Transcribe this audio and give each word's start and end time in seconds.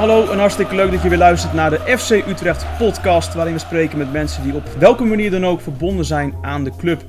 hallo 0.00 0.30
en 0.30 0.38
hartstikke 0.38 0.74
leuk 0.74 0.90
dat 0.90 1.02
je 1.02 1.08
weer 1.08 1.18
luistert 1.18 1.52
naar 1.52 1.70
de 1.70 1.98
FC 1.98 2.10
Utrecht 2.10 2.64
podcast, 2.78 3.34
waarin 3.34 3.54
we 3.54 3.60
spreken 3.60 3.98
met 3.98 4.12
mensen 4.12 4.42
die 4.42 4.54
op 4.54 4.68
welke 4.78 5.04
manier 5.04 5.30
dan 5.30 5.46
ook 5.46 5.60
verbonden 5.60 6.04
zijn 6.04 6.34
aan 6.42 6.64
de 6.64 6.72
club. 6.76 7.04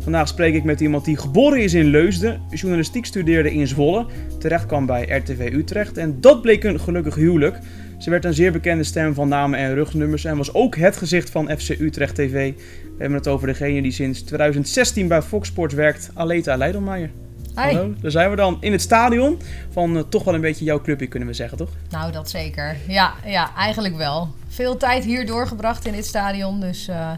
Vandaag 0.00 0.28
spreek 0.28 0.54
ik 0.54 0.64
met 0.64 0.80
iemand 0.80 1.04
die 1.04 1.16
geboren 1.16 1.62
is 1.62 1.74
in 1.74 1.84
Leusden, 1.84 2.40
journalistiek 2.50 3.06
studeerde 3.06 3.52
in 3.52 3.66
Zwolle, 3.66 4.06
terecht 4.38 4.66
kwam 4.66 4.86
bij 4.86 5.08
RTV 5.08 5.50
Utrecht 5.52 5.96
en 5.96 6.20
dat 6.20 6.42
bleek 6.42 6.64
een 6.64 6.80
gelukkig 6.80 7.14
huwelijk. 7.14 7.58
Ze 7.98 8.10
werd 8.10 8.24
een 8.24 8.34
zeer 8.34 8.52
bekende 8.52 8.84
stem 8.84 9.14
van 9.14 9.28
namen 9.28 9.58
en 9.58 9.74
rugnummers 9.74 10.24
en 10.24 10.36
was 10.36 10.54
ook 10.54 10.76
het 10.76 10.96
gezicht 10.96 11.30
van 11.30 11.50
FC 11.58 11.68
Utrecht 11.68 12.14
TV. 12.14 12.52
We 12.54 12.98
hebben 12.98 13.18
het 13.18 13.28
over 13.28 13.46
degene 13.46 13.82
die 13.82 13.92
sinds 13.92 14.22
2016 14.22 15.08
bij 15.08 15.22
Fox 15.22 15.48
Sports 15.48 15.74
werkt, 15.74 16.10
Aleta 16.14 16.56
Leidelmeijer. 16.56 17.10
Hi. 17.56 17.62
Hallo, 17.62 17.94
daar 18.00 18.10
zijn 18.10 18.30
we 18.30 18.36
dan 18.36 18.56
in 18.60 18.72
het 18.72 18.80
stadion 18.80 19.40
van 19.70 19.96
eh, 19.96 20.02
toch 20.08 20.24
wel 20.24 20.34
een 20.34 20.40
beetje 20.40 20.64
jouw 20.64 20.80
clubje 20.80 21.06
kunnen 21.06 21.28
we 21.28 21.34
zeggen, 21.34 21.58
toch? 21.58 21.68
Nou, 21.90 22.12
dat 22.12 22.30
zeker. 22.30 22.76
Ja, 22.88 23.14
ja, 23.24 23.54
eigenlijk 23.56 23.96
wel. 23.96 24.28
Veel 24.48 24.76
tijd 24.76 25.04
hier 25.04 25.26
doorgebracht 25.26 25.86
in 25.86 25.92
dit 25.92 26.06
stadion. 26.06 26.60
Dus 26.60 26.88
eh, 26.88 27.10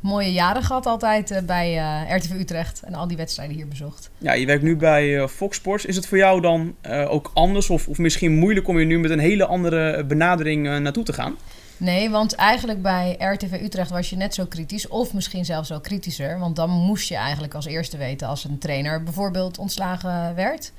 mooie 0.00 0.32
jaren 0.32 0.62
gehad 0.62 0.86
altijd 0.86 1.30
eh, 1.30 1.42
bij 1.42 1.74
RTV 2.16 2.30
Utrecht. 2.30 2.82
En 2.84 2.94
al 2.94 3.08
die 3.08 3.16
wedstrijden 3.16 3.56
hier 3.56 3.68
bezocht. 3.68 4.10
Ja, 4.18 4.32
je 4.32 4.46
werkt 4.46 4.62
nu 4.62 4.76
bij 4.76 5.28
Fox 5.28 5.56
Sports. 5.56 5.84
Is 5.84 5.96
het 5.96 6.06
voor 6.06 6.18
jou 6.18 6.40
dan 6.40 6.74
ook 7.08 7.30
anders 7.34 7.70
of, 7.70 7.88
of 7.88 7.98
misschien 7.98 8.34
moeilijk 8.34 8.68
om 8.68 8.78
je 8.78 8.84
nu 8.84 8.98
met 8.98 9.10
een 9.10 9.18
hele 9.18 9.46
andere 9.46 10.04
benadering 10.04 10.78
naartoe 10.78 11.04
te 11.04 11.12
gaan? 11.12 11.36
Nee, 11.76 12.10
want 12.10 12.34
eigenlijk 12.34 12.82
bij 12.82 13.16
RTV 13.18 13.58
Utrecht 13.62 13.90
was 13.90 14.10
je 14.10 14.16
net 14.16 14.34
zo 14.34 14.46
kritisch. 14.46 14.88
Of 14.88 15.12
misschien 15.12 15.44
zelfs 15.44 15.68
wel 15.68 15.80
kritischer. 15.80 16.38
Want 16.38 16.56
dan 16.56 16.70
moest 16.70 17.08
je 17.08 17.16
eigenlijk 17.16 17.54
als 17.54 17.66
eerste 17.66 17.96
weten 17.96 18.28
als 18.28 18.44
een 18.44 18.58
trainer 18.58 19.02
bijvoorbeeld 19.02 19.58
ontslagen 19.58 20.34
werd. 20.34 20.72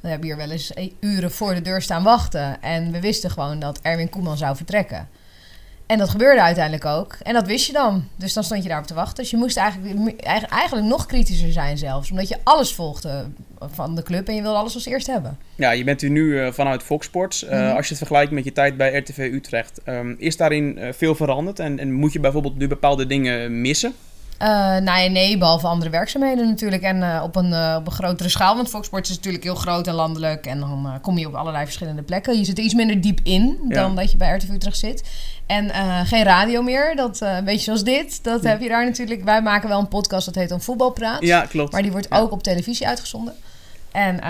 We 0.00 0.08
hebben 0.08 0.26
hier 0.26 0.36
wel 0.36 0.50
eens 0.50 0.70
e- 0.74 0.92
uren 1.00 1.30
voor 1.30 1.54
de 1.54 1.62
deur 1.62 1.82
staan 1.82 2.02
wachten. 2.02 2.62
En 2.62 2.92
we 2.92 3.00
wisten 3.00 3.30
gewoon 3.30 3.58
dat 3.58 3.80
Erwin 3.82 4.08
Koeman 4.08 4.36
zou 4.36 4.56
vertrekken. 4.56 5.08
En 5.90 5.98
dat 5.98 6.08
gebeurde 6.08 6.42
uiteindelijk 6.42 6.84
ook. 6.84 7.16
En 7.22 7.34
dat 7.34 7.46
wist 7.46 7.66
je 7.66 7.72
dan. 7.72 8.04
Dus 8.16 8.32
dan 8.32 8.44
stond 8.44 8.62
je 8.62 8.68
daarop 8.68 8.86
te 8.86 8.94
wachten. 8.94 9.14
Dus 9.16 9.30
je 9.30 9.36
moest 9.36 9.56
eigenlijk, 9.56 10.20
eigenlijk- 10.50 10.86
nog 10.86 11.06
kritischer 11.06 11.52
zijn 11.52 11.78
zelfs. 11.78 12.10
Omdat 12.10 12.28
je 12.28 12.36
alles 12.44 12.74
volgde 12.74 13.24
van 13.74 13.94
de 13.94 14.02
club 14.02 14.28
en 14.28 14.34
je 14.34 14.42
wilde 14.42 14.56
alles 14.58 14.74
als 14.74 14.86
eerst 14.86 15.06
hebben. 15.06 15.38
Ja, 15.54 15.70
je 15.70 15.84
bent 15.84 16.00
hier 16.00 16.10
nu 16.10 16.40
eh, 16.40 16.52
vanuit 16.52 16.82
Fox 16.82 17.06
Sports. 17.06 17.44
Eh, 17.44 17.58
Mhm. 17.60 17.68
Als 17.76 17.82
je 17.84 17.88
het 17.88 17.98
vergelijkt 17.98 18.30
met 18.32 18.44
je 18.44 18.52
tijd 18.52 18.76
bij 18.76 18.96
RTV 18.96 19.18
Utrecht, 19.32 19.80
ehm, 19.84 20.14
is 20.18 20.36
daarin 20.36 20.78
eh, 20.78 20.92
veel 20.92 21.14
veranderd? 21.14 21.58
En, 21.58 21.78
en 21.78 21.92
moet 21.92 22.12
je 22.12 22.20
bijvoorbeeld 22.20 22.56
nu 22.58 22.68
bepaalde 22.68 23.06
dingen 23.06 23.60
missen? 23.60 23.94
Eh, 24.40 24.48
nou 24.76 25.00
ja, 25.00 25.08
nee, 25.08 25.38
behalve 25.38 25.66
andere 25.66 25.90
werkzaamheden 25.90 26.48
natuurlijk. 26.48 26.82
En 26.82 27.02
eh, 27.02 27.22
op, 27.22 27.36
een, 27.36 27.52
eh, 27.52 27.74
op 27.78 27.86
een 27.86 27.92
grotere 27.92 28.28
schaal. 28.28 28.56
Want 28.56 28.68
Fox 28.68 28.86
Sports 28.86 29.10
is 29.10 29.16
natuurlijk 29.16 29.44
heel 29.44 29.54
groot 29.54 29.86
en 29.86 29.94
landelijk. 29.94 30.46
En 30.46 30.60
dan 30.60 30.98
kom 31.02 31.18
je 31.18 31.26
op 31.26 31.34
allerlei 31.34 31.64
verschillende 31.64 32.02
plekken. 32.02 32.38
Je 32.38 32.44
zit 32.44 32.58
er 32.58 32.64
iets 32.64 32.74
minder 32.74 33.00
diep 33.00 33.20
in 33.22 33.58
dan 33.68 33.90
Ja. 33.90 34.00
dat 34.00 34.10
je 34.10 34.16
bij 34.16 34.36
RTV 34.36 34.48
Utrecht 34.48 34.78
zit. 34.78 35.02
En 35.46 35.70
geen 36.06 36.22
radio 36.22 36.62
meer. 36.62 36.96
Dat, 36.96 37.20
een 37.20 37.44
beetje 37.44 37.64
zoals 37.64 37.84
dit. 37.84 38.24
Dat 38.24 38.42
Ja. 38.42 38.48
heb 38.48 38.60
je 38.60 38.68
daar 38.68 38.84
natuurlijk. 38.84 39.24
Wij 39.24 39.42
maken 39.42 39.68
wel 39.68 39.78
een 39.78 39.88
podcast 39.88 40.26
dat 40.26 40.34
heet 40.34 40.48
dan 40.48 40.60
Voetbalpraat. 40.60 41.22
Ja, 41.22 41.40
klopt. 41.40 41.72
Maar 41.72 41.82
die 41.82 41.90
wordt 41.92 42.06
Ja. 42.10 42.18
ook 42.18 42.32
op 42.32 42.42
televisie 42.42 42.86
uitgezonden. 42.86 43.34
En 43.92 44.20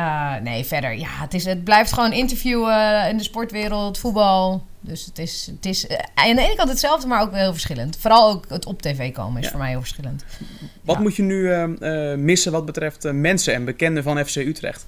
nee, 0.43 0.65
verder, 0.65 0.99
ja, 0.99 1.09
het, 1.11 1.35
is, 1.35 1.45
het 1.45 1.65
blijft 1.65 1.93
gewoon 1.93 2.13
interviewen 2.13 3.09
in 3.09 3.17
de 3.17 3.23
sportwereld, 3.23 3.99
voetbal. 3.99 4.63
Dus 4.81 5.05
het 5.05 5.19
is, 5.19 5.49
het 5.55 5.67
is 5.67 5.87
eh, 5.87 5.99
aan 6.15 6.37
de 6.37 6.43
ene 6.43 6.57
kant 6.57 6.69
hetzelfde, 6.69 7.07
maar 7.07 7.21
ook 7.23 7.35
heel 7.35 7.53
verschillend. 7.53 7.97
Vooral 7.97 8.31
ook 8.31 8.45
het 8.49 8.67
op 8.67 8.83
tv 8.83 9.13
komen 9.13 9.39
is 9.39 9.45
Ja. 9.45 9.51
voor 9.51 9.61
mij 9.61 9.69
heel 9.71 9.81
verschillend. 9.81 10.25
Wat 10.83 10.97
ja. 10.97 11.03
moet 11.03 11.17
je 11.17 11.23
nu 11.23 11.51
eh, 11.53 12.13
eh, 12.13 12.19
missen 12.19 12.53
wat 12.53 12.67
betreft 12.67 13.05
eh, 13.05 13.13
mensen 13.13 13.55
en 13.55 13.65
bekenden 13.65 14.03
van 14.03 14.25
FC 14.27 14.37
Utrecht? 14.37 14.87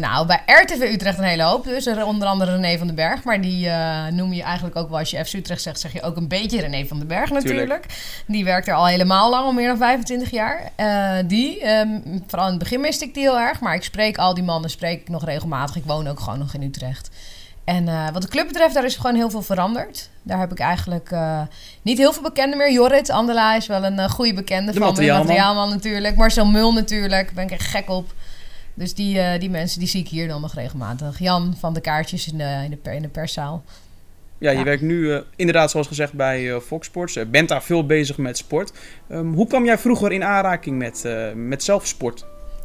Nou, 0.00 0.26
bij 0.26 0.42
RTV 0.46 0.80
Utrecht 0.80 1.18
een 1.18 1.24
hele 1.24 1.42
hoop. 1.42 1.64
Dus 1.64 1.86
er 1.86 2.04
onder 2.04 2.28
andere 2.28 2.56
René 2.56 2.78
van 2.78 2.86
den 2.86 2.96
Berg. 2.96 3.24
Maar 3.24 3.40
die 3.40 3.68
noem 4.10 4.32
je 4.32 4.42
eigenlijk 4.42 4.76
ook 4.76 4.88
wel 4.88 4.98
als 4.98 5.10
je 5.10 5.24
FC 5.24 5.32
Utrecht 5.32 5.62
zegt, 5.62 5.80
zeg 5.80 5.92
je 5.92 6.02
ook 6.02 6.16
een 6.16 6.28
beetje 6.28 6.60
René 6.60 6.86
van 6.86 6.98
den 6.98 7.06
Berg 7.06 7.30
natuurlijk. 7.30 7.86
Die 8.26 8.44
werkt 8.44 8.68
er 8.68 8.74
al 8.74 8.86
helemaal 8.86 9.30
lang, 9.30 9.44
al 9.44 9.52
meer 9.52 9.68
dan 9.68 9.76
25 9.76 10.30
jaar. 10.30 10.70
Die, 11.26 11.60
ehm, 11.60 11.88
vooral 12.26 12.46
in 12.46 12.54
het 12.54 12.62
begin 12.62 12.80
miste 12.80 13.04
ik 13.04 13.14
die 13.14 13.22
heel 13.22 13.38
erg. 13.38 13.60
Maar 13.60 13.74
ik 13.74 13.82
spreek 13.82 14.18
al 14.18 14.34
die 14.34 14.44
mannen, 14.44 14.70
spreek 14.70 15.00
ik 15.00 15.08
nog 15.08 15.24
regelmatig. 15.24 15.76
Ik 15.76 15.84
woon 15.86 16.08
ook 16.08 16.20
gewoon 16.20 16.38
nog 16.38 16.54
in 16.54 16.62
Utrecht. 16.62 17.10
En 17.70 17.88
eh, 17.88 18.08
wat 18.12 18.22
de 18.22 18.28
club 18.28 18.46
betreft, 18.46 18.74
daar 18.74 18.84
is 18.84 18.96
gewoon 18.96 19.14
heel 19.14 19.30
veel 19.30 19.42
veranderd. 19.42 20.10
Daar 20.22 20.38
heb 20.38 20.52
ik 20.52 20.58
eigenlijk 20.58 21.10
eh, 21.10 21.40
niet 21.82 21.98
heel 21.98 22.12
veel 22.12 22.22
bekenden 22.22 22.58
meer. 22.58 22.72
Jorrit 22.72 23.10
Andela 23.10 23.56
is 23.56 23.66
wel 23.66 23.84
een 23.84 23.98
eh, 23.98 24.08
goede 24.10 24.34
bekende 24.34 24.72
De 24.72 24.78
van 24.78 24.88
materiaalman. 24.88 25.26
de 25.26 25.32
materiaalman 25.32 25.68
natuurlijk. 25.68 26.16
Marcel 26.16 26.46
Mul 26.46 26.72
natuurlijk, 26.72 27.24
daar 27.26 27.34
ben 27.34 27.44
ik 27.44 27.50
echt 27.50 27.66
gek 27.70 27.88
op. 27.90 28.12
Dus 28.74 28.94
die, 28.94 29.38
die 29.38 29.50
mensen 29.50 29.78
die 29.78 29.88
zie 29.88 30.00
ik 30.00 30.08
hier 30.08 30.28
dan 30.28 30.40
nog 30.40 30.54
regelmatig. 30.54 31.18
Jan 31.18 31.56
van 31.58 31.74
de 31.74 31.80
kaartjes 31.80 32.32
in 32.32 32.38
de, 32.38 32.60
in 32.64 32.70
de, 32.70 32.76
per, 32.76 32.92
in 32.92 33.02
de 33.02 33.08
perszaal. 33.08 33.62
Ja, 34.38 34.50
je 34.50 34.58
Ja. 34.58 34.64
werkt 34.64 34.82
nu 34.82 35.22
inderdaad 35.36 35.70
zoals 35.70 35.86
gezegd 35.86 36.12
bij 36.12 36.60
Fox 36.60 36.86
Sports. 36.86 37.16
Eh, 37.16 37.26
bent 37.26 37.48
daar 37.48 37.62
veel 37.62 37.86
bezig 37.86 38.16
met 38.16 38.36
sport. 38.36 38.72
Ehm, 39.08 39.32
hoe 39.32 39.46
kwam 39.46 39.64
jij 39.64 39.78
vroeger 39.78 40.12
in 40.12 40.24
aanraking 40.24 40.78
met, 40.78 41.04
met 41.34 41.62
zelf 41.62 41.86
sport? 41.86 42.24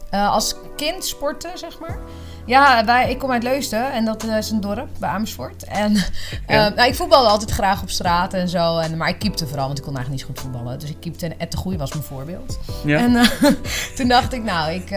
Eh, 0.10 0.32
als 0.32 0.56
kind 0.76 1.06
sporten, 1.06 1.58
zeg 1.58 1.80
maar. 1.80 1.98
Ja, 2.46 2.86
wij, 2.86 3.10
ik 3.10 3.20
kom 3.20 3.32
uit 3.32 3.44
Leusden 3.44 3.92
en 3.92 4.06
dat 4.06 4.24
eh, 4.24 4.38
is 4.38 4.50
een 4.50 4.62
dorp 4.62 4.88
bij 5.00 5.10
Amersfoort. 5.10 5.64
En 5.64 5.96
eh, 6.48 6.58
nou, 6.58 6.82
ik 6.82 6.96
voetbalde 6.96 7.30
altijd 7.30 7.52
graag 7.52 7.82
op 7.82 7.90
straat 7.90 8.34
en 8.34 8.50
zo. 8.50 8.78
En, 8.78 8.98
maar 8.98 9.10
ik 9.10 9.20
keepte 9.20 9.48
vooral, 9.48 9.66
want 9.66 9.78
ik 9.78 9.84
kon 9.84 9.96
eigenlijk 9.96 10.26
niet 10.28 10.36
zo 10.36 10.42
goed 10.42 10.52
voetballen. 10.52 10.80
Dus 10.80 10.90
ik 10.90 11.00
keepte 11.00 11.26
en 11.26 11.40
Ed 11.40 11.52
de 11.52 11.58
Goeie 11.58 11.78
was 11.78 11.94
mijn 11.94 12.04
voorbeeld. 12.04 12.60
Ja? 12.84 12.98
En 12.98 13.16
eh, 13.16 13.28
toen 13.98 14.08
dacht 14.08 14.34
ik, 14.34 14.44
nou 14.44 14.72
ik, 14.72 14.90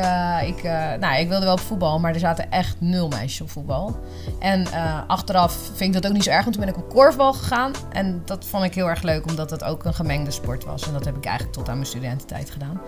ik, 0.46 0.62
nou, 1.00 1.18
ik 1.20 1.28
wilde 1.28 1.44
wel 1.44 1.54
op 1.54 1.60
voetbal, 1.60 1.98
maar 1.98 2.14
er 2.14 2.20
zaten 2.20 2.50
echt 2.50 2.76
nul 2.78 3.08
meisjes 3.08 3.40
op 3.40 3.50
voetbal. 3.50 3.96
En 4.38 4.66
achteraf 5.06 5.52
vind 5.52 5.94
ik 5.94 6.02
dat 6.02 6.06
ook 6.06 6.16
niet 6.16 6.24
zo 6.24 6.30
erg, 6.30 6.44
want 6.44 6.56
toen 6.56 6.64
ben 6.64 6.74
ik 6.74 6.80
op 6.80 6.88
korfbal 6.88 7.32
gegaan. 7.32 7.72
En 7.92 8.22
dat 8.24 8.44
vond 8.44 8.64
ik 8.64 8.74
heel 8.74 8.88
erg 8.88 9.02
leuk, 9.02 9.26
omdat 9.26 9.48
dat 9.48 9.64
ook 9.64 9.84
een 9.84 9.94
gemengde 9.94 10.30
sport 10.30 10.64
was. 10.64 10.86
En 10.86 10.92
dat 10.92 11.04
heb 11.04 11.16
ik 11.16 11.24
eigenlijk 11.24 11.56
tot 11.56 11.68
aan 11.68 11.74
mijn 11.74 11.86
studententijd 11.86 12.50
gedaan. 12.50 12.80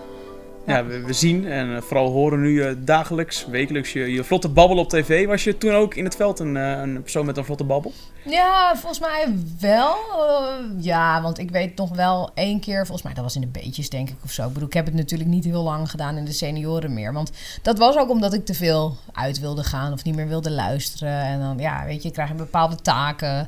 Ja, 0.65 0.85
we, 0.85 1.01
we 1.01 1.13
zien 1.13 1.47
en 1.47 1.75
eh, 1.75 1.81
vooral 1.81 2.11
horen 2.11 2.41
nu 2.41 2.61
eh, 2.61 2.71
dagelijks, 2.77 3.45
wekelijks 3.45 3.93
je, 3.93 4.11
je 4.11 4.23
vlotte 4.23 4.49
babbel 4.49 4.77
op 4.77 4.89
tv. 4.89 5.27
Was 5.27 5.43
je 5.43 5.57
toen 5.57 5.71
ook 5.71 5.95
in 5.95 6.03
het 6.03 6.15
veld 6.15 6.39
een, 6.39 6.57
eh, 6.57 6.79
een 6.81 7.01
persoon 7.01 7.25
met 7.25 7.37
een 7.37 7.45
vlotte 7.45 7.63
babbel? 7.63 7.93
Ja, 8.25 8.75
volgens 8.75 8.99
mij 8.99 9.27
wel. 9.59 9.95
Ja, 10.77 11.21
want 11.21 11.37
ik 11.37 11.51
weet 11.51 11.75
nog 11.75 11.95
wel 11.95 12.29
één 12.33 12.59
keer, 12.59 12.85
volgens 12.85 13.01
mij 13.01 13.13
dat 13.13 13.23
was 13.23 13.35
in 13.35 13.41
de 13.41 13.47
beetjes 13.47 13.89
denk 13.89 14.09
ik 14.09 14.15
of 14.23 14.31
zo. 14.31 14.47
Ik 14.47 14.53
bedoel, 14.53 14.67
ik 14.67 14.73
heb 14.73 14.85
het 14.85 14.93
natuurlijk 14.93 15.29
niet 15.29 15.43
heel 15.43 15.63
lang 15.63 15.89
gedaan 15.89 16.17
in 16.17 16.25
de 16.25 16.31
senioren 16.31 16.93
meer. 16.93 17.13
Want 17.13 17.31
dat 17.61 17.77
was 17.77 17.97
ook 17.97 18.09
omdat 18.09 18.33
ik 18.33 18.45
te 18.45 18.53
veel 18.53 18.97
uit 19.13 19.39
wilde 19.39 19.63
gaan 19.63 19.93
of 19.93 20.03
niet 20.03 20.15
meer 20.15 20.27
wilde 20.27 20.51
luisteren. 20.51 21.21
En 21.21 21.39
dan, 21.39 21.57
ja, 21.57 21.85
weet 21.85 22.03
je, 22.03 22.11
krijg 22.11 22.29
je 22.29 22.35
bepaalde 22.35 22.75
taken. 22.75 23.47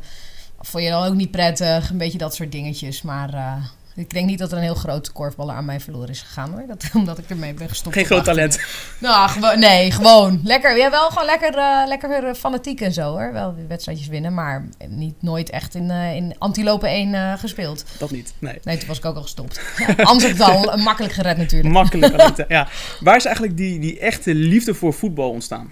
Vond 0.60 0.84
je 0.84 0.90
dan 0.90 1.04
ook 1.04 1.14
niet 1.14 1.32
prettig, 1.32 1.90
een 1.90 1.98
beetje 1.98 2.18
dat 2.18 2.36
soort 2.36 2.52
dingetjes. 2.52 3.02
Maar 3.02 3.60
ik 3.96 4.10
denk 4.10 4.26
niet 4.28 4.40
dat 4.40 4.52
er 4.52 4.58
een 4.58 4.64
heel 4.64 4.76
groot 4.76 5.12
korfballer 5.12 5.56
aan 5.56 5.66
mij 5.66 5.80
verloren 5.80 6.10
is 6.10 6.22
gegaan 6.22 6.52
hoor. 6.52 6.64
Dat, 6.68 6.90
omdat 7.00 7.18
ik 7.18 7.30
ermee 7.30 7.54
ben 7.54 7.70
gestopt. 7.70 7.96
Geen 7.96 8.06
groot 8.06 8.24
talent. 8.24 8.60
nou, 9.00 9.58
nee, 9.58 9.92
gewoon. 9.92 10.40
Lekker, 10.44 10.78
ja, 10.78 10.90
wel 10.90 11.10
gewoon 11.10 11.26
lekker, 11.26 11.58
eh, 11.58 11.88
lekker 11.88 12.24
eh, 12.24 12.34
fanatiek 12.34 12.82
en 12.82 12.94
zo 12.94 13.12
hoor. 13.12 13.34
Wel 13.34 13.56
weer 13.56 13.68
wedstrijdjes 13.68 14.08
winnen, 14.08 14.34
maar 14.34 14.68
niet 14.88 15.22
nooit 15.22 15.50
echt 15.50 15.76
in, 15.76 15.92
eh 15.92 16.16
in 16.16 16.36
Antilopen 16.38 16.90
1 16.90 17.14
eh, 17.14 17.34
gespeeld. 17.34 17.86
Dat 17.98 18.12
niet. 18.12 18.34
Nee. 18.40 18.60
Nee, 18.64 18.78
toen 18.78 18.88
was 18.88 18.98
ik 18.98 19.06
ook 19.06 19.16
al 19.16 19.22
gestopt. 19.22 19.62
Ja, 19.78 20.04
anders 20.04 20.24
heb 20.24 20.32
ik 20.32 20.38
het 20.38 20.48
al 20.48 20.74
eh, 20.74 20.84
makkelijk 20.84 21.14
gered 21.14 21.38
natuurlijk. 21.38 21.74
Makkelijk. 21.74 22.14
Anita. 22.22 22.46
ja. 22.48 22.68
Waar 23.00 23.16
is 23.16 23.26
eigenlijk 23.26 23.58
die, 23.58 23.80
die 23.80 24.00
echte 24.00 24.36
liefde 24.36 24.74
voor 24.74 24.94
voetbal 24.94 25.30
ontstaan? 25.30 25.72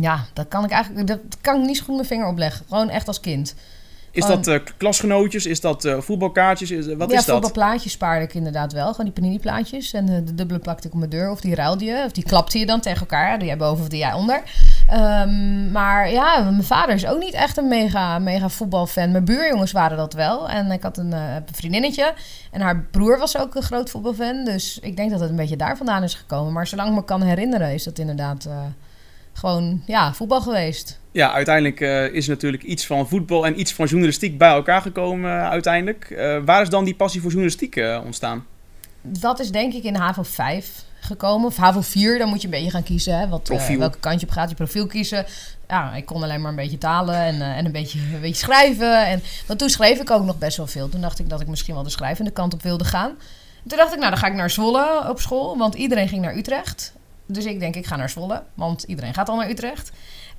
Ja, 0.00 0.26
dat 0.32 0.48
kan 0.48 0.64
ik 0.64 0.70
eigenlijk 0.70 1.06
dat 1.06 1.20
kan 1.40 1.60
ik 1.60 1.66
niet 1.66 1.76
zo 1.76 1.84
goed 1.84 1.94
mijn 1.94 2.08
vinger 2.08 2.26
opleggen. 2.26 2.64
Gewoon 2.68 2.90
echt 2.90 3.08
als 3.08 3.20
kind. 3.20 3.54
Is 4.16 4.26
dat 4.26 4.46
eh, 4.46 4.58
klasgenootjes? 4.76 5.46
Is 5.46 5.60
dat 5.60 5.84
eh, 5.84 6.00
voetbalkaartjes? 6.00 6.70
Is, 6.70 6.86
wat 6.86 7.10
ja, 7.10 7.18
is 7.18 7.24
dat? 7.24 7.34
voetbalplaatjes 7.34 7.92
spaarde 7.92 8.24
ik 8.24 8.34
inderdaad 8.34 8.72
wel. 8.72 8.90
Gewoon 8.90 9.04
die 9.04 9.14
panini 9.14 9.38
plaatjes. 9.38 9.92
En 9.92 10.08
eh, 10.08 10.14
de 10.24 10.34
dubbele 10.34 10.58
plakte 10.58 10.86
ik 10.86 10.92
op 10.92 10.98
mijn 10.98 11.10
deur. 11.10 11.30
Of 11.30 11.40
die 11.40 11.54
ruilde 11.54 11.84
je. 11.84 12.02
Of 12.06 12.12
die 12.12 12.24
klapte 12.24 12.58
je 12.58 12.66
dan 12.66 12.80
tegen 12.80 13.00
elkaar. 13.00 13.38
Die 13.38 13.46
jij 13.46 13.56
boven 13.56 13.82
of 13.82 13.88
die 13.88 13.98
jij 13.98 14.12
onder. 14.12 14.42
Ehm, 14.88 15.70
maar 15.72 16.10
ja, 16.10 16.40
mijn 16.40 16.64
vader 16.64 16.94
is 16.94 17.06
ook 17.06 17.18
niet 17.18 17.34
echt 17.34 17.56
een 17.56 17.68
mega, 17.68 18.18
mega 18.18 18.48
voetbalfan. 18.48 19.10
Mijn 19.10 19.24
buurjongens 19.24 19.72
waren 19.72 19.96
dat 19.96 20.12
wel. 20.12 20.48
En 20.48 20.70
ik 20.70 20.82
had 20.82 20.98
een, 20.98 21.12
een 21.12 21.44
vriendinnetje. 21.52 22.14
En 22.50 22.60
haar 22.60 22.86
broer 22.90 23.18
was 23.18 23.38
ook 23.38 23.54
een 23.54 23.62
groot 23.62 23.90
voetbalfan. 23.90 24.44
Dus 24.44 24.78
ik 24.82 24.96
denk 24.96 25.10
dat 25.10 25.20
het 25.20 25.30
een 25.30 25.36
beetje 25.36 25.56
daar 25.56 25.76
vandaan 25.76 26.02
is 26.02 26.14
gekomen. 26.14 26.52
Maar 26.52 26.66
zolang 26.66 26.88
ik 26.88 26.94
me 26.94 27.04
kan 27.04 27.22
herinneren 27.22 27.72
is 27.72 27.84
dat 27.84 27.98
inderdaad 27.98 28.48
gewoon 29.36 29.82
ja, 29.86 30.14
voetbal 30.14 30.40
geweest. 30.40 31.00
Ja, 31.12 31.32
uiteindelijk 31.32 31.80
eh, 31.80 32.12
is 32.12 32.26
natuurlijk 32.26 32.62
iets 32.62 32.86
van 32.86 33.08
voetbal 33.08 33.46
en 33.46 33.60
iets 33.60 33.72
van 33.72 33.86
journalistiek 33.86 34.38
bij 34.38 34.50
elkaar 34.50 34.82
gekomen 34.82 35.30
eh, 35.30 35.48
uiteindelijk. 35.48 36.10
Eh, 36.10 36.38
waar 36.44 36.62
is 36.62 36.68
dan 36.68 36.84
die 36.84 36.94
passie 36.94 37.20
voor 37.20 37.30
journalistiek 37.30 37.80
ontstaan? 38.04 38.46
Dat 39.02 39.40
is 39.40 39.50
denk 39.50 39.72
ik 39.72 39.82
in 39.82 39.94
HAVO 39.94 40.22
5 40.22 40.84
gekomen. 41.00 41.46
Of 41.46 41.56
HAVO 41.56 41.80
4, 41.80 42.18
dan 42.18 42.28
moet 42.28 42.40
je 42.40 42.44
een 42.44 42.52
beetje 42.52 42.70
gaan 42.70 42.82
kiezen. 42.82 43.18
Hè, 43.18 43.28
wat, 43.28 43.48
welke 43.78 43.98
kant 43.98 44.20
je 44.20 44.26
op 44.26 44.32
gaat, 44.32 44.48
je 44.48 44.54
profiel 44.54 44.86
kiezen. 44.86 45.26
Ja, 45.68 45.94
ik 45.94 46.06
kon 46.06 46.22
alleen 46.22 46.40
maar 46.40 46.50
een 46.50 46.56
beetje 46.56 46.78
talen 46.78 47.14
en, 47.14 47.40
en 47.40 47.64
een, 47.64 47.72
beetje, 47.72 47.98
een 47.98 48.20
beetje 48.20 48.44
schrijven. 48.44 49.06
En, 49.06 49.22
want 49.46 49.58
toen 49.58 49.68
schreef 49.68 50.00
ik 50.00 50.10
ook 50.10 50.24
nog 50.24 50.38
best 50.38 50.56
wel 50.56 50.66
veel. 50.66 50.88
Toen 50.88 51.00
dacht 51.00 51.18
ik 51.18 51.28
dat 51.28 51.40
ik 51.40 51.46
misschien 51.46 51.74
wel 51.74 51.82
de 51.82 51.90
schrijvende 51.90 52.30
kant 52.30 52.54
op 52.54 52.62
wilde 52.62 52.84
gaan. 52.84 53.12
Toen 53.66 53.78
dacht 53.78 53.92
ik, 53.92 53.98
nou 53.98 54.10
dan 54.10 54.18
ga 54.18 54.26
ik 54.26 54.34
naar 54.34 54.50
Zwolle 54.50 55.08
op 55.08 55.20
school. 55.20 55.56
Want 55.56 55.74
iedereen 55.74 56.08
ging 56.08 56.22
naar 56.22 56.36
Utrecht. 56.36 56.92
Dus 57.26 57.44
ik 57.44 57.60
denk, 57.60 57.74
ik 57.74 57.86
ga 57.86 57.96
naar 57.96 58.10
Zwolle. 58.10 58.42
Want 58.54 58.82
iedereen 58.82 59.14
gaat 59.14 59.28
al 59.28 59.36
naar 59.36 59.50
Utrecht. 59.50 59.92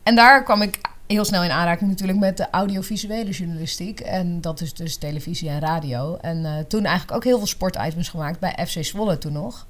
En 0.04 0.16
daar 0.16 0.44
kwam 0.44 0.62
ik 0.62 0.80
heel 1.08 1.26
snel 1.26 1.44
in 1.44 1.52
aanraking 1.52 1.90
natuurlijk 1.90 2.20
met 2.20 2.38
de 2.38 2.50
audiovisuele 2.50 3.32
journalistiek. 3.32 4.00
En 4.00 4.42
dat 4.42 4.62
is 4.62 4.74
dus 4.74 4.98
televisie 4.98 5.50
en 5.50 5.60
radio. 5.60 6.18
En 6.22 6.38
uh, 6.38 6.58
toen 6.60 6.86
eigenlijk 6.86 7.18
ook 7.18 7.24
heel 7.24 7.38
veel 7.38 7.48
sportitems 7.48 8.10
gemaakt 8.10 8.40
bij 8.40 8.66
FC 8.68 8.84
Zwolle 8.84 9.18
toen 9.18 9.34
nog. 9.34 9.68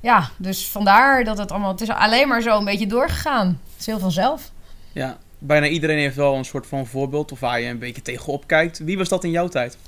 Ja, 0.00 0.30
dus 0.36 0.68
vandaar 0.68 1.24
dat 1.24 1.38
het 1.38 1.50
allemaal... 1.50 1.70
Het 1.70 1.80
is 1.80 1.88
alleen 1.88 2.28
maar 2.28 2.42
zo 2.42 2.58
een 2.58 2.64
beetje 2.64 2.86
doorgegaan. 2.86 3.46
Het 3.46 3.80
is 3.80 3.86
heel 3.86 3.98
vanzelf. 3.98 4.50
Ja, 4.92 5.16
bijna 5.38 5.66
iedereen 5.66 5.98
heeft 5.98 6.16
wel 6.16 6.34
een 6.34 6.44
soort 6.44 6.66
van 6.66 6.86
voorbeeld 6.86 7.32
of 7.32 7.40
waar 7.40 7.60
je 7.60 7.68
een 7.68 7.78
beetje 7.78 8.02
tegenop 8.02 8.46
kijkt. 8.46 8.78
Wie 8.78 8.98
was 8.98 9.08
dat 9.08 9.24
in 9.24 9.30
jouw 9.30 9.48
tijd? 9.48 9.78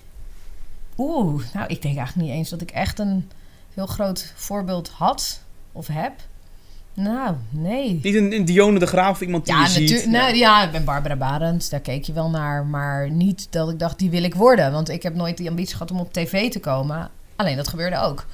Oeh, 0.99 1.43
nou 1.53 1.67
ik 1.67 1.83
denk 1.83 1.97
eigenlijk 1.97 2.29
niet 2.29 2.37
eens 2.37 2.51
dat 2.51 2.61
ik 2.61 2.71
echt 2.71 2.99
een 2.99 3.31
heel 3.75 3.87
groot 3.87 4.33
voorbeeld 4.37 4.89
had 4.89 5.41
of 5.73 5.87
heb. 5.87 6.13
Nou, 6.95 7.37
nee. 7.51 8.01
Niet 8.03 8.15
een, 8.15 8.33
een 8.33 8.45
Dione 8.45 8.79
de 8.79 8.87
Graaf 8.87 9.11
of 9.11 9.21
iemand 9.21 9.47
die 9.47 9.55
ja, 9.55 9.63
je 9.63 9.69
ziet? 9.69 10.09
Ja. 10.11 10.29
Ja, 10.29 10.65
ik 10.65 10.71
ben 10.71 10.85
Barbara 10.85 11.17
Barend. 11.17 11.71
Daar 11.71 11.81
keek 11.81 12.05
je 12.05 12.13
wel 12.13 12.31
naar. 12.31 12.67
Maar 12.67 13.11
niet 13.11 13.47
dat 13.51 13.71
ik 13.71 13.79
dacht, 13.79 13.99
die 13.99 14.11
wil 14.11 14.23
ik 14.23 14.35
worden. 14.35 14.73
Want 14.73 14.89
ik 14.89 15.03
heb 15.03 15.15
nooit 15.15 15.37
die 15.37 15.49
ambitie 15.49 15.73
gehad 15.73 15.91
om 15.91 16.01
op 16.01 16.13
tv 16.13 16.51
te 16.51 16.61
komen. 16.61 17.11
Alleen 17.37 17.57
dat 17.57 17.69
gebeurde 17.69 17.99
ook. 17.99 18.27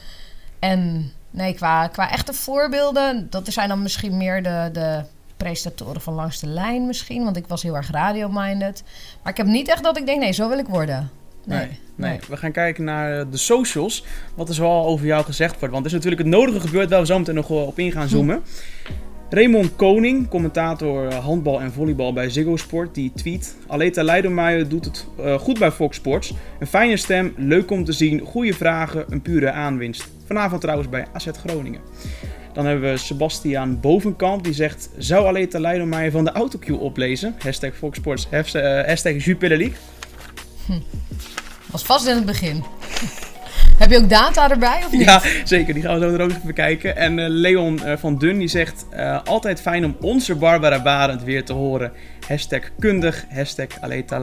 En 0.58 1.12
nee, 1.30 1.54
qua, 1.54 1.88
qua 1.88 2.10
echte 2.10 2.32
voorbeelden... 2.32 3.26
dat 3.30 3.48
zijn 3.48 3.68
dan 3.68 3.82
misschien 3.82 4.16
meer 4.16 4.42
de, 4.42 4.70
de 4.72 5.02
presentatoren 5.36 6.00
van 6.00 6.14
langs 6.14 6.40
de 6.40 6.46
lijn 6.46 6.86
misschien. 6.86 7.24
Want 7.24 7.36
ik 7.36 7.46
was 7.46 7.62
heel 7.62 7.76
erg 7.76 7.90
radio-minded. 7.90 8.82
Maar 9.22 9.32
ik 9.32 9.38
heb 9.38 9.46
niet 9.46 9.68
echt 9.68 9.82
dat 9.82 9.96
ik 9.96 10.06
denk, 10.06 10.20
nee, 10.20 10.32
zo 10.32 10.48
wil 10.48 10.58
ik 10.58 10.66
worden. 10.66 11.10
Nee, 11.48 11.68
nee, 11.94 12.18
we 12.28 12.36
gaan 12.36 12.52
kijken 12.52 12.84
naar 12.84 13.18
eh, 13.18 13.26
de 13.30 13.36
socials. 13.36 14.04
Wat 14.34 14.48
er 14.48 14.54
zoal 14.54 14.86
over 14.86 15.06
jou 15.06 15.24
gezegd 15.24 15.58
wordt. 15.58 15.74
Want 15.74 15.84
er 15.84 15.90
is 15.90 15.96
natuurlijk 15.96 16.22
het 16.22 16.30
nodige 16.30 16.60
gebeurd 16.60 16.90
waar 16.90 17.00
we 17.00 17.06
zo 17.06 17.18
meteen 17.18 17.34
nog 17.34 17.50
op 17.50 17.78
in 17.78 17.92
gaan 17.92 18.06
hm. 18.06 18.08
zoomen. 18.08 18.42
Raymond 19.30 19.76
Koning, 19.76 20.28
commentator 20.28 21.08
eh, 21.08 21.24
handbal 21.24 21.60
en 21.60 21.72
volleybal 21.72 22.12
bij 22.12 22.30
Ziggo 22.30 22.56
Sport, 22.56 22.94
die 22.94 23.12
tweet... 23.14 23.56
Aleta 23.66 24.02
Leidermaier 24.02 24.68
doet 24.68 24.84
het 24.84 25.06
uh, 25.20 25.38
goed 25.38 25.58
bij 25.58 25.70
Fox 25.70 25.96
Sports. 25.96 26.34
Een 26.58 26.66
fijne 26.66 26.96
stem, 26.96 27.34
leuk 27.36 27.70
om 27.70 27.84
te 27.84 27.92
zien, 27.92 28.20
goede 28.20 28.52
vragen, 28.52 29.04
een 29.08 29.22
pure 29.22 29.50
aanwinst. 29.50 30.08
Vanavond 30.26 30.60
trouwens 30.60 30.88
bij 30.88 31.06
AZ 31.12 31.28
Groningen. 31.46 31.80
Dan 32.52 32.66
hebben 32.66 32.90
we 32.90 32.96
Sebastiaan 32.96 33.80
Bovenkamp, 33.80 34.44
die 34.44 34.54
zegt... 34.54 34.90
Zou 34.98 35.26
Aleta 35.26 35.60
Leidermaier 35.60 36.10
van 36.10 36.24
de 36.24 36.32
autocue 36.32 36.76
oplezen? 36.76 37.34
Hashtag 37.38 37.74
Fox 37.74 37.98
Sports, 37.98 38.28
hashtag 38.86 39.24
Jupiler 39.24 39.58
League. 39.58 39.76
Hm. 40.66 40.72
Was 41.70 41.82
vast 41.82 42.06
in 42.06 42.14
het 42.14 42.26
begin. 42.26 42.64
Heb 43.78 43.90
je 43.90 43.98
ook 43.98 44.08
data 44.08 44.50
erbij 44.50 44.82
of 44.84 44.92
niet? 44.92 45.04
Ja, 45.04 45.22
zeker. 45.44 45.74
Die 45.74 45.82
gaan 45.82 45.98
we 45.98 46.08
zo 46.08 46.14
er 46.14 46.20
ook 46.20 46.30
even 46.30 46.46
bekijken. 46.46 46.96
En 46.96 47.18
uh, 47.18 47.24
Leon 47.28 47.80
uh, 47.84 47.92
van 47.96 48.18
Dun 48.18 48.38
die 48.38 48.48
zegt... 48.48 48.84
Uh, 48.92 49.18
altijd 49.24 49.60
fijn 49.60 49.84
om 49.84 49.96
onze 50.00 50.34
Barbara 50.34 50.82
Barend 50.82 51.22
weer 51.22 51.44
te 51.44 51.52
horen. 51.52 51.92
Hashtag 52.28 52.60
kundig. 52.78 53.24
Hashtag 53.28 53.66
Aleta. 53.80 54.16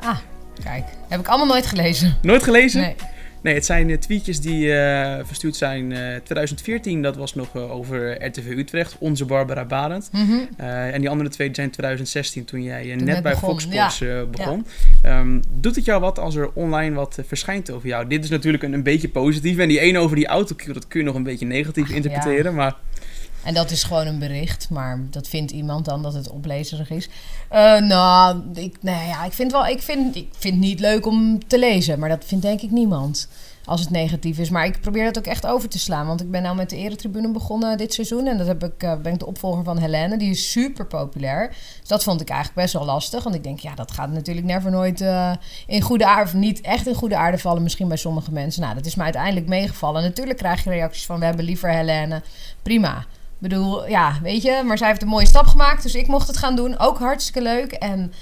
Ah, 0.00 0.16
kijk. 0.64 0.84
Heb 1.08 1.20
ik 1.20 1.28
allemaal 1.28 1.46
nooit 1.46 1.66
gelezen. 1.66 2.16
Nooit 2.22 2.42
gelezen? 2.42 2.80
Nee. 2.80 2.94
Nee, 3.42 3.54
het 3.54 3.64
zijn 3.64 3.98
tweetjes 3.98 4.40
die 4.40 4.66
uh, 4.66 5.18
verstuurd 5.22 5.56
zijn 5.56 5.90
uh, 5.90 5.98
2014. 5.98 7.02
Dat 7.02 7.16
was 7.16 7.34
nog 7.34 7.54
uh, 7.54 7.70
over 7.70 8.26
RTV 8.26 8.46
Utrecht, 8.56 8.96
onze 8.98 9.24
Barbara 9.24 9.64
Barend. 9.64 10.08
Mm 10.12 10.26
-hmm. 10.26 10.48
en 10.66 11.00
die 11.00 11.10
andere 11.10 11.30
twee 11.30 11.48
zijn 11.52 11.70
2016, 11.70 12.44
toen 12.44 12.62
jij 12.62 12.96
toen 12.96 13.04
net, 13.04 13.22
bij 13.22 13.32
begon. 13.32 13.48
Fox 13.48 13.62
Sports 13.62 13.98
ja. 13.98 14.24
begon. 14.24 14.66
Ja. 15.02 15.20
Um, 15.20 15.42
doet 15.60 15.76
het 15.76 15.84
jou 15.84 16.00
wat 16.00 16.18
als 16.18 16.34
er 16.34 16.50
online 16.52 16.94
wat 16.94 17.18
verschijnt 17.26 17.70
over 17.70 17.88
jou? 17.88 18.06
Dit 18.06 18.24
is 18.24 18.30
natuurlijk 18.30 18.62
een, 18.62 18.72
een 18.72 18.82
beetje 18.82 19.08
positief. 19.08 19.58
En 19.58 19.68
die 19.68 19.80
ene 19.80 19.98
over 19.98 20.16
die 20.16 20.26
autocue, 20.26 20.74
dat 20.74 20.88
kun 20.88 21.00
je 21.00 21.06
nog 21.06 21.14
een 21.14 21.22
beetje 21.22 21.46
negatief 21.46 21.88
Ach, 21.88 21.94
interpreteren. 21.94 22.54
Maar... 22.54 22.76
En 23.44 23.54
dat 23.54 23.70
is 23.70 23.84
gewoon 23.84 24.06
een 24.06 24.18
bericht, 24.18 24.70
maar 24.70 25.00
dat 25.10 25.28
vindt 25.28 25.50
iemand 25.50 25.84
dan 25.84 26.02
dat 26.02 26.14
het 26.14 26.30
oplezerig 26.30 26.90
is. 26.90 27.08
Uh, 27.52 27.80
nou, 27.80 28.42
ik, 28.54 28.76
nee, 28.80 29.06
ja, 29.06 29.24
ik 29.24 29.32
vind 29.32 29.52
wel, 29.52 29.66
ik 29.66 29.82
vind, 29.82 30.16
ik 30.16 30.28
vind 30.38 30.54
het 30.54 30.64
niet 30.64 30.80
leuk 30.80 31.06
om 31.06 31.46
te 31.46 31.58
lezen, 31.58 31.98
maar 31.98 32.08
dat 32.08 32.24
vindt 32.24 32.44
denk 32.44 32.60
ik 32.60 32.70
niemand. 32.70 33.28
Als 33.64 33.80
het 33.80 33.90
negatief 33.90 34.38
is. 34.38 34.50
Maar 34.50 34.66
ik 34.66 34.80
probeer 34.80 35.04
dat 35.04 35.18
ook 35.18 35.26
echt 35.26 35.46
over 35.46 35.68
te 35.68 35.78
slaan. 35.78 36.06
Want 36.06 36.20
ik 36.20 36.30
ben 36.30 36.42
nou 36.42 36.56
met 36.56 36.70
de 36.70 36.76
eretribune 36.76 37.32
begonnen 37.32 37.78
dit 37.78 37.94
seizoen. 37.94 38.26
En 38.26 38.38
dat 38.38 38.46
heb 38.46 38.64
ik, 38.64 38.82
uh, 38.82 38.94
ben 38.96 39.12
ik 39.12 39.18
de 39.18 39.26
opvolger 39.26 39.64
van 39.64 39.78
Helene. 39.78 40.16
Die 40.16 40.30
is 40.30 40.50
super 40.50 40.86
populair. 40.86 41.48
Dus 41.80 41.88
dat 41.88 42.02
vond 42.02 42.20
ik 42.20 42.28
eigenlijk 42.28 42.60
best 42.60 42.72
wel 42.72 42.84
lastig. 42.84 43.22
Want 43.22 43.34
ik 43.34 43.42
denk, 43.42 43.58
ja, 43.58 43.74
dat 43.74 43.90
gaat 43.90 44.10
natuurlijk 44.10 44.46
never 44.46 44.70
nooit 44.70 45.00
uh, 45.00 45.32
in 45.66 45.80
goede 45.80 46.06
aarde... 46.06 46.22
of 46.22 46.34
niet 46.34 46.60
echt 46.60 46.86
in 46.86 46.94
goede 46.94 47.16
aarde 47.16 47.38
vallen 47.38 47.62
misschien 47.62 47.88
bij 47.88 47.96
sommige 47.96 48.32
mensen. 48.32 48.62
Nou, 48.62 48.74
dat 48.74 48.86
is 48.86 48.94
me 48.94 49.02
uiteindelijk 49.02 49.46
meegevallen. 49.46 50.02
Natuurlijk 50.02 50.38
krijg 50.38 50.64
je 50.64 50.70
reacties 50.70 51.06
van... 51.06 51.18
we 51.18 51.24
hebben 51.24 51.44
liever 51.44 51.70
Helene. 51.70 52.22
Prima 52.62 53.06
bedoel, 53.42 53.88
ja, 53.88 54.18
weet 54.22 54.42
je, 54.42 54.62
maar 54.64 54.78
zij 54.78 54.88
heeft 54.88 55.02
een 55.02 55.08
mooie 55.08 55.26
stap 55.26 55.46
gemaakt, 55.46 55.82
dus 55.82 55.94
ik 55.94 56.06
mocht 56.06 56.26
het 56.26 56.36
gaan 56.36 56.56
doen. 56.56 56.78
Ook 56.78 56.98
hartstikke 56.98 57.42
leuk. 57.42 57.72
En, 57.72 58.12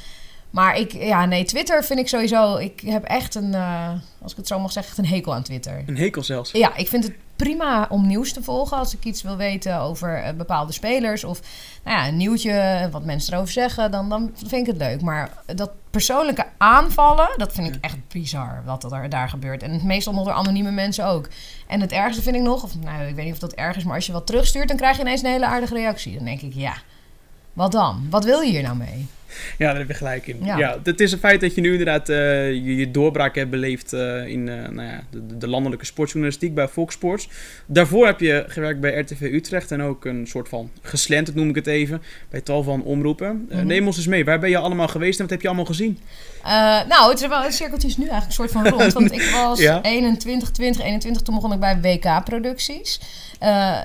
maar 0.51 0.79
ik, 0.79 0.93
ja, 0.93 1.25
nee, 1.25 1.45
Twitter 1.45 1.85
vind 1.85 1.99
ik 1.99 2.09
sowieso. 2.09 2.57
Ik 2.57 2.81
heb 2.81 3.05
echt 3.05 3.35
een, 3.35 3.53
uh, 3.53 3.91
als 4.23 4.31
ik 4.31 4.37
het 4.37 4.47
zo 4.47 4.59
mag 4.59 4.73
zeggen, 4.73 4.93
echt 4.93 5.03
een 5.03 5.15
hekel 5.15 5.35
aan 5.35 5.43
Twitter. 5.43 5.83
Een 5.87 5.97
hekel 5.97 6.23
zelfs? 6.23 6.51
Ja, 6.53 6.77
ik 6.77 6.89
vind 6.89 7.05
het 7.05 7.13
prima 7.41 7.87
om 7.89 8.07
nieuws 8.07 8.33
te 8.33 8.43
volgen 8.43 8.77
als 8.77 8.95
ik 8.95 9.05
iets 9.05 9.23
wil 9.23 9.37
weten 9.37 9.81
over 9.81 10.27
uh, 10.27 10.33
bepaalde 10.33 10.73
spelers. 10.73 11.25
Of 11.25 11.41
nou 11.85 11.97
ja, 11.97 12.09
een 12.09 12.17
nieuwtje, 12.17 12.89
wat 12.91 13.05
mensen 13.05 13.35
erover 13.35 13.53
zeggen, 13.53 13.91
dan, 13.91 14.09
dan 14.09 14.31
vind 14.35 14.53
ik 14.53 14.67
het 14.67 14.77
leuk. 14.77 15.01
Maar 15.01 15.31
dat 15.47 15.71
persoonlijke 15.91 16.47
aanvallen, 16.59 17.29
dat 17.37 17.53
vind 17.53 17.75
ik 17.75 17.79
echt 17.81 17.97
bizar 18.09 18.63
wat 18.65 18.93
er 18.93 19.09
daar 19.09 19.29
gebeurt. 19.29 19.63
En 19.63 19.81
meestal 19.87 20.17
onder 20.17 20.33
anonieme 20.33 20.71
mensen 20.71 21.07
ook. 21.07 21.29
En 21.67 21.81
het 21.81 21.93
ergste 21.93 22.23
vind 22.23 22.37
ik 22.37 22.43
nog, 22.43 22.63
of 22.63 22.79
nou, 22.79 23.05
ik 23.05 23.15
weet 23.15 23.25
niet 23.25 23.35
of 23.35 23.41
dat 23.41 23.53
erg 23.53 23.77
is, 23.77 23.85
maar 23.85 23.95
als 23.95 24.07
je 24.07 24.13
wat 24.13 24.27
terugstuurt, 24.27 24.69
dan 24.69 24.77
krijg 24.77 24.97
je 24.97 25.03
ineens 25.03 25.23
een 25.23 25.31
hele 25.31 25.47
aardige 25.47 25.75
reactie. 25.75 26.15
Dan 26.17 26.25
denk 26.25 26.41
ik, 26.41 26.55
ja, 26.55 26.75
wat 27.53 27.73
dan? 27.73 28.07
Wat 28.11 28.25
wil 28.25 28.41
je 28.41 28.51
hier 28.51 28.63
nou 28.63 28.77
mee? 28.77 29.09
Ja, 29.59 29.67
daar 29.67 29.79
heb 29.79 29.89
je 29.89 29.95
gelijk 29.95 30.27
in. 30.27 30.39
Ja. 30.45 30.79
het 30.83 31.01
is 31.01 31.13
een 31.13 31.19
feit 31.19 31.41
dat 31.41 31.55
je 31.55 31.61
nu 31.61 31.71
inderdaad 31.71 32.09
uh, 32.09 32.17
je, 32.53 32.77
je, 32.77 32.91
doorbraak 32.91 33.35
hebt 33.35 33.51
beleefd 33.51 33.93
uh, 33.93 34.27
in 34.27 34.47
uh, 34.47 34.69
nou 34.69 34.89
ja, 34.89 35.03
de, 35.11 35.37
de, 35.37 35.49
landelijke 35.49 35.85
sportjournalistiek 35.85 36.55
bij 36.55 36.69
Fox 36.69 36.95
Sports. 36.95 37.29
Daarvoor 37.67 38.07
heb 38.07 38.21
je 38.21 38.45
gewerkt 38.47 38.81
bij 38.81 38.99
RTV 38.99 39.21
Utrecht 39.21 39.71
en 39.71 39.83
ook 39.83 40.05
een 40.05 40.27
soort 40.27 40.49
van 40.49 40.71
geslenterd, 40.83 41.37
noem 41.37 41.49
ik 41.49 41.55
het 41.55 41.67
even, 41.67 42.03
bij 42.31 42.41
tal 42.41 42.63
van 42.63 42.83
omroepen. 42.83 43.37
Mm 43.37 43.47
-hmm. 43.49 43.67
Neem 43.67 43.87
ons 43.87 43.97
eens 43.97 44.07
mee, 44.07 44.25
waar 44.25 44.39
ben 44.39 44.51
je 44.51 44.59
allemaal 44.59 44.89
geweest 44.89 45.19
en 45.19 45.25
wat 45.25 45.33
heb 45.33 45.43
je 45.43 45.49
allemaal 45.49 45.65
gezien? 45.65 45.99
nou, 46.89 47.11
het, 47.11 47.21
is 47.21 47.29
wel, 47.29 47.43
het 47.43 47.55
cirkeltje 47.55 47.89
is 47.89 47.97
nu 47.97 48.09
eigenlijk 48.09 48.39
een 48.39 48.49
soort 48.49 48.65
van 48.65 48.79
rond, 48.79 48.93
want 48.99 49.13
ik 49.13 49.31
was 49.33 49.59
ja? 49.59 49.83
21, 49.83 50.51
20, 50.51 50.85
21, 50.85 51.23
toen 51.23 51.35
begon 51.35 51.53
ik 51.53 51.61
bij 51.61 51.81
WK-producties. 51.81 53.01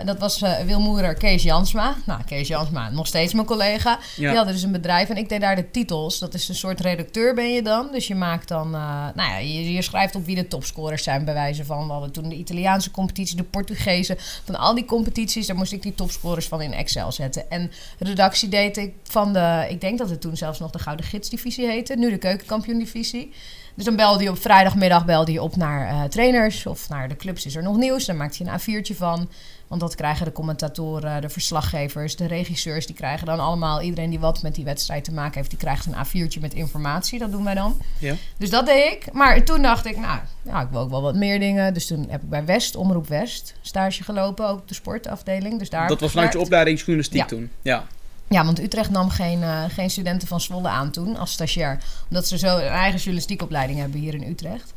Dat 0.06 0.20
was 0.20 0.44
Wilmoeder 0.66 1.14
Kees 1.14 1.44
Jansma. 1.44 1.96
Nou, 2.06 2.22
Kees 2.26 2.48
Jansma, 2.48 2.90
nog 2.90 3.08
steeds 3.08 3.34
mijn 3.34 3.46
collega. 3.46 4.00
Ja. 4.16 4.28
Die 4.28 4.38
hadden 4.38 4.54
dus 4.54 4.64
een 4.64 4.72
bedrijf 4.72 5.10
en 5.10 5.18
ik 5.18 5.30
deed 5.30 5.35
daar 5.40 5.56
de 5.56 5.72
titels. 5.72 6.20
Dat 6.20 6.34
is 6.34 6.50
een 6.50 6.56
soort 6.56 6.80
redacteur 6.80 7.34
ben 7.36 7.54
je 7.54 7.62
dan. 7.62 7.90
Dus 7.92 8.08
je 8.08 8.16
maakt 8.16 8.48
dan, 8.48 8.68
uh, 8.68 9.08
nou 9.16 9.30
ja, 9.30 9.38
je, 9.38 9.74
je, 9.74 9.82
schrijft 9.82 10.16
op 10.16 10.26
wie 10.26 10.36
de 10.36 10.48
topscorers 10.48 11.04
zijn 11.04 11.26
bij 11.26 11.34
wijze 11.34 11.66
van. 11.66 11.86
We 11.86 11.92
hadden 11.92 12.12
toen 12.12 12.30
de 12.30 12.36
Italiaanse 12.36 12.92
competitie, 12.92 13.38
de 13.38 13.44
Portugezen. 13.44 14.16
Van 14.44 14.56
al 14.56 14.76
die 14.76 14.86
competities, 14.86 15.48
daar 15.48 15.56
moest 15.56 15.72
ik 15.72 15.82
die 15.82 15.96
topscorers 15.96 16.48
van 16.48 16.62
in 16.62 16.74
Excel 16.74 17.12
zetten. 17.12 17.50
En 17.50 17.72
redactie 18.00 18.50
deed 18.50 18.78
ik 18.78 18.94
van 19.04 19.34
de, 19.34 19.66
ik 19.70 19.82
denk 19.82 19.98
dat 19.98 20.10
het 20.10 20.22
toen 20.22 20.38
zelfs 20.38 20.60
nog 20.60 20.72
de 20.72 20.80
Gouden 20.80 21.06
Gidsdivisie 21.06 21.68
heette. 21.68 21.96
Nu 21.96 22.10
de 22.10 22.18
Keukenkampioen-divisie. 22.18 23.34
Dus 23.76 23.86
dan 23.86 23.96
belde 23.96 24.24
je 24.24 24.30
op 24.30 24.42
vrijdagmiddag 24.42 25.06
belde 25.06 25.32
je 25.32 25.42
op 25.42 25.56
naar 25.56 25.92
uh, 25.92 26.04
trainers 26.04 26.66
of 26.66 26.90
naar 26.90 27.08
de 27.10 27.16
clubs. 27.16 27.46
Is 27.46 27.56
er 27.56 27.64
nog 27.64 27.78
nieuws? 27.78 28.06
Dan 28.06 28.18
maakt 28.18 28.38
je 28.38 28.46
een 28.46 28.60
A4'tje 28.60 28.96
van. 28.96 29.30
Want 29.68 29.82
dat 29.82 29.96
krijgen 29.96 30.26
de 30.26 30.32
commentatoren, 30.32 31.22
de 31.22 31.30
verslaggevers, 31.30 32.16
de 32.16 32.26
regisseurs. 32.26 32.86
Die 32.86 32.96
krijgen 32.96 33.26
dan 33.26 33.40
allemaal, 33.40 33.82
iedereen 33.82 34.10
die 34.10 34.20
wat 34.20 34.42
met 34.42 34.56
die 34.56 34.66
wedstrijd 34.66 35.04
te 35.04 35.14
maken 35.14 35.34
heeft, 35.34 35.50
die 35.50 35.60
krijgt 35.60 35.86
een 35.86 35.94
A4'tje 36.06 36.42
met 36.42 36.54
informatie. 36.54 37.20
Dat 37.20 37.32
doen 37.32 37.44
wij 37.44 37.54
dan. 37.54 37.82
Ja. 38.00 38.16
Dus 38.38 38.50
dat 38.50 38.66
deed 38.66 38.92
ik. 38.92 39.14
Maar 39.14 39.44
toen 39.44 39.62
dacht 39.62 39.86
ik, 39.86 39.98
nou, 39.98 40.20
ja, 40.42 40.62
ik 40.62 40.68
wil 40.72 40.80
ook 40.80 40.90
wel 40.90 41.02
wat 41.02 41.16
meer 41.16 41.40
dingen. 41.40 41.74
Dus 41.74 41.88
toen 41.88 42.06
heb 42.10 42.22
ik 42.22 42.30
bij 42.30 42.46
West, 42.46 42.76
Omroep 42.76 43.08
West, 43.08 43.56
stage 43.62 44.04
gelopen, 44.04 44.48
ook 44.48 44.68
de 44.68 44.74
sportafdeling. 44.74 45.60
Dus 45.60 45.70
daar 45.70 45.88
dat 45.88 46.00
was 46.00 46.12
vanuit 46.12 46.34
je 46.34 46.40
opleiding 46.40 46.78
journalistiek 46.78 47.22
ja. 47.22 47.26
toen? 47.26 47.50
Ja. 47.62 47.84
Ja, 48.30 48.46
want 48.46 48.60
Utrecht 48.60 48.90
nam 48.90 49.10
geen, 49.10 49.40
uh, 49.40 49.64
geen 49.68 49.90
studenten 49.90 50.28
van 50.28 50.42
Zwolle 50.42 50.68
aan 50.68 50.92
toen 50.92 51.18
als 51.18 51.32
stagiair. 51.32 51.80
Omdat 52.10 52.28
ze 52.28 52.38
zo 52.38 52.58
een 52.58 52.68
eigen 52.68 52.98
journalistiekopleiding 52.98 53.80
hebben 53.80 54.00
hier 54.00 54.14
in 54.14 54.30
Utrecht. 54.30 54.74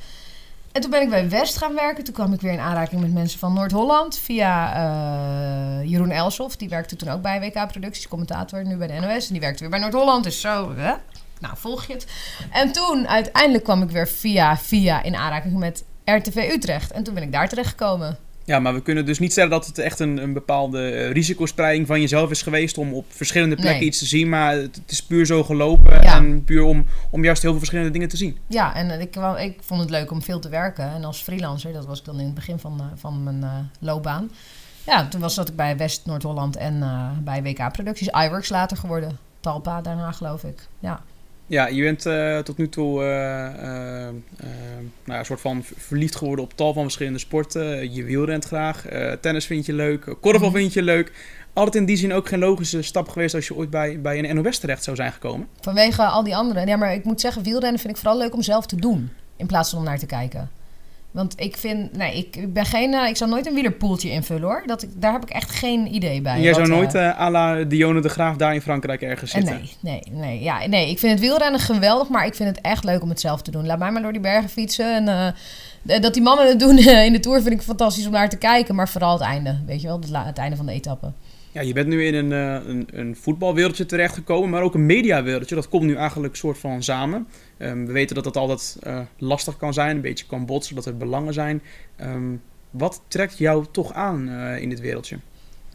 En 0.79 0.85
toen 0.85 0.93
ben 0.93 1.03
ik 1.03 1.11
bij 1.11 1.29
West 1.29 1.57
gaan 1.57 1.75
werken. 1.75 2.05
Toen 2.05 2.15
kwam 2.15 2.33
ik 2.33 2.41
weer 2.41 2.53
in 2.53 2.59
aanraking 2.59 3.01
met 3.01 3.13
mensen 3.13 3.39
van 3.39 3.53
Noord-Holland. 3.53 4.19
Via 4.19 4.77
uh, 4.77 5.91
Jeroen 5.91 6.11
Elsof. 6.11 6.57
Die 6.57 6.69
werkte 6.69 6.97
toen 6.97 7.09
ook 7.09 7.23
bij 7.23 7.41
WK 7.41 7.67
Producties. 7.67 8.09
Commentator 8.09 8.65
nu 8.65 8.77
bij 8.77 8.87
de 8.87 8.93
NOS. 8.93 9.27
En 9.27 9.33
die 9.33 9.41
werkte 9.41 9.61
weer 9.61 9.71
bij 9.71 9.79
Noord-Holland. 9.79 10.25
Dus 10.25 10.41
zo, 10.41 10.75
hè? 10.77 10.93
nou 11.41 11.57
volg 11.57 11.87
je 11.87 11.93
het. 11.93 12.07
En 12.51 12.73
toen 12.73 13.09
uiteindelijk 13.09 13.65
kwam 13.65 13.83
ik 13.83 13.91
weer 13.91 14.09
via, 14.09 14.57
via 14.57 15.03
in 15.03 15.17
aanraking 15.17 15.59
met 15.59 15.85
RTV 16.05 16.49
Utrecht. 16.53 16.91
En 16.91 17.03
toen 17.03 17.15
ben 17.15 17.23
ik 17.23 17.33
daar 17.33 17.49
terecht 17.49 17.69
gekomen. 17.69 18.19
Ja, 18.49 18.59
maar 18.59 18.75
we 18.75 18.83
kunnen 18.83 19.07
dus 19.07 19.19
niet 19.19 19.33
zeggen 19.33 19.53
dat 19.53 19.67
het 19.67 19.79
echt 19.79 19.99
een, 19.99 20.17
een 20.23 20.33
bepaalde 20.33 20.91
eh, 20.91 21.11
risicospreiding 21.11 21.87
van 21.87 22.01
jezelf 22.01 22.31
is 22.31 22.43
geweest 22.43 22.79
om 22.79 22.95
op 22.95 23.05
verschillende 23.09 23.57
plekken 23.57 23.87
iets 23.87 23.99
te 23.99 24.07
zien. 24.07 24.29
Maar 24.29 24.53
het, 24.55 24.81
is 24.87 25.03
puur 25.03 25.27
zo 25.27 25.45
gelopen 25.45 26.03
en 26.03 26.45
puur 26.45 26.63
om, 26.63 26.87
om 27.11 27.25
juist 27.25 27.43
heel 27.43 27.51
veel 27.51 27.59
verschillende 27.59 27.93
dingen 27.93 28.09
te 28.09 28.17
zien. 28.17 28.39
Ja, 28.47 28.75
en 28.75 29.01
ik, 29.01 29.17
ik 29.39 29.59
vond 29.61 29.81
het 29.81 29.91
leuk 29.91 30.11
om 30.11 30.23
veel 30.23 30.39
te 30.39 30.49
werken. 30.49 30.93
En 30.95 31.05
als 31.05 31.23
freelancer, 31.23 31.73
dat 31.73 31.87
was 31.87 31.99
ik 31.99 32.05
dan 32.05 32.19
in 32.19 32.25
het 32.25 32.35
begin 32.35 32.59
van, 32.59 32.81
eh, 32.81 32.87
van 32.95 33.23
mijn 33.23 33.41
uh, 33.41 33.59
loopbaan. 33.81 34.31
Ja, 34.87 35.09
toen 35.09 35.21
was 35.21 35.35
dat 35.35 35.49
ik 35.49 35.57
bij 35.57 35.77
West 35.77 36.07
Noord-Holland 36.07 36.57
en 36.57 36.77
uh, 36.77 37.11
bij 37.25 37.43
WK 37.43 37.73
Producties, 37.73 38.09
iWorks 38.09 38.49
later 38.49 38.77
geworden. 38.77 39.19
Talpa 39.41 39.81
daarna, 39.81 40.13
geloof 40.13 40.45
ik. 40.45 40.69
Ja. 40.79 41.01
Ja, 41.49 41.67
je 41.67 41.83
bent 41.83 42.07
uh, 42.07 42.39
tot 42.39 42.57
nu 42.57 42.69
toe 42.69 43.03
uh, 43.03 43.09
nou, 45.05 45.19
een 45.19 45.25
soort 45.25 45.41
van 45.41 45.65
verliefd 45.77 46.17
geworden 46.17 46.45
op 46.45 46.53
tal 46.55 46.73
van 46.73 46.83
verschillende 46.83 47.19
sporten. 47.19 47.95
je 47.95 48.05
wielrent 48.05 48.45
graag, 48.45 48.85
tennis 49.21 49.47
vind 49.47 49.67
je 49.67 49.73
leuk, 49.73 50.17
korfbal 50.21 50.51
vind 50.51 50.73
je 50.73 50.83
leuk. 50.83 51.13
Altijd 51.53 51.75
in 51.75 51.85
die 51.85 51.97
zin 51.97 52.13
ook 52.13 52.29
geen 52.29 52.39
logische 52.39 52.83
stap 52.83 53.09
geweest 53.09 53.35
als 53.35 53.47
je 53.47 53.55
ooit 53.55 53.71
bij, 53.71 54.01
bij 54.01 54.19
een 54.19 54.43
NOS 54.43 54.59
terecht 54.59 54.85
zou 54.85 54.97
zijn 54.97 55.13
gekomen? 55.13 55.49
Vanwege 55.61 56.03
al 56.03 56.23
die 56.23 56.37
andere. 56.37 56.67
Ja, 56.67 56.77
maar 56.77 56.95
ik 56.95 57.05
moet 57.05 57.21
zeggen, 57.21 57.43
wielrennen 57.43 57.81
vind 57.81 57.93
ik 57.93 58.01
vooral 58.01 58.19
leuk 58.19 58.35
om 58.35 58.43
zelf 58.43 58.67
te 58.67 58.77
doen. 58.77 59.11
In 59.37 59.47
plaats 59.47 59.71
van 59.71 59.79
om 59.79 59.85
naar 59.85 59.99
te 59.99 60.07
kijken. 60.07 60.51
Want 61.11 61.41
ik 61.41 61.57
vind, 61.57 61.97
nee, 61.97 62.17
ik, 62.17 62.37
ik 62.37 62.53
ben 62.53 62.65
geen, 62.65 62.93
uh, 62.93 63.09
ik 63.09 63.17
zal 63.17 63.29
nooit 63.29 63.47
een 63.47 63.55
wielerpoeltje 63.55 64.11
invullen 64.11 64.43
hoor. 64.43 64.63
Dat, 64.67 64.83
ik, 64.83 64.91
daar 64.95 65.13
heb 65.13 65.23
ik 65.23 65.31
echt 65.31 65.51
geen 65.51 65.95
idee 65.95 66.21
bij. 66.21 66.41
Jij 66.41 66.55
zou 66.55 66.69
nooit 66.69 66.95
uh, 66.95 67.21
à 67.21 67.31
la 67.31 67.65
Dionne 67.65 68.01
de 68.01 68.09
Graaf 68.09 68.37
daar 68.37 68.55
in 68.55 68.61
Frankrijk 68.61 69.03
ergens 69.03 69.31
zitten? 69.31 69.61
nee, 69.81 70.03
nee, 70.11 70.21
nee, 70.21 70.43
ja, 70.43 70.67
nee. 70.67 70.91
Ik 70.91 70.99
vind 70.99 71.13
het 71.13 71.21
wielrennen 71.21 71.61
geweldig, 71.61 72.09
maar 72.09 72.27
ik 72.27 72.35
vind 72.35 72.49
het 72.49 72.61
echt 72.61 72.85
leuk 72.85 73.03
om 73.03 73.09
het 73.09 73.21
zelf 73.21 73.43
te 73.43 73.51
doen. 73.51 73.67
Laat 73.67 73.79
mij 73.79 73.91
maar 73.91 74.03
door 74.03 74.13
die 74.13 74.21
bergen 74.21 74.51
fietsen. 74.51 75.09
En 75.09 75.35
uh, 75.83 76.01
dat 76.01 76.15
die 76.15 76.23
mannen 76.23 76.49
het 76.49 76.59
doen 76.59 76.79
in 77.09 77.13
de 77.13 77.21
Tour 77.21 77.43
vind 77.43 77.55
ik 77.55 77.63
fantastisch 77.63 78.07
om 78.07 78.13
naar 78.13 78.29
te 78.29 78.39
kijken. 78.39 78.75
Maar 78.75 78.89
vooral 78.89 79.13
het 79.13 79.23
einde, 79.23 79.59
weet 79.67 79.81
je 79.81 79.87
wel, 79.87 80.01
het, 80.01 80.11
het 80.27 80.39
einde 80.39 80.57
van 80.57 80.67
de 80.67 80.73
etappe. 80.73 81.13
Ja, 81.53 81.61
je 81.61 81.73
bent 81.73 81.89
nu 81.89 82.05
in 82.05 82.15
een, 82.15 82.31
een, 82.31 82.89
een 82.93 83.17
voetbalwereldje 83.17 83.87
terechtgekomen, 83.87 84.51
maar 84.51 84.63
ook 84.63 84.75
een 84.75 84.87
mediawereldje. 84.87 85.55
Dat 85.55 85.69
komt 85.69 85.85
nu 85.85 85.95
eigenlijk 85.95 86.37
soort 86.37 86.59
van 86.59 86.83
samen. 86.83 87.27
Um, 87.59 87.87
we 87.87 87.93
weten 87.93 88.15
dat 88.15 88.25
dat 88.25 88.37
altijd 88.37 88.79
uh, 88.87 89.01
lastig 89.19 89.57
kan 89.57 89.73
zijn, 89.73 89.97
een 89.97 90.03
beetje 90.03 90.27
kan 90.27 90.47
botsen, 90.47 90.75
dat 90.75 90.87
er 90.87 90.97
belangen 90.97 91.33
zijn. 91.33 91.63
Um, 92.01 92.43
wat 92.71 93.03
trekt 93.09 93.39
jou 93.39 93.65
toch 93.71 93.93
aan 93.93 94.29
uh, 94.29 94.63
in 94.63 94.69
dit 94.69 94.81
wereldje? 94.81 95.19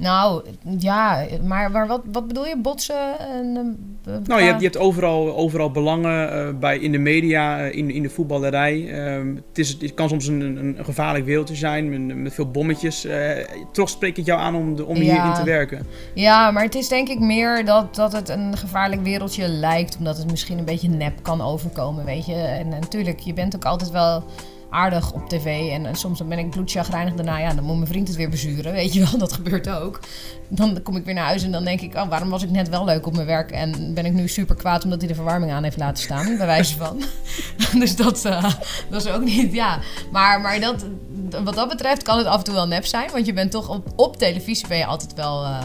Nou, 0.04 0.44
ja, 0.80 1.26
maar, 1.44 1.72
maar 1.72 1.88
wat, 1.88 2.02
wat 2.12 2.28
bedoel 2.28 2.46
je? 2.46 2.58
Botsen? 2.58 3.20
En, 3.20 3.78
uh, 4.08 4.16
nou, 4.24 4.42
je 4.42 4.48
hebt, 4.48 4.60
je 4.60 4.66
hebt 4.66 4.78
overal, 4.78 5.36
overal 5.36 5.72
belangen 5.72 6.48
uh, 6.48 6.60
bij, 6.60 6.78
in 6.78 6.92
de 6.92 6.98
media, 6.98 7.66
uh, 7.66 7.76
in, 7.76 7.92
in 7.92 8.04
de 8.04 8.10
voetballerij. 8.10 8.90
Ehm, 8.90 9.36
het, 9.36 9.58
is, 9.58 9.78
het 9.80 9.94
kan 9.94 10.10
soms 10.10 10.28
een, 10.28 10.42
een, 10.42 10.78
gevaarlijk 10.86 11.26
wereldje 11.26 11.56
zijn 11.56 12.08
met, 12.08 12.18
met 12.18 12.34
veel 12.34 12.52
bommetjes. 12.52 13.08
toch 13.72 13.90
spreekt 13.90 14.18
het 14.18 14.26
jou 14.26 14.40
aan 14.40 14.56
om, 14.56 14.76
de, 14.76 14.86
om 14.86 14.96
ja. 14.96 15.02
hierin 15.02 15.34
te 15.34 15.44
werken? 15.44 15.86
Ja, 16.14 16.52
maar 16.52 16.64
het 16.64 16.76
is 16.76 16.88
denk 16.88 17.10
ik 17.10 17.20
meer 17.20 17.66
dat, 17.66 17.96
dat 17.96 18.12
het 18.12 18.30
een 18.30 18.58
gevaarlijk 18.58 19.04
wereldje 19.04 19.48
lijkt. 19.48 19.98
Omdat 19.98 20.18
het 20.18 20.30
misschien 20.32 20.58
een 20.58 20.66
beetje 20.66 20.90
nep 20.90 21.14
kan 21.22 21.42
overkomen, 21.42 22.06
weet 22.06 22.26
je. 22.26 22.34
En, 22.34 22.74
en 22.74 22.80
natuurlijk, 22.80 23.20
je 23.20 23.34
bent 23.34 23.56
ook 23.56 23.66
altijd 23.66 23.92
wel 23.92 24.24
aardig 24.74 25.12
op 25.12 25.30
tv. 25.30 25.72
En, 25.72 25.96
soms 25.96 26.28
ben 26.28 26.40
ik 26.40 26.50
bloedchagrijnig 26.50 27.14
daarna. 27.14 27.38
Ja, 27.38 27.54
dan 27.54 27.64
moet 27.64 27.76
mijn 27.76 27.88
vriend 27.88 28.08
het 28.08 28.18
weer 28.18 28.30
bezuren. 28.30 28.72
Weet 28.72 28.94
je 28.94 29.00
wel, 29.00 29.18
dat 29.28 29.34
gebeurt 29.34 29.70
ook. 29.70 30.00
Dan 30.48 30.82
kom 30.82 30.96
ik 30.96 31.06
weer 31.06 31.14
naar 31.14 31.26
huis 31.26 31.44
en 31.44 31.52
dan 31.52 31.64
denk 31.64 31.82
ik... 31.82 31.96
Oh, 31.96 32.10
waarom 32.10 32.30
was 32.30 32.44
ik 32.44 32.50
net 32.50 32.70
wel 32.70 32.86
leuk 32.86 33.06
op 33.06 33.14
mijn 33.14 33.28
werk? 33.28 33.52
En 33.52 33.94
ben 33.94 34.06
ik 34.06 34.14
nu 34.14 34.28
super 34.28 34.56
kwaad 34.56 34.84
omdat 34.84 35.00
hij 35.00 35.08
de 35.08 35.16
verwarming 35.16 35.52
aan 35.52 35.64
heeft 35.64 35.78
laten 35.78 36.04
staan. 36.04 36.38
Bij 36.38 36.46
wijze 36.46 36.78
van. 36.78 37.02
dus 37.82 37.96
dat, 37.96 38.26
uh, 38.26 38.54
is 38.92 39.08
ook 39.08 39.24
niet... 39.24 39.54
Ja, 39.54 39.80
maar, 40.12 40.42
maar 40.42 40.60
dat, 40.60 40.86
wat 41.44 41.56
dat 41.56 41.70
betreft 41.70 42.04
kan 42.04 42.18
het 42.18 42.28
af 42.28 42.38
en 42.38 42.44
toe 42.44 42.54
wel 42.54 42.68
nep 42.68 42.86
zijn. 42.86 43.12
Want 43.12 43.26
je 43.26 43.34
bent 43.34 43.52
toch 43.52 43.70
op, 43.70 43.88
op 43.96 44.18
televisie 44.18 44.68
ben 44.68 44.78
je 44.78 44.86
altijd 44.86 45.14
wel... 45.14 45.44
Uh, 45.44 45.58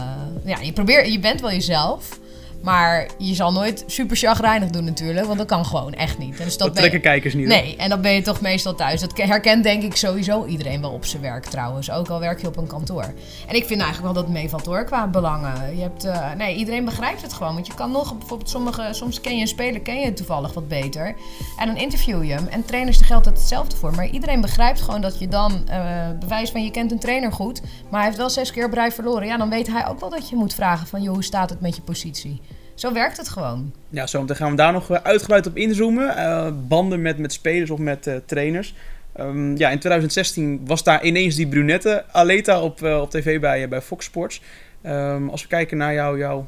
ja, 0.45 0.59
je, 0.59 0.73
probeert, 0.73 1.11
je 1.11 1.19
bent 1.19 1.41
wel 1.41 1.51
jezelf... 1.51 2.19
Maar 2.61 3.07
je 3.17 3.35
zal 3.35 3.51
nooit 3.51 3.83
super 3.87 4.17
chagrijnig 4.17 4.69
doen 4.69 4.83
natuurlijk, 4.83 5.25
want 5.25 5.37
dat 5.37 5.47
kan 5.47 5.65
gewoon 5.65 5.93
echt 5.93 6.17
niet. 6.17 6.37
Dus 6.37 6.57
dat, 6.57 6.67
dat 6.67 6.75
trekken 6.75 7.01
kijkers 7.01 7.33
niet. 7.33 7.47
Nee, 7.47 7.75
en 7.77 7.89
dan 7.89 8.01
ben 8.01 8.11
je 8.11 8.21
toch 8.21 8.41
meestal 8.41 8.75
thuis. 8.75 9.01
Dat 9.01 9.17
herkent 9.17 9.63
denk 9.63 9.83
ik 9.83 9.95
sowieso 9.95 10.45
iedereen 10.45 10.81
wel 10.81 10.91
op 10.91 11.05
zijn 11.05 11.21
werk 11.21 11.45
trouwens. 11.45 11.91
Ook 11.91 12.07
al 12.07 12.19
werk 12.19 12.41
je 12.41 12.47
op 12.47 12.57
een 12.57 12.67
kantoor. 12.67 13.13
En 13.47 13.55
ik 13.55 13.65
vind 13.65 13.81
eigenlijk 13.81 14.01
wel 14.01 14.13
dat 14.13 14.23
het 14.23 14.33
meevalt 14.33 14.65
hoor, 14.65 14.83
qua 14.83 15.07
belangen. 15.07 15.75
Je 15.75 15.81
hebt, 15.81 16.05
uh, 16.05 16.33
nee, 16.37 16.55
iedereen 16.55 16.85
begrijpt 16.85 17.21
het 17.21 17.33
gewoon. 17.33 17.53
Want 17.53 17.67
je 17.67 17.73
kan 17.73 17.91
nog, 17.91 18.17
bijvoorbeeld 18.17 18.49
sommige, 18.49 18.87
soms 18.91 19.21
ken 19.21 19.35
je 19.35 19.41
een 19.41 19.47
speler, 19.47 19.81
ken 19.81 19.99
je 19.99 20.13
toevallig 20.13 20.53
wat 20.53 20.67
beter. 20.67 21.15
En 21.57 21.67
dan 21.67 21.77
interview 21.77 22.23
je 22.23 22.33
hem. 22.33 22.47
En 22.47 22.65
trainers, 22.65 22.97
daar 22.97 23.07
geldt 23.07 23.25
het 23.25 23.37
hetzelfde 23.37 23.75
voor. 23.75 23.95
Maar 23.95 24.07
iedereen 24.07 24.41
begrijpt 24.41 24.81
gewoon 24.81 25.01
dat 25.01 25.19
je 25.19 25.27
dan, 25.27 25.63
uh, 25.69 26.07
bewijs 26.19 26.49
van 26.49 26.63
je 26.63 26.71
kent 26.71 26.91
een 26.91 26.99
trainer 26.99 27.31
goed. 27.31 27.61
Maar 27.61 27.99
hij 27.99 28.03
heeft 28.03 28.17
wel 28.17 28.29
zes 28.29 28.51
keer 28.51 28.65
op 28.65 28.73
rij 28.73 28.91
verloren. 28.91 29.27
Ja, 29.27 29.37
dan 29.37 29.49
weet 29.49 29.67
hij 29.67 29.87
ook 29.87 29.99
wel 29.99 30.09
dat 30.09 30.29
je 30.29 30.35
moet 30.35 30.53
vragen 30.53 30.87
van, 30.87 31.01
joh, 31.01 31.13
hoe 31.13 31.23
staat 31.23 31.49
het 31.49 31.61
met 31.61 31.75
je 31.75 31.81
positie? 31.81 32.41
Zo 32.79 32.93
werkt 32.93 33.17
het 33.17 33.29
gewoon. 33.29 33.73
Ja, 33.89 34.07
zo 34.07 34.25
dan 34.25 34.35
gaan 34.35 34.49
we 34.51 34.55
daar 34.55 34.71
nog 34.71 34.91
eh, 34.91 34.97
uitgebreid 35.03 35.47
op 35.47 35.57
inzoomen. 35.57 36.17
Uh, 36.17 36.47
banden 36.67 37.01
met, 37.01 37.17
met 37.17 37.33
spelers 37.33 37.69
of 37.69 37.79
met 37.79 38.07
uh, 38.07 38.15
trainers. 38.25 38.75
Um, 39.19 39.57
ja, 39.57 39.69
in 39.69 39.79
2016 39.79 40.61
was 40.65 40.83
daar 40.83 41.03
ineens 41.03 41.35
die 41.35 41.47
brunette 41.47 42.05
Aleta 42.11 42.61
op, 42.61 42.81
uh, 42.81 43.01
op 43.01 43.09
tv 43.09 43.39
bij, 43.39 43.67
bij 43.69 43.81
Fox 43.81 44.05
Sports. 44.05 44.41
Um, 44.85 45.29
als 45.29 45.41
we 45.41 45.47
kijken 45.47 45.77
naar 45.77 45.93
jou, 45.93 46.17
jou, 46.17 46.43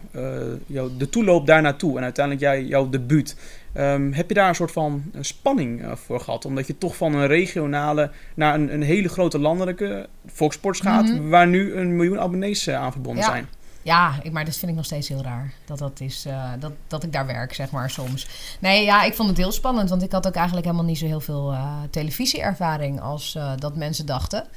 jou, 0.65 0.91
de 0.97 1.09
toeloop 1.09 1.45
daar 1.47 1.61
naartoe 1.61 1.97
en 1.97 2.03
uiteindelijk 2.03 2.45
jij, 2.45 2.63
jouw 2.63 2.89
debuut. 2.89 3.35
Um, 3.77 4.13
heb 4.13 4.27
je 4.27 4.33
daar 4.33 4.49
een 4.49 4.55
soort 4.55 4.71
van 4.71 5.03
spanning 5.19 5.85
voor 5.93 6.19
gehad? 6.19 6.45
Omdat 6.45 6.67
je 6.67 6.77
toch 6.77 6.95
van 6.95 7.15
een 7.15 7.27
regionale 7.27 8.11
naar 8.35 8.53
een, 8.53 8.73
een 8.73 8.81
hele 8.81 9.09
grote 9.09 9.39
landelijke 9.39 10.07
Fox 10.33 10.55
Sports 10.55 10.79
gaat, 10.79 11.05
mm 11.05 11.17
-hmm. 11.17 11.29
waar 11.29 11.47
nu 11.47 11.73
een 11.73 11.95
miljoen 11.95 12.19
abonnees 12.19 12.69
aan 12.69 12.91
verbonden 12.91 13.23
ja. 13.23 13.29
zijn. 13.29 13.47
Ja, 13.83 14.19
ik, 14.21 14.31
maar 14.31 14.45
dat 14.45 14.57
vind 14.57 14.71
ik 14.71 14.77
nog 14.77 14.85
steeds 14.85 15.07
heel 15.07 15.21
raar. 15.21 15.53
Dat, 15.65 15.77
dat, 15.77 15.99
is, 15.99 16.25
uh, 16.25 16.51
dat, 16.59 16.71
dat 16.87 17.03
ik 17.03 17.13
daar 17.13 17.25
werk, 17.25 17.53
zeg 17.53 17.71
maar, 17.71 17.89
soms. 17.89 18.27
Nee, 18.59 18.83
ja, 18.83 19.03
ik 19.03 19.13
vond 19.13 19.29
het 19.29 19.37
heel 19.37 19.51
spannend. 19.51 19.89
Want 19.89 20.03
ik 20.03 20.11
had 20.11 20.27
ook 20.27 20.35
eigenlijk 20.35 20.65
helemaal 20.65 20.87
niet 20.87 20.97
zo 20.97 21.05
heel 21.05 21.19
veel 21.19 21.51
uh, 21.51 21.73
televisieervaring 21.89 23.01
als 23.01 23.35
uh, 23.35 23.51
dat 23.57 23.75
mensen 23.75 24.05
dachten. 24.05 24.47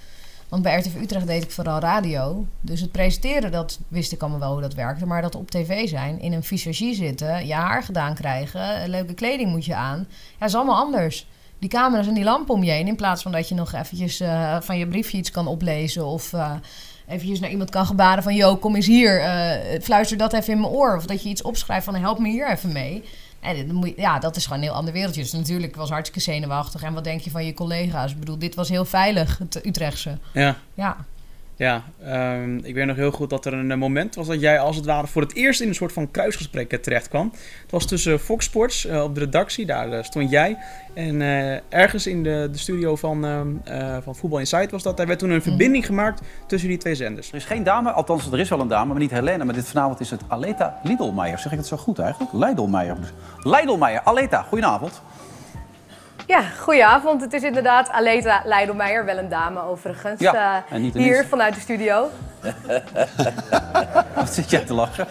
Want 0.49 0.62
bij 0.62 0.78
RTV 0.78 0.95
Utrecht 1.00 1.26
deed 1.26 1.43
ik 1.43 1.50
vooral 1.50 1.78
radio. 1.78 2.47
Dus 2.61 2.81
het 2.81 2.93
presenteren, 2.93 3.52
dat 3.52 3.78
wist 3.88 4.12
ik 4.12 4.21
allemaal 4.21 4.40
wel 4.40 4.52
hoe 4.52 4.61
dat 4.61 4.75
werkte. 4.75 5.07
Maar 5.07 5.23
dat 5.23 5.35
op 5.35 5.50
tv 5.50 5.88
zijn, 5.88 6.21
in 6.21 6.33
een 6.33 6.43
visagie 6.43 6.95
zitten, 6.95 7.47
je 7.47 7.54
haar 7.54 7.83
gedaan 7.83 8.14
krijgen, 8.14 8.88
leuke 8.88 9.14
kleding 9.14 9.50
moet 9.50 9.64
je 9.64 9.75
aan. 9.75 10.07
Ja, 10.38 10.47
is 10.47 10.54
allemaal 10.54 10.76
anders. 10.76 11.26
Die 11.59 11.69
camera's 11.69 12.07
en 12.07 12.14
die 12.14 12.25
lampen 12.25 12.54
om 12.54 12.64
je 12.64 12.71
heen. 12.71 12.87
In 12.87 12.97
plaats 12.97 13.23
van 13.23 13.33
dat 13.33 13.49
je 13.49 13.54
nog 13.54 13.73
eventjes 13.73 14.23
van 14.61 14.78
je 14.78 14.88
briefje 14.88 15.19
iets 15.19 15.31
kan 15.31 15.47
oplezen 15.47 16.07
of 16.07 16.33
eventjes 17.09 17.41
naar 17.41 17.51
iemand 17.51 17.71
kan 17.71 17.87
gebaren 17.87 18.23
van... 18.23 18.35
...yo, 18.35 18.57
kom 18.57 18.75
eens 18.75 18.87
hier, 18.87 19.21
uh, 19.21 19.81
fluister 19.83 20.17
dat 20.17 20.33
even 20.33 20.53
in 20.53 20.61
mijn 20.61 20.73
oor. 20.73 20.97
Of 20.97 21.07
dat 21.07 21.23
je 21.23 21.29
iets 21.29 21.43
opschrijft 21.43 21.85
van 21.85 21.95
help 21.95 22.19
me 22.19 22.29
hier 22.29 22.51
even 22.51 22.73
mee. 22.73 23.05
En 23.41 23.67
dan 23.67 23.77
moet 23.77 23.89
je, 23.89 23.95
ja, 23.97 24.19
dat 24.19 24.37
is 24.37 24.45
gewoon 24.45 24.59
een 24.59 24.65
heel 24.65 24.75
ander 24.75 24.93
wereldje. 24.93 25.23
Dus 25.23 25.33
natuurlijk 25.33 25.77
was 25.77 25.91
hartstikke 25.91 26.31
zenuwachtig. 26.31 26.83
En 26.83 26.95
wat 26.95 27.05
denk 27.05 27.21
je 27.21 27.31
van 27.31 27.45
je 27.45 27.55
collega's? 27.55 28.13
Ik 28.13 28.19
bedoel, 28.19 28.39
dit 28.39 28.55
was 28.55 28.69
heel 28.69 28.85
veilig, 28.85 29.39
het 29.39 29.67
Utrechtse. 29.67 30.19
Ja. 30.33 30.57
Ja. 30.75 30.97
Ja, 31.57 31.83
um, 32.07 32.61
ik 32.63 32.75
weet 32.75 32.87
nog 32.87 32.97
heel 32.97 33.11
goed 33.11 33.31
dat 33.31 33.47
er 33.47 33.53
een 33.53 33.79
moment 33.79 34.15
was 34.15 34.27
dat 34.27 34.41
jij 34.41 34.59
als 34.59 34.77
het 34.77 34.85
ware 34.85 35.07
voor 35.07 35.23
het 35.23 35.35
eerst 35.35 35.61
in 35.61 35.69
een 35.69 35.75
soort 35.75 35.93
van 35.93 36.11
kruisgesprek 36.11 36.83
terecht 36.83 37.09
kwam. 37.09 37.33
Het 37.63 37.71
was 37.71 37.87
tussen 37.87 38.21
Fox 38.21 38.45
Sports 38.45 38.87
uh, 38.87 39.03
op 39.03 39.15
de 39.15 39.21
redactie, 39.21 39.67
daar 39.67 39.89
uh, 39.89 40.03
stond 40.03 40.31
jij. 40.31 40.57
En 40.95 41.21
uh, 41.21 41.57
ergens 41.69 42.07
in 42.07 42.23
de, 42.23 42.49
de 42.53 42.59
studio 42.59 42.97
van, 42.97 43.27
van 44.03 44.17
Voetbal 44.17 44.39
Insight 44.39 44.71
was 44.71 44.83
dat. 44.83 44.97
Daar 44.97 45.07
werd 45.07 45.19
toen 45.19 45.31
een 45.31 45.43
verbinding 45.43 45.87
gemaakt 45.87 46.23
tussen 46.47 46.69
die 46.69 46.79
twee 46.79 46.95
zenders. 46.95 47.29
Er 47.29 47.35
is 47.35 47.45
geen 47.45 47.63
dame, 47.63 47.91
althans 47.91 48.33
er 48.33 48.41
is 48.41 48.49
wel 48.49 48.61
een 48.61 48.69
dame, 48.69 48.93
maar 48.93 49.01
niet 49.01 49.11
Helene. 49.11 49.45
Maar 49.45 49.55
dit 49.55 49.69
vanavond 49.69 50.01
is 50.01 50.11
het 50.11 50.21
Aleta 50.29 50.81
Lidlmeijer. 50.83 51.39
Zeg 51.39 51.53
ik 51.53 51.59
het 51.59 51.67
zo 51.67 51.77
goed 51.77 51.99
eigenlijk? 51.99 52.33
Leidelmeijer. 52.33 52.97
Leidelmeijer. 53.43 54.01
Aleta, 54.05 54.43
goedenavond. 54.43 55.03
Ja, 56.26 56.43
goedenavond. 56.43 57.21
Het 57.21 57.33
is 57.33 57.43
inderdaad 57.43 57.90
Aleta 57.90 58.43
Leidelmeijer, 58.45 59.04
wel 59.04 59.19
een 59.19 59.28
dame 59.28 59.62
overigens. 59.62 60.21
Ja, 60.21 60.64
uh, 60.73 60.93
hier 60.93 61.26
vanuit 61.28 61.54
de 61.54 61.61
studio. 61.61 62.11
Wat 64.14 64.35
zit 64.35 64.50
jij 64.50 64.64
te 64.64 64.75
lachen? 64.75 65.07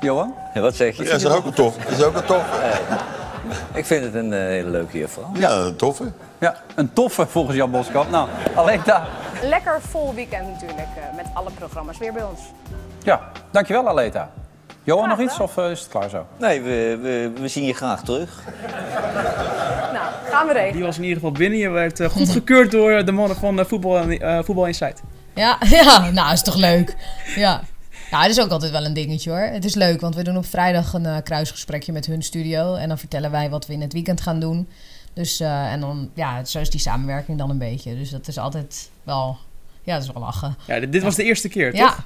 Johan? 0.00 0.34
Ja, 0.54 0.60
wat 0.60 0.74
zeg 0.74 0.96
je? 0.96 1.04
Ja, 1.04 1.10
dat 1.10 1.20
is 1.20 1.26
ook 1.26 1.44
een 1.44 1.52
tof. 1.52 1.84
Is 1.84 2.02
ook 2.02 2.14
een 2.14 2.24
tof. 2.24 2.44
Ik 3.74 3.86
vind 3.86 4.04
het 4.04 4.14
een 4.14 4.32
uh, 4.32 4.38
hele 4.38 4.68
leuke 4.68 4.98
juffrouw. 4.98 5.30
Ja, 5.34 5.50
een 5.50 5.76
toffe. 5.76 6.12
Ja, 6.38 6.56
een 6.74 6.92
toffe 6.92 7.26
volgens 7.26 7.56
Jan 7.56 7.70
Boskamp. 7.70 8.10
Nou, 8.10 8.28
Aleta. 8.54 9.06
Lekker 9.42 9.80
vol 9.80 10.14
weekend 10.14 10.46
natuurlijk, 10.48 10.88
uh, 10.96 11.16
met 11.16 11.26
alle 11.32 11.50
programma's 11.50 11.98
weer 11.98 12.12
bij 12.12 12.22
ons. 12.22 12.40
Ja, 13.02 13.20
dankjewel 13.50 13.88
Aleta. 13.88 14.30
Johan, 14.90 15.08
nog 15.08 15.20
iets 15.20 15.40
of 15.40 15.56
uh, 15.56 15.70
is 15.70 15.80
het 15.80 15.88
klaar 15.88 16.08
zo? 16.08 16.26
Nee, 16.38 16.60
we, 16.60 16.98
we, 17.02 17.32
we 17.40 17.48
zien 17.48 17.64
je 17.64 17.74
graag 17.74 18.02
terug. 18.02 18.42
nou, 19.92 20.06
gaan 20.30 20.46
we 20.46 20.52
regelen. 20.52 20.72
Die 20.72 20.82
was 20.82 20.96
in 20.96 21.02
ieder 21.02 21.16
geval 21.16 21.32
binnen. 21.32 21.58
Je 21.58 21.68
werd 21.68 22.00
uh, 22.00 22.08
goedgekeurd 22.08 22.70
door 22.70 23.04
de 23.04 23.12
mannen 23.12 23.36
van 23.36 23.58
uh, 23.58 23.64
Voetbal, 23.64 24.04
Voetbal 24.44 24.66
Insight. 24.66 25.02
Ja, 25.34 25.58
ja, 25.80 26.10
nou 26.10 26.32
is 26.32 26.42
toch 26.42 26.54
leuk. 26.54 26.96
Ja. 27.36 27.62
Nou, 28.10 28.22
het 28.22 28.32
is 28.32 28.40
ook 28.40 28.50
altijd 28.50 28.72
wel 28.72 28.84
een 28.84 28.94
dingetje 28.94 29.30
hoor. 29.30 29.38
Het 29.38 29.64
is 29.64 29.74
leuk, 29.74 30.00
want 30.00 30.14
we 30.14 30.22
doen 30.22 30.36
op 30.36 30.46
vrijdag 30.46 30.92
een 30.92 31.04
uh, 31.04 31.16
kruisgesprekje 31.24 31.92
met 31.92 32.06
hun 32.06 32.22
studio. 32.22 32.74
En 32.74 32.88
dan 32.88 32.98
vertellen 32.98 33.30
wij 33.30 33.50
wat 33.50 33.66
we 33.66 33.72
in 33.72 33.80
het 33.80 33.92
weekend 33.92 34.20
gaan 34.20 34.40
doen. 34.40 34.68
Dus, 35.12 35.40
uh, 35.40 35.72
en 35.72 35.80
dan, 35.80 36.10
ja, 36.14 36.44
zo 36.44 36.58
is 36.58 36.70
die 36.70 36.80
samenwerking 36.80 37.38
dan 37.38 37.50
een 37.50 37.58
beetje. 37.58 37.94
Dus 37.94 38.10
dat 38.10 38.28
is 38.28 38.38
altijd 38.38 38.90
wel, 39.02 39.36
ja, 39.82 39.94
dat 39.94 40.02
is 40.02 40.12
wel 40.12 40.22
lachen. 40.22 40.56
Ja, 40.66 40.80
dit, 40.80 40.92
dit 40.92 41.02
was 41.02 41.14
de 41.14 41.24
eerste 41.24 41.48
keer, 41.48 41.70
toch? 41.70 41.80
Ja, 41.80 42.04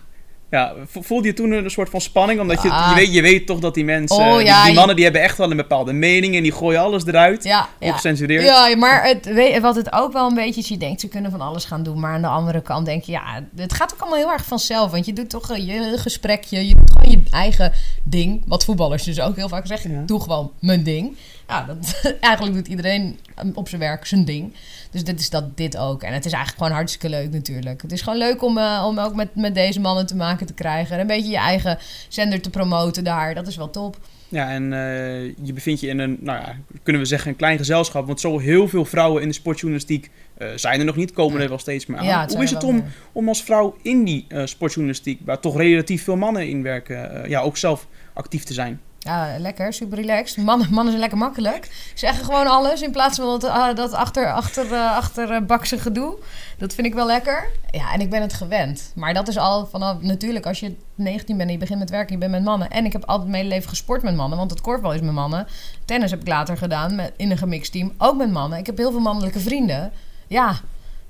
vo- 0.87 1.02
voelde 1.02 1.26
je 1.28 1.34
toen 1.34 1.50
een 1.52 1.70
soort 1.70 1.90
van 1.90 2.00
spanning? 2.00 2.40
Omdat 2.40 2.62
je, 2.62 2.70
Ah. 2.70 2.88
je, 2.88 2.94
weet, 2.94 3.14
je 3.14 3.23
weet 3.23 3.46
toch 3.46 3.58
dat 3.58 3.75
die 3.75 3.84
mensen, 3.84 4.16
Oh, 4.16 4.37
die, 4.37 4.44
ja, 4.46 4.73
mannen, 4.73 4.94
die 4.94 5.04
hebben 5.04 5.23
echt 5.23 5.38
wel 5.38 5.50
een 5.50 5.56
bepaalde 5.56 5.92
mening 5.92 6.37
en 6.37 6.42
die 6.42 6.52
gooien 6.52 6.80
alles 6.80 7.06
eruit. 7.06 7.44
Ja, 7.44 7.68
ja. 7.80 7.87
Ongecensureerd. 7.88 8.44
Ja, 8.44 8.76
maar 8.76 9.04
het, 9.04 9.25
weet, 9.26 9.61
wat 9.61 9.76
het 9.76 9.92
ook 9.92 10.12
wel 10.12 10.28
een 10.28 10.34
beetje 10.34 10.61
is, 10.61 10.68
je 10.68 10.76
denkt 10.76 11.00
ze 11.00 11.08
kunnen 11.08 11.30
van 11.30 11.40
alles 11.40 11.64
gaan 11.64 11.82
doen. 11.82 12.00
Maar 12.00 12.14
aan 12.14 12.23
de 12.23 12.28
andere 12.28 12.61
kant 12.62 12.87
denk 12.87 13.02
je, 13.04 13.12
ja, 13.12 13.44
het 13.56 13.73
gaat 13.75 13.92
ook 13.94 14.00
allemaal 14.00 14.18
heel 14.18 14.32
erg 14.32 14.44
vanzelf. 14.44 14.90
Want 14.90 15.06
je 15.06 15.12
doet 15.12 15.30
toch 15.30 15.50
eh, 15.50 15.66
je 15.66 15.92
gesprekje, 15.99 16.68
je 16.68 16.75
doet 16.75 16.90
gewoon 16.96 17.11
je 17.11 17.23
eigen 17.30 17.73
ding. 18.02 18.42
Wat 18.46 18.64
voetballers 18.64 19.02
dus 19.02 19.20
ook 19.20 19.37
heel 19.37 19.49
vaak 19.49 19.66
zeggen, 19.66 19.90
Ja. 19.92 20.02
doe 20.06 20.20
gewoon 20.20 20.52
mijn 20.61 20.82
ding. 20.82 21.16
Ja, 21.48 21.62
dat, 21.64 22.00
eigenlijk 22.20 22.54
doet 22.54 22.68
iedereen 22.68 23.18
eh, 23.34 23.44
op 23.54 23.68
zijn 23.68 23.80
werk 23.80 24.06
zijn 24.06 24.24
ding. 24.24 24.54
Dus 24.90 25.04
dit 25.04 25.20
is 25.20 25.30
dat 25.30 25.56
dit 25.56 25.76
ook. 25.76 26.02
En 26.02 26.12
het 26.12 26.24
is 26.24 26.32
eigenlijk 26.32 26.62
gewoon 26.62 26.76
hartstikke 26.76 27.08
leuk 27.08 27.32
natuurlijk. 27.32 27.82
Het 27.82 27.92
is 27.92 28.02
gewoon 28.02 28.18
leuk 28.18 28.42
om, 28.42 28.58
eh, 28.58 28.84
om 28.86 28.98
ook 28.98 29.14
met, 29.14 29.34
met 29.34 29.54
deze 29.54 29.80
mannen 29.80 30.06
te 30.06 30.16
maken 30.16 30.46
te 30.46 30.54
krijgen. 30.54 30.94
En 30.94 31.00
een 31.00 31.06
beetje 31.06 31.30
je 31.30 31.36
eigen 31.36 31.78
zender 32.08 32.40
te 32.40 32.50
promoten 32.50 33.04
daar. 33.04 33.34
Dat 33.34 33.46
is 33.46 33.56
wel 33.56 33.70
top. 33.70 33.98
Ja, 34.34 34.50
en 34.50 34.72
eh, 34.72 35.24
je 35.42 35.52
bevindt 35.52 35.80
je 35.80 35.86
in 35.86 35.98
een, 35.98 36.16
nou 36.20 36.40
ja, 36.40 36.56
kunnen 36.82 37.02
we 37.02 37.08
zeggen, 37.08 37.30
een 37.30 37.36
klein 37.36 37.58
gezelschap. 37.58 38.06
Want 38.06 38.20
zo 38.20 38.38
heel 38.38 38.68
veel 38.68 38.84
vrouwen 38.84 39.22
in 39.22 39.28
de 39.28 39.34
sportjournalistiek 39.34 40.10
eh, 40.34 40.48
zijn 40.54 40.78
er 40.78 40.84
nog 40.86 40.96
niet, 40.96 41.12
komen 41.12 41.40
er 41.40 41.48
wel 41.48 41.58
steeds 41.58 41.86
meer 41.86 41.98
aan. 41.98 42.04
Ja, 42.04 42.26
Hoe 42.28 42.42
is 42.42 42.50
het 42.50 42.64
om, 42.64 42.74
meer. 42.74 42.84
om 43.12 43.28
als 43.28 43.42
vrouw 43.42 43.76
in 43.82 44.04
die 44.04 44.24
eh, 44.28 44.46
sportjournalistiek, 44.46 45.20
waar 45.24 45.40
toch 45.40 45.56
relatief 45.56 46.04
veel 46.04 46.16
mannen 46.16 46.48
in 46.48 46.62
werken, 46.62 47.28
ja, 47.28 47.40
ook 47.40 47.56
zelf 47.56 47.86
actief 48.12 48.44
te 48.44 48.52
zijn? 48.52 48.80
Ja, 49.04 49.38
lekker, 49.38 49.73
super 49.73 49.99
relaxed. 49.99 50.44
Mannen, 50.44 50.66
mannen 50.70 50.87
zijn 50.87 51.00
lekker 51.00 51.18
makkelijk. 51.18 51.64
Ze 51.64 51.99
zeggen 52.06 52.25
gewoon 52.25 52.46
alles 52.46 52.82
in 52.82 52.90
plaats 52.90 53.16
van 53.16 53.26
dat, 53.26 53.44
ah, 53.44 53.76
dat 53.76 53.92
achter, 53.92 54.32
achter, 54.32 54.73
eh, 54.73 54.96
achter 54.96 55.30
eh, 55.30 55.42
bakse 55.42 55.78
gedoe. 55.78 56.16
Dat 56.58 56.75
vind 56.75 56.87
ik 56.87 56.94
wel 56.94 57.06
lekker. 57.06 57.50
Ja, 57.70 57.92
en 57.92 58.00
ik 58.00 58.11
ben 58.11 58.20
het 58.20 58.32
gewend. 58.32 58.92
Maar 58.94 59.14
dat 59.14 59.28
is 59.28 59.38
al 59.38 59.66
vanaf, 59.66 60.00
natuurlijk, 60.00 60.46
als 60.46 60.61
je 60.61 60.76
19 60.94 61.37
bent 61.37 61.49
en 61.49 61.54
je 61.54 61.61
begint 61.61 61.78
met 61.78 61.90
werken, 61.90 62.12
je 62.12 62.18
bent 62.18 62.32
met 62.32 62.44
mannen. 62.44 62.70
En 62.70 62.84
ik 62.84 62.92
heb 62.92 63.04
altijd 63.04 63.28
mijn 63.28 63.42
hele 63.42 63.54
leven 63.54 63.68
gesport 63.68 64.02
met 64.02 64.16
mannen, 64.16 64.38
want 64.38 64.50
het 64.50 64.61
korfbal 64.61 64.92
is 64.92 65.00
met 65.00 65.14
mannen. 65.14 65.46
Tennis 65.84 66.11
heb 66.11 66.20
ik 66.20 66.28
later 66.28 66.56
gedaan 66.56 66.94
met, 66.94 67.12
in 67.16 67.30
een 67.30 67.38
gemixt 67.38 67.73
team, 67.73 67.92
ook 67.99 68.16
met 68.16 68.30
mannen. 68.30 68.58
Ik 68.58 68.66
heb 68.66 68.76
heel 68.76 68.90
veel 68.90 69.00
mannelijke 69.00 69.40
vrienden. 69.40 69.92
Ja, 70.26 70.61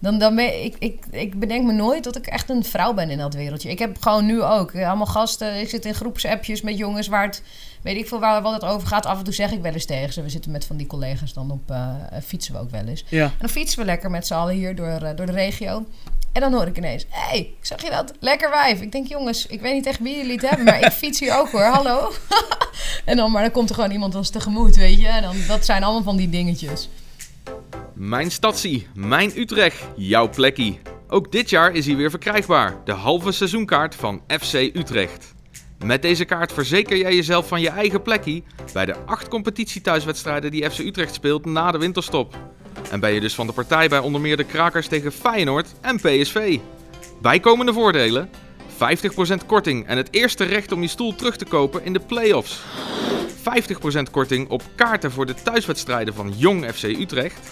dan, 0.04 0.18
dan 0.18 0.34
ben 0.34 0.64
ik, 0.64 0.76
ik, 0.78 1.04
ik 1.10 1.38
bedenk 1.38 1.64
me 1.64 1.72
nooit 1.72 2.04
dat 2.04 2.16
ik 2.16 2.26
echt 2.26 2.50
een 2.50 2.64
vrouw 2.64 2.94
ben 2.94 3.10
in 3.10 3.18
dat 3.18 3.34
wereldje. 3.34 3.70
Ik 3.70 3.78
heb 3.78 3.96
gewoon 4.00 4.26
nu 4.26 4.42
ook 4.42 4.72
eh, 4.72 4.88
allemaal 4.88 5.06
gasten. 5.06 5.60
Ik 5.60 5.68
zit 5.68 5.84
in 5.84 5.94
groepsappjes 5.94 6.60
met 6.60 6.78
jongens 6.78 7.08
waar 7.08 7.26
het, 7.26 7.42
weet 7.82 7.96
ik 7.96 8.08
veel 8.08 8.20
waar, 8.20 8.42
wat 8.42 8.52
het 8.52 8.64
over 8.64 8.88
gaat. 8.88 9.06
Af 9.06 9.18
en 9.18 9.24
toe 9.24 9.34
zeg 9.34 9.52
ik 9.52 9.62
wel 9.62 9.72
eens 9.72 9.84
tegen 9.84 10.12
ze. 10.12 10.22
We 10.22 10.28
zitten 10.28 10.50
met 10.50 10.64
van 10.64 10.76
die 10.76 10.86
collega's 10.86 11.32
dan 11.32 11.50
op, 11.50 11.70
eh, 11.70 11.94
fietsen 12.24 12.54
we 12.54 12.60
ook 12.60 12.70
wel 12.70 12.84
eens. 12.84 13.04
Ja. 13.08 13.24
En 13.24 13.32
dan 13.38 13.48
fietsen 13.48 13.78
we 13.78 13.84
lekker 13.84 14.10
met 14.10 14.26
z'n 14.26 14.34
allen 14.34 14.54
hier 14.54 14.74
door, 14.74 14.86
eh, 15.02 15.16
door 15.16 15.26
de 15.26 15.32
regio. 15.32 15.86
En 16.32 16.40
dan 16.40 16.52
hoor 16.52 16.66
ik 16.66 16.76
ineens, 16.76 17.06
hé, 17.08 17.28
hey, 17.28 17.50
zag 17.60 17.82
je 17.82 17.90
dat? 17.90 18.12
Lekker 18.20 18.50
wijf. 18.50 18.80
Ik 18.80 18.92
denk, 18.92 19.06
jongens, 19.06 19.46
ik 19.46 19.60
weet 19.60 19.74
niet 19.74 19.82
tegen 19.82 20.04
wie 20.04 20.16
jullie 20.16 20.32
het 20.32 20.48
hebben, 20.48 20.64
maar 20.64 20.84
ik 20.84 20.92
fiets 20.92 21.20
hier 21.20 21.38
ook 21.38 21.50
hoor, 21.50 21.64
hallo. 21.64 22.12
en 23.04 23.16
dan, 23.16 23.30
maar 23.30 23.42
dan 23.42 23.50
komt 23.50 23.68
er 23.68 23.74
gewoon 23.74 23.90
iemand 23.90 24.14
ons 24.14 24.30
tegemoet, 24.30 24.76
weet 24.76 25.00
je. 25.00 25.08
En 25.08 25.22
dan, 25.22 25.36
dat 25.48 25.64
zijn 25.64 25.82
allemaal 25.82 26.02
van 26.02 26.16
die 26.16 26.30
dingetjes. 26.30 26.88
Mijn 27.94 28.30
stadsie, 28.30 28.86
mijn 28.94 29.38
Utrecht, 29.38 29.84
jouw 29.96 30.28
plekkie. 30.28 30.80
Ook 31.08 31.32
dit 31.32 31.50
jaar 31.50 31.72
is 31.72 31.86
hij 31.86 31.96
weer 31.96 32.10
verkrijgbaar, 32.10 32.76
de 32.84 32.92
halve 32.92 33.32
seizoenkaart 33.32 33.94
van 33.94 34.22
FC 34.40 34.54
Utrecht. 34.54 35.34
Met 35.84 36.02
deze 36.02 36.24
kaart 36.24 36.52
verzeker 36.52 36.96
jij 36.96 37.14
jezelf 37.14 37.48
van 37.48 37.60
je 37.60 37.68
eigen 37.68 38.02
plekkie 38.02 38.44
bij 38.72 38.84
de 38.84 38.96
acht 39.06 39.28
competitiethuiswedstrijden 39.28 40.50
die 40.50 40.70
FC 40.70 40.78
Utrecht 40.78 41.14
speelt 41.14 41.44
na 41.44 41.70
de 41.70 41.78
winterstop. 41.78 42.36
En 42.90 43.00
ben 43.00 43.12
je 43.12 43.20
dus 43.20 43.34
van 43.34 43.46
de 43.46 43.52
partij 43.52 43.88
bij 43.88 43.98
onder 43.98 44.20
meer 44.20 44.36
de 44.36 44.44
Krakers 44.44 44.86
tegen 44.88 45.12
Feyenoord 45.12 45.74
en 45.80 45.96
PSV. 45.96 46.58
Bijkomende 47.22 47.72
voordelen: 47.72 48.30
50% 48.74 48.76
korting 49.46 49.86
en 49.86 49.96
het 49.96 50.08
eerste 50.10 50.44
recht 50.44 50.72
om 50.72 50.82
je 50.82 50.88
stoel 50.88 51.14
terug 51.14 51.36
te 51.36 51.44
kopen 51.44 51.84
in 51.84 51.92
de 51.92 52.00
play-offs. 52.00 52.60
50% 53.38 53.42
korting 54.10 54.48
op 54.48 54.62
kaarten 54.74 55.12
voor 55.12 55.26
de 55.26 55.34
thuiswedstrijden 55.42 56.14
van 56.14 56.32
Jong 56.36 56.66
FC 56.74 56.82
Utrecht. 56.82 57.50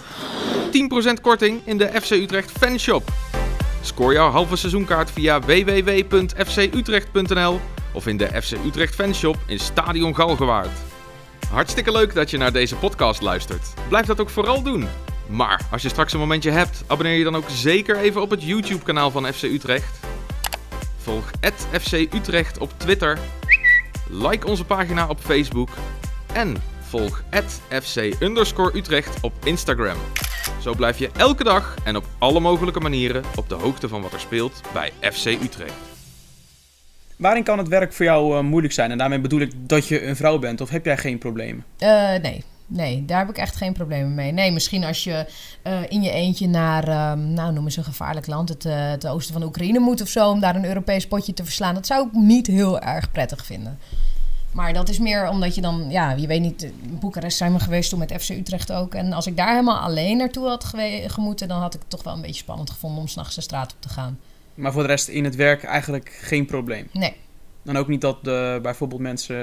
10% 1.16 1.20
korting 1.22 1.60
in 1.64 1.78
de 1.78 1.90
FC 2.02 2.10
Utrecht 2.10 2.50
fanshop. 2.50 3.10
Scoor 3.82 4.12
jouw 4.12 4.30
halve 4.30 4.56
seizoenkaart 4.56 5.10
via 5.10 5.40
www.fcutrecht.nl 5.40 7.60
of 7.92 8.06
in 8.06 8.16
de 8.16 8.42
FC 8.42 8.52
Utrecht 8.66 8.94
fanshop 8.94 9.36
in 9.46 9.58
Stadion 9.58 10.14
Galgenwaard. 10.14 10.70
Hartstikke 11.50 11.92
leuk 11.92 12.14
dat 12.14 12.30
je 12.30 12.38
naar 12.38 12.52
deze 12.52 12.76
podcast 12.76 13.20
luistert. 13.20 13.66
Blijf 13.88 14.06
dat 14.06 14.20
ook 14.20 14.30
vooral 14.30 14.62
doen. 14.62 14.86
Maar 15.28 15.60
als 15.70 15.82
je 15.82 15.88
straks 15.88 16.12
een 16.12 16.18
momentje 16.18 16.50
hebt, 16.50 16.84
abonneer 16.86 17.16
je 17.16 17.24
dan 17.24 17.36
ook 17.36 17.48
zeker 17.48 17.96
even 17.96 18.22
op 18.22 18.30
het 18.30 18.42
YouTube 18.42 18.84
kanaal 18.84 19.10
van 19.10 19.32
FC 19.32 19.42
Utrecht. 19.42 20.00
Volg 21.02 21.30
FC 21.80 21.92
Utrecht 21.92 22.58
op 22.58 22.72
Twitter. 22.76 23.18
Like 24.10 24.46
onze 24.46 24.64
pagina 24.64 25.08
op 25.08 25.18
Facebook. 25.18 25.68
En 26.34 26.56
volg 26.80 27.22
FC 27.68 27.96
underscore 28.20 28.76
Utrecht 28.76 29.20
op 29.20 29.32
Instagram. 29.44 29.96
Zo 30.60 30.74
blijf 30.74 30.98
je 30.98 31.10
elke 31.16 31.44
dag 31.44 31.76
en 31.84 31.96
op 31.96 32.04
alle 32.18 32.40
mogelijke 32.40 32.80
manieren 32.80 33.24
op 33.36 33.48
de 33.48 33.54
hoogte 33.54 33.88
van 33.88 34.02
wat 34.02 34.12
er 34.12 34.20
speelt 34.20 34.60
bij 34.72 34.92
FC 35.00 35.26
Utrecht. 35.26 35.74
Waarin 37.16 37.44
kan 37.44 37.58
het 37.58 37.68
werk 37.68 37.92
voor 37.92 38.04
jou 38.04 38.36
eh, 38.36 38.42
moeilijk 38.42 38.72
zijn? 38.72 38.90
En 38.90 38.98
daarmee 38.98 39.20
bedoel 39.20 39.40
ik 39.40 39.52
dat 39.56 39.88
je 39.88 40.06
een 40.06 40.16
vrouw 40.16 40.38
bent, 40.38 40.60
of 40.60 40.70
heb 40.70 40.84
jij 40.84 40.96
geen 40.96 41.18
problemen? 41.18 41.64
Eh, 41.78 42.14
nee. 42.22 42.44
Nee, 42.72 43.04
daar 43.04 43.18
heb 43.18 43.28
ik 43.28 43.36
echt 43.36 43.56
geen 43.56 43.72
problemen 43.72 44.14
mee. 44.14 44.32
Nee, 44.32 44.52
misschien 44.52 44.84
als 44.84 45.04
je 45.04 45.26
eh, 45.62 45.80
in 45.88 46.02
je 46.02 46.10
eentje 46.10 46.48
naar, 46.48 46.88
ehm, 46.88 47.32
nou 47.32 47.52
noem 47.52 47.64
eens 47.64 47.76
een 47.76 47.84
gevaarlijk 47.84 48.26
land, 48.26 48.48
het, 48.48 48.62
het 48.62 49.06
oosten 49.06 49.32
van 49.32 49.42
Oekraïne 49.42 49.78
moet 49.78 50.00
of 50.00 50.08
zo, 50.08 50.30
om 50.30 50.40
daar 50.40 50.56
een 50.56 50.64
Europees 50.64 51.06
potje 51.06 51.34
te 51.34 51.44
verslaan. 51.44 51.74
Dat 51.74 51.86
zou 51.86 52.06
ik 52.06 52.12
niet 52.12 52.46
heel 52.46 52.80
erg 52.80 53.10
prettig 53.10 53.46
vinden. 53.46 53.78
Maar 54.52 54.72
dat 54.72 54.88
is 54.88 54.98
meer 54.98 55.28
omdat 55.28 55.54
je 55.54 55.60
dan, 55.60 55.86
ja, 55.90 56.10
je 56.10 56.26
weet 56.26 56.40
niet, 56.40 56.62
in 56.62 56.98
Boekarest 57.00 57.36
zijn 57.36 57.52
we 57.52 57.60
geweest 57.60 57.90
toen 57.90 57.98
met 57.98 58.14
FC 58.20 58.28
Utrecht 58.28 58.72
ook. 58.72 58.94
En 58.94 59.12
als 59.12 59.26
ik 59.26 59.36
daar 59.36 59.50
helemaal 59.50 59.78
alleen 59.78 60.16
naartoe 60.16 60.46
had 60.46 60.72
gemoeten, 61.06 61.48
dan 61.48 61.60
had 61.60 61.74
ik 61.74 61.80
het 61.80 61.90
toch 61.90 62.02
wel 62.02 62.14
een 62.14 62.20
beetje 62.20 62.42
spannend 62.42 62.70
gevonden 62.70 63.00
om 63.00 63.08
s'nachts 63.08 63.34
de 63.34 63.40
straat 63.40 63.72
op 63.72 63.80
te 63.80 63.88
gaan. 63.88 64.18
Maar 64.54 64.72
voor 64.72 64.82
de 64.82 64.88
rest 64.88 65.08
in 65.08 65.24
het 65.24 65.36
werk 65.36 65.64
eigenlijk 65.64 66.18
geen 66.22 66.46
probleem. 66.46 66.88
Nee. 66.92 67.16
Dan 67.62 67.76
ook 67.76 67.88
niet 67.88 68.00
dat 68.00 68.16
eh, 68.16 68.58
bijvoorbeeld 68.58 69.00
mensen 69.00 69.36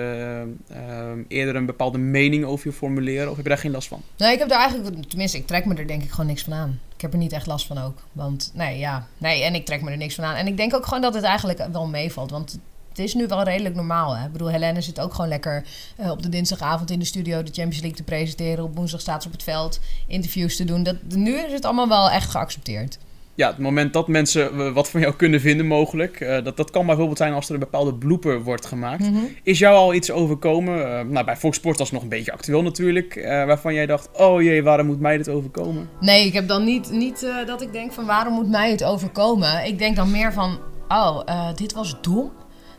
eh, 0.68 1.12
eerder 1.28 1.56
een 1.56 1.66
bepaalde 1.66 1.98
mening 1.98 2.46
over 2.46 2.68
je 2.68 2.74
formuleren, 2.74 3.30
of 3.30 3.36
heb 3.36 3.44
je 3.44 3.50
daar 3.50 3.60
geen 3.60 3.72
last 3.72 3.88
van? 3.88 4.02
Nee, 4.18 4.34
ik 4.34 4.40
heb 4.40 4.50
daar 4.50 4.60
eigenlijk, 4.60 5.04
tenminste, 5.04 5.38
ik 5.38 5.48
trek 5.48 5.66
me 5.66 5.76
er 5.76 5.88
denk 5.88 6.04
ik 6.04 6.10
gewoon 6.10 6.26
niks 6.26 6.44
van 6.44 6.54
aan. 6.54 6.80
Ik 6.96 7.02
heb 7.02 7.14
er 7.14 7.20
niet 7.20 7.32
echt 7.32 7.48
last 7.48 7.68
van 7.68 7.78
ook. 7.78 7.98
Want 8.12 8.52
nee, 8.54 8.78
ja, 8.78 9.08
nee, 9.18 9.44
en 9.44 9.56
ik 9.56 9.66
trek 9.66 9.82
me 9.82 9.92
er 9.92 9.98
niks 9.98 10.16
van 10.16 10.24
aan. 10.24 10.36
En 10.36 10.48
ik 10.48 10.58
denk 10.58 10.76
ook 10.76 10.86
gewoon 10.86 11.02
dat 11.02 11.14
het 11.14 11.24
eigenlijk 11.24 11.68
wel 11.72 11.88
meevalt. 11.88 12.32
Want 12.32 12.60
het 12.90 13.00
is 13.00 13.14
nu 13.14 13.28
wel 13.28 13.44
redelijk 13.44 13.76
normaal. 13.76 14.18
Hè? 14.18 14.26
Ik 14.26 14.32
bedoel, 14.32 14.50
Helene 14.50 14.82
zit 14.82 15.00
ook 15.00 15.14
gewoon 15.14 15.30
lekker 15.30 15.66
eh, 15.96 16.12
op 16.12 16.22
de 16.22 16.30
dinsdagavond 16.30 16.92
in 16.92 17.00
de 17.00 17.06
studio 17.06 17.44
de 17.44 17.52
Champions 17.52 17.80
League 17.80 17.98
te 17.98 18.04
presenteren. 18.04 18.64
Op 18.64 18.76
woensdag 18.76 19.02
staat 19.02 19.22
ze 19.22 19.28
op 19.28 19.34
het 19.34 19.44
veld 19.44 19.80
interviews 20.08 20.56
te 20.56 20.66
doen. 20.66 20.84
Dat, 20.84 20.96
nu 21.08 21.38
is 21.38 21.52
het 21.52 21.66
allemaal 21.66 21.88
wel 21.88 22.10
echt 22.10 22.30
geaccepteerd. 22.30 22.98
Ja, 23.40 23.48
het 23.48 23.58
moment 23.58 23.94
dat 23.94 24.08
mensen 24.08 24.60
eh, 24.60 24.72
wat 24.72 24.90
van 24.90 25.02
jou 25.02 25.14
kunnen 25.16 25.42
vinden 25.42 25.66
mogelijk, 25.66 26.20
eh, 26.20 26.44
dat, 26.44 26.58
dat 26.58 26.70
kan 26.70 26.86
bijvoorbeeld 26.86 27.18
zijn 27.18 27.34
als 27.34 27.48
er 27.48 27.54
een 27.54 27.60
bepaalde 27.60 27.94
blooper 27.96 28.44
wordt 28.44 28.66
gemaakt. 28.66 29.00
Mhm. 29.00 29.24
Is 29.44 29.60
jou 29.60 29.76
al 29.76 29.94
iets 29.94 30.12
overkomen? 30.12 31.00
Eh, 31.00 31.06
nou, 31.06 31.26
bij 31.26 31.36
Fox 31.36 31.58
Sports 31.58 31.78
was 31.78 31.88
het 31.88 31.96
nog 31.96 32.04
een 32.04 32.18
beetje 32.18 32.32
actueel 32.32 32.62
natuurlijk, 32.62 33.14
waarvan 33.24 33.74
jij 33.74 33.86
dacht, 33.86 34.10
oh 34.14 34.42
jee, 34.42 34.64
waarom 34.64 34.86
moet 34.86 35.00
mij 35.00 35.18
dit 35.18 35.30
overkomen? 35.30 35.90
Nee, 36.00 36.26
ik 36.26 36.34
heb 36.34 36.48
dan 36.48 36.64
niet, 36.64 36.92
niet 36.92 37.28
dat 37.46 37.62
ik 37.62 37.72
denk 37.72 37.94
van 37.94 38.06
waarom 38.06 38.34
moet 38.34 38.50
mij 38.50 38.72
het 38.72 38.84
overkomen. 38.84 39.66
Ik 39.66 39.78
denk 39.78 39.96
dan 39.96 40.12
meer 40.12 40.34
van, 40.34 40.60
oh, 40.88 41.22
dit 41.56 41.74
was 41.74 42.02
dom. 42.02 42.32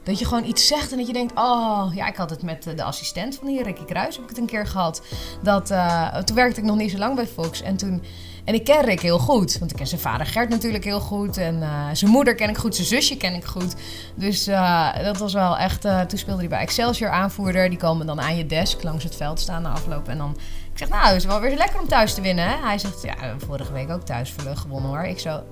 Dat 0.03 0.19
je 0.19 0.25
gewoon 0.25 0.45
iets 0.45 0.67
zegt 0.67 0.91
en 0.93 0.99
dat 0.99 1.07
je 1.07 1.13
denkt, 1.13 1.33
oh, 1.35 1.93
ja, 1.95 2.07
ik 2.07 2.17
had 2.17 2.31
het 2.31 2.43
met 2.43 2.63
de 2.77 2.83
assistent 2.83 3.37
van 3.37 3.49
hier, 3.49 3.63
Ricky 3.63 3.85
Kruis, 3.85 4.15
heb 4.15 4.25
ik 4.25 4.31
het 4.31 4.39
een 4.39 4.47
keer 4.47 4.67
gehad. 4.67 5.03
Dat, 5.43 5.67
toen 6.25 6.37
werkte 6.37 6.61
ik 6.61 6.67
nog 6.67 6.77
niet 6.77 6.91
zo 6.91 6.99
lang 6.99 7.15
bij 7.15 7.27
Fox 7.27 7.63
en 7.63 7.77
toen... 7.77 8.03
En 8.45 8.55
ik 8.55 8.65
ken 8.65 8.85
Rick 8.85 9.01
heel 9.01 9.19
goed, 9.19 9.59
want 9.59 9.71
ik 9.71 9.77
ken 9.77 9.87
zijn 9.87 10.01
vader 10.01 10.27
Gert 10.27 10.49
natuurlijk 10.49 10.85
heel 10.85 11.01
goed. 11.01 11.37
En 11.37 11.63
eh, 11.63 11.87
zijn 11.93 12.11
moeder 12.11 12.35
ken 12.35 12.49
ik 12.49 12.59
goed, 12.59 12.75
zijn 12.75 12.87
zusje 12.87 13.17
ken 13.17 13.35
ik 13.35 13.45
goed. 13.45 13.75
Dus 14.15 14.47
eh, 14.47 15.03
dat 15.03 15.19
was 15.19 15.33
wel 15.33 15.59
echt... 15.59 15.85
eh, 15.85 16.01
toen 16.01 16.19
speelde 16.19 16.41
hij 16.41 16.49
bij 16.49 16.61
Excelsior 16.61 17.11
aanvoerder. 17.11 17.69
Die 17.69 17.79
komen 17.79 18.07
dan 18.07 18.21
aan 18.21 18.37
je 18.37 18.47
desk 18.47 18.83
langs 18.83 19.05
het 19.05 19.17
veld 19.17 19.41
staan 19.41 19.63
na 19.63 19.71
afloop. 19.71 20.09
En 20.09 20.19
dan... 20.19 20.37
Ik 20.73 20.79
zeg, 20.79 20.89
nou, 20.89 21.07
het 21.07 21.17
is 21.17 21.25
wel 21.25 21.41
weer 21.41 21.57
lekker 21.57 21.81
om 21.81 21.89
thuis 21.89 22.15
te 22.15 22.21
winnen, 22.21 22.49
hè? 22.49 22.57
Hij 22.67 22.79
zegt, 22.79 23.03
ja, 23.03 23.15
vorige 23.47 23.73
week 23.73 23.91
ook 23.91 24.05
thuis 24.05 24.35
gewonnen, 24.55 24.91
hoor. 24.91 25.05
Ik 25.05 25.19
zo, 25.19 25.43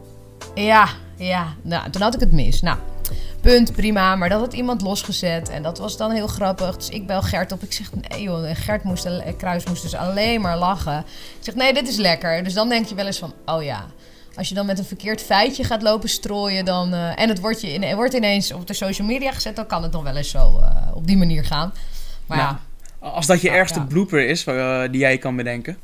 ja, 0.55 0.88
ja. 1.16 1.46
Nou, 1.62 1.90
toen 1.90 2.03
had 2.03 2.14
ik 2.14 2.20
het 2.20 2.33
mis. 2.33 2.62
Nou, 2.62 2.79
punt, 3.40 3.73
prima. 3.73 4.16
Maar 4.16 4.29
dat 4.29 4.40
had 4.40 4.53
iemand 4.53 4.83
losgezet. 4.83 5.49
En 5.49 5.62
dat 5.62 5.79
was 5.79 5.97
dan 5.97 6.11
heel 6.11 6.27
grappig. 6.27 6.77
Dus 6.77 6.88
ik 6.88 7.07
bel 7.07 7.23
Gert 7.23 7.53
op. 7.53 7.62
Ik 7.62 7.73
zeg, 7.73 7.90
nee 8.09 8.23
joh. 8.23 8.49
En 8.49 8.57
Gert 8.57 8.83
moest, 8.83 9.09
Kruis 9.37 9.64
moest 9.64 9.83
dus 9.83 9.94
alleen 9.94 10.40
maar 10.40 10.59
lachen. 10.59 10.99
Ik 10.99 11.05
zeg, 11.40 11.55
nee, 11.55 11.73
dit 11.73 11.88
is 11.88 11.97
lekker. 11.97 12.44
Dus 12.44 12.55
dan 12.55 12.68
denk 12.68 12.87
je 12.87 12.94
wel 12.94 13.07
eens 13.07 13.18
van, 13.18 13.35
oh 13.47 13.62
ja. 13.62 13.87
Als 14.38 14.49
je 14.49 14.55
dan 14.55 14.66
met 14.66 14.79
een 14.79 14.85
verkeerd 14.85 15.23
feitje 15.23 15.64
gaat 15.64 15.83
lopen 15.83 16.09
strooien, 16.09 16.64
dan, 16.64 16.92
eh, 16.92 17.21
en 17.21 17.29
het 17.29 17.40
wordt, 17.40 17.61
je 17.61 17.73
in, 17.73 17.94
wordt 17.94 18.14
ineens 18.14 18.53
op 18.53 18.66
de 18.66 18.75
social 18.75 19.07
media 19.07 19.33
gezet, 19.33 19.57
dan 19.57 19.66
kan 19.66 19.83
het 19.83 19.92
nog 19.92 20.03
wel 20.03 20.16
eens 20.16 20.31
zo 20.31 20.59
eh, 20.61 20.71
op 20.94 21.07
die 21.07 21.16
manier 21.16 21.44
gaan. 21.44 21.73
Maar 22.27 22.38
Nou, 22.38 22.57
ja, 23.01 23.09
Als 23.09 23.27
dat 23.27 23.40
je 23.40 23.51
ergste 23.51 23.79
ja. 23.79 23.85
blooper 23.85 24.27
is 24.27 24.44
eh, 24.44 24.83
die 24.90 25.01
jij 25.01 25.18
kan 25.18 25.37
bedenken. 25.37 25.79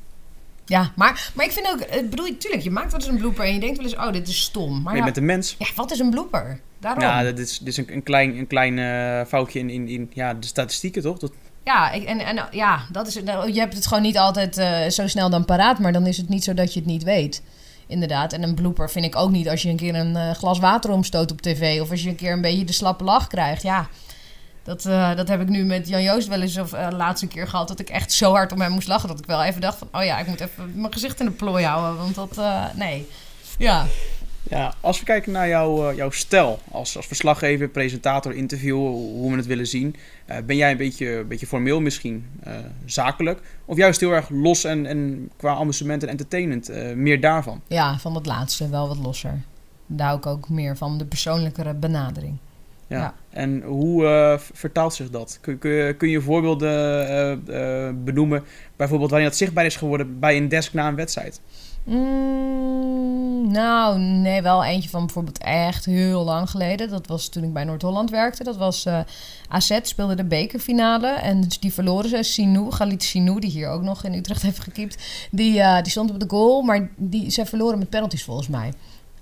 ja 0.66 0.92
maar, 0.96 1.30
maar 1.34 1.44
ik 1.44 1.52
vind 1.52 1.66
ook, 1.66 1.80
het 1.90 2.10
bedoel, 2.10 2.36
tuurlijk, 2.38 2.62
je 2.62 2.70
maakt 2.70 2.90
wel 2.90 3.00
eens 3.00 3.08
een 3.08 3.18
blooper 3.18 3.44
en 3.44 3.54
je 3.54 3.60
denkt 3.60 3.76
wel 3.76 3.86
eens, 3.86 3.96
oh, 3.96 4.12
dit 4.12 4.28
is 4.28 4.40
stom. 4.40 4.82
Maar 4.82 4.94
bent 5.02 5.16
een 5.16 5.24
mens. 5.24 5.54
ja, 5.58 5.66
wat 5.76 5.92
is 5.92 5.98
een 5.98 6.10
blooper? 6.10 6.60
Daarom. 6.84 7.02
Ja, 7.02 7.22
dit 7.22 7.38
is, 7.38 7.58
dit 7.58 7.68
is 7.68 7.76
een, 7.76 7.92
een 7.92 8.02
klein, 8.02 8.38
een 8.38 8.46
klein 8.46 8.78
eh, 8.78 9.26
foutje 9.26 9.58
in, 9.58 9.70
in, 9.70 9.88
in 9.88 10.10
ja, 10.12 10.34
de 10.34 10.46
statistieken, 10.46 11.02
toch? 11.02 11.18
Dat, 11.18 11.32
Ja, 11.64 11.92
en, 11.92 12.18
en 12.18 12.48
ja, 12.50 12.82
dat 12.92 13.06
is, 13.06 13.22
nou, 13.22 13.52
je 13.52 13.60
hebt 13.60 13.74
het 13.74 13.86
gewoon 13.86 14.02
niet 14.02 14.18
altijd 14.18 14.58
eh, 14.58 14.88
zo 14.88 15.06
snel 15.06 15.30
dan 15.30 15.44
paraat, 15.44 15.78
maar 15.78 15.92
dan 15.92 16.06
is 16.06 16.16
het 16.16 16.28
niet 16.28 16.44
zo 16.44 16.54
dat 16.54 16.72
je 16.72 16.80
het 16.80 16.88
niet 16.88 17.02
weet. 17.02 17.42
Inderdaad. 17.86 18.32
En 18.32 18.42
een 18.42 18.54
blooper 18.54 18.90
vind 18.90 19.04
ik 19.04 19.16
ook 19.16 19.30
niet 19.30 19.48
als 19.48 19.62
je 19.62 19.68
een 19.68 19.76
keer 19.76 19.94
een 19.94 20.16
eh, 20.16 20.30
glas 20.30 20.58
water 20.58 20.90
omstoot 20.90 21.30
op 21.30 21.40
tv 21.40 21.80
of 21.80 21.90
als 21.90 22.02
je 22.02 22.08
een 22.08 22.16
keer 22.16 22.32
een 22.32 22.40
beetje 22.40 22.64
de 22.64 22.72
slappe 22.72 23.04
lach 23.04 23.26
krijgt. 23.26 23.62
Ja, 23.62 23.88
dat, 24.62 24.82
dat 25.16 25.28
heb 25.28 25.40
ik 25.40 25.48
nu 25.48 25.64
met 25.64 25.88
Jan 25.88 26.02
Joost 26.02 26.28
wel 26.28 26.40
eens 26.40 26.58
of 26.58 26.74
uh, 26.74 26.88
laatste 26.90 27.26
keer 27.26 27.48
gehad 27.48 27.68
dat 27.68 27.80
ik 27.80 27.88
echt 27.88 28.12
zo 28.12 28.32
hard 28.32 28.52
om 28.52 28.60
hem 28.60 28.72
moest 28.72 28.88
lachen 28.88 29.08
dat 29.08 29.18
ik 29.18 29.26
wel 29.26 29.42
even 29.42 29.60
dacht 29.60 29.78
van, 29.78 29.88
oh 29.92 30.04
ja, 30.04 30.18
ik 30.18 30.26
moet 30.26 30.40
even 30.40 30.72
mijn 30.74 30.92
gezicht 30.92 31.20
in 31.20 31.26
de 31.26 31.32
plooi 31.32 31.64
houden, 31.64 31.96
want 31.96 32.14
dat, 32.14 32.40
nee. 32.74 33.06
Ja. 33.58 33.86
Ja, 34.48 34.74
als 34.80 34.98
we 34.98 35.04
kijken 35.04 35.32
naar 35.32 35.48
jouw, 35.48 35.90
eh, 35.90 35.96
jouw 35.96 36.10
stijl 36.10 36.58
als, 36.70 36.96
als 36.96 37.06
verslaggever, 37.06 37.68
presentator, 37.68 38.34
interviewer, 38.34 38.90
hoe 38.90 39.30
we 39.30 39.36
het 39.36 39.46
willen 39.46 39.66
zien. 39.66 39.96
eh, 40.26 40.36
ben 40.46 40.56
jij 40.56 40.70
een 40.70 40.76
beetje, 40.76 41.16
een 41.16 41.28
beetje 41.28 41.46
formeel 41.46 41.80
misschien, 41.80 42.26
eh, 42.42 42.52
zakelijk? 42.84 43.40
Of 43.64 43.76
juist 43.76 44.00
heel 44.00 44.12
erg 44.12 44.28
los 44.28 44.64
en, 44.64 44.86
en 44.86 45.30
qua 45.36 45.54
amusement 45.54 46.02
en 46.02 46.08
entertainment, 46.08 46.70
meer 46.94 47.20
daarvan? 47.20 47.60
ja, 47.66 47.98
van 47.98 48.14
het 48.14 48.26
laatste 48.26 48.68
wel 48.68 48.88
wat 48.88 48.98
losser. 48.98 49.40
Daar 49.86 50.06
hou 50.06 50.18
ik 50.18 50.26
ook 50.26 50.48
meer 50.48 50.76
van, 50.76 50.98
de 50.98 51.04
persoonlijkere 51.04 51.74
benadering. 51.74 52.36
Ja. 52.86 52.98
Ja. 52.98 53.14
En 53.30 53.62
hoe 53.62 54.38
vertaalt 54.52 54.94
zich 54.94 55.10
dat? 55.10 55.38
Kun, 55.40 55.58
kun, 55.58 55.70
je, 55.70 55.94
kun 55.94 56.08
je 56.08 56.20
voorbeelden 56.20 58.04
benoemen, 58.04 58.44
bijvoorbeeld 58.76 59.10
wanneer 59.10 59.28
dat 59.28 59.38
zichtbaar 59.38 59.64
is 59.64 59.76
geworden 59.76 60.18
bij 60.18 60.36
een 60.36 60.48
desk 60.48 60.72
na 60.72 60.88
een 60.88 60.94
wedstrijd? 60.94 61.40
Mm, 61.84 63.50
nou, 63.52 63.98
nee, 63.98 64.42
wel 64.42 64.64
eentje 64.64 64.88
van 64.88 65.04
bijvoorbeeld 65.04 65.38
echt 65.38 65.84
heel 65.84 66.24
lang 66.24 66.50
geleden. 66.50 66.88
Dat 66.88 67.06
was 67.06 67.28
toen 67.28 67.44
ik 67.44 67.52
bij 67.52 67.64
Noord-Holland 67.64 68.10
werkte. 68.10 68.44
Dat 68.44 68.56
was 68.56 68.84
eh 68.84 69.00
AZ 69.48 69.78
speelde 69.82 70.14
de 70.14 70.24
bekerfinale. 70.24 71.06
En 71.06 71.48
die 71.60 71.72
verloren 71.72 72.08
ze. 72.10 72.22
Sinou, 72.22 72.72
Galit 72.72 73.02
Sinou, 73.02 73.40
die 73.40 73.50
hier 73.50 73.68
ook 73.68 73.82
nog 73.82 74.04
in 74.04 74.14
Utrecht 74.14 74.42
heeft 74.42 74.60
gekiept. 74.60 75.02
Die, 75.30 75.60
eh, 75.60 75.82
die 75.82 75.90
stond 75.90 76.10
op 76.10 76.20
de 76.20 76.28
goal, 76.28 76.62
maar 76.62 76.88
die, 76.96 77.30
ze 77.30 77.46
verloren 77.46 77.78
met 77.78 77.90
penalties 77.90 78.24
volgens 78.24 78.48
mij. 78.48 78.72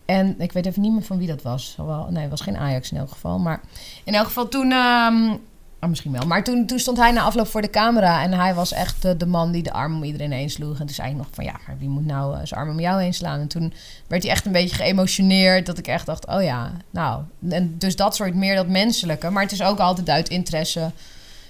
En 0.04 0.40
ik 0.40 0.52
weet 0.52 0.66
even 0.66 0.82
niet 0.82 0.92
meer 0.92 1.02
van 1.02 1.18
wie 1.18 1.26
dat 1.28 1.42
was. 1.42 1.76
Nee, 2.08 2.22
het 2.22 2.30
was 2.30 2.40
geen 2.40 2.56
Ajax 2.56 2.90
in 2.90 2.98
elk 2.98 3.10
geval. 3.10 3.38
Maar 3.38 3.60
in 4.04 4.14
elk 4.14 4.26
geval 4.26 4.48
toen... 4.48 4.72
ehm, 4.72 5.34
ah, 5.82 5.88
misschien 5.88 6.12
wel. 6.12 6.26
Maar 6.26 6.44
toen, 6.44 6.66
toen 6.66 6.78
stond 6.78 6.96
hij 6.96 7.10
na 7.10 7.22
afloop 7.22 7.46
voor 7.46 7.62
de 7.62 7.70
camera. 7.70 8.22
En 8.22 8.32
hij 8.32 8.54
was 8.54 8.72
echt 8.72 9.04
eh, 9.04 9.12
de 9.16 9.26
man 9.26 9.52
die 9.52 9.62
de 9.62 9.72
arm 9.72 9.94
om 9.94 10.04
iedereen 10.04 10.32
heen 10.32 10.50
sloeg. 10.50 10.80
En 10.80 10.86
toen 10.86 10.94
zei 10.94 11.10
ik 11.10 11.16
nog 11.16 11.26
van... 11.30 11.44
Ja, 11.44 11.60
maar 11.66 11.78
wie 11.78 11.88
moet 11.88 12.06
nou 12.06 12.34
eh, 12.34 12.40
zijn 12.44 12.60
arm 12.60 12.70
om 12.70 12.80
jou 12.80 13.02
heen 13.02 13.14
slaan? 13.14 13.40
En 13.40 13.48
toen 13.48 13.72
werd 14.06 14.22
hij 14.22 14.32
echt 14.32 14.46
een 14.46 14.52
beetje 14.52 14.76
geëmotioneerd. 14.76 15.66
Dat 15.66 15.78
ik 15.78 15.86
echt 15.86 16.06
dacht, 16.06 16.26
oh 16.26 16.42
ja, 16.42 16.72
nou... 16.90 17.22
En 17.48 17.78
dus 17.78 17.96
dat 17.96 18.14
soort 18.14 18.34
meer 18.34 18.54
dat 18.54 18.68
menselijke. 18.68 19.30
Maar 19.30 19.42
het 19.42 19.52
is 19.52 19.62
ook 19.62 19.78
altijd 19.78 20.10
uit 20.10 20.28
interesse. 20.28 20.90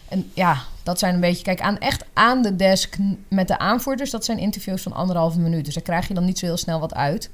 En 0.09 0.31
ja, 0.35 0.59
dat 0.83 0.99
zijn 0.99 1.15
een 1.15 1.21
beetje... 1.21 1.45
Kijk, 1.45 1.61
aan, 1.61 1.79
echt 1.79 2.05
aan 2.13 2.43
de 2.43 2.57
desk 2.57 2.97
met 3.29 3.49
de 3.49 3.59
aanvoerders... 3.59 4.11
Dat 4.11 4.25
zijn 4.25 4.39
interviews 4.39 4.83
van 4.83 4.93
anderhalve 4.93 5.39
minuut. 5.39 5.65
Dus 5.65 5.75
daar 5.75 5.83
krijg 5.83 6.09
je 6.09 6.15
dan 6.15 6.25
niet 6.25 6.39
zo 6.39 6.47
heel 6.47 6.57
snel 6.57 6.81
wat 6.81 6.95
uit. 6.95 7.31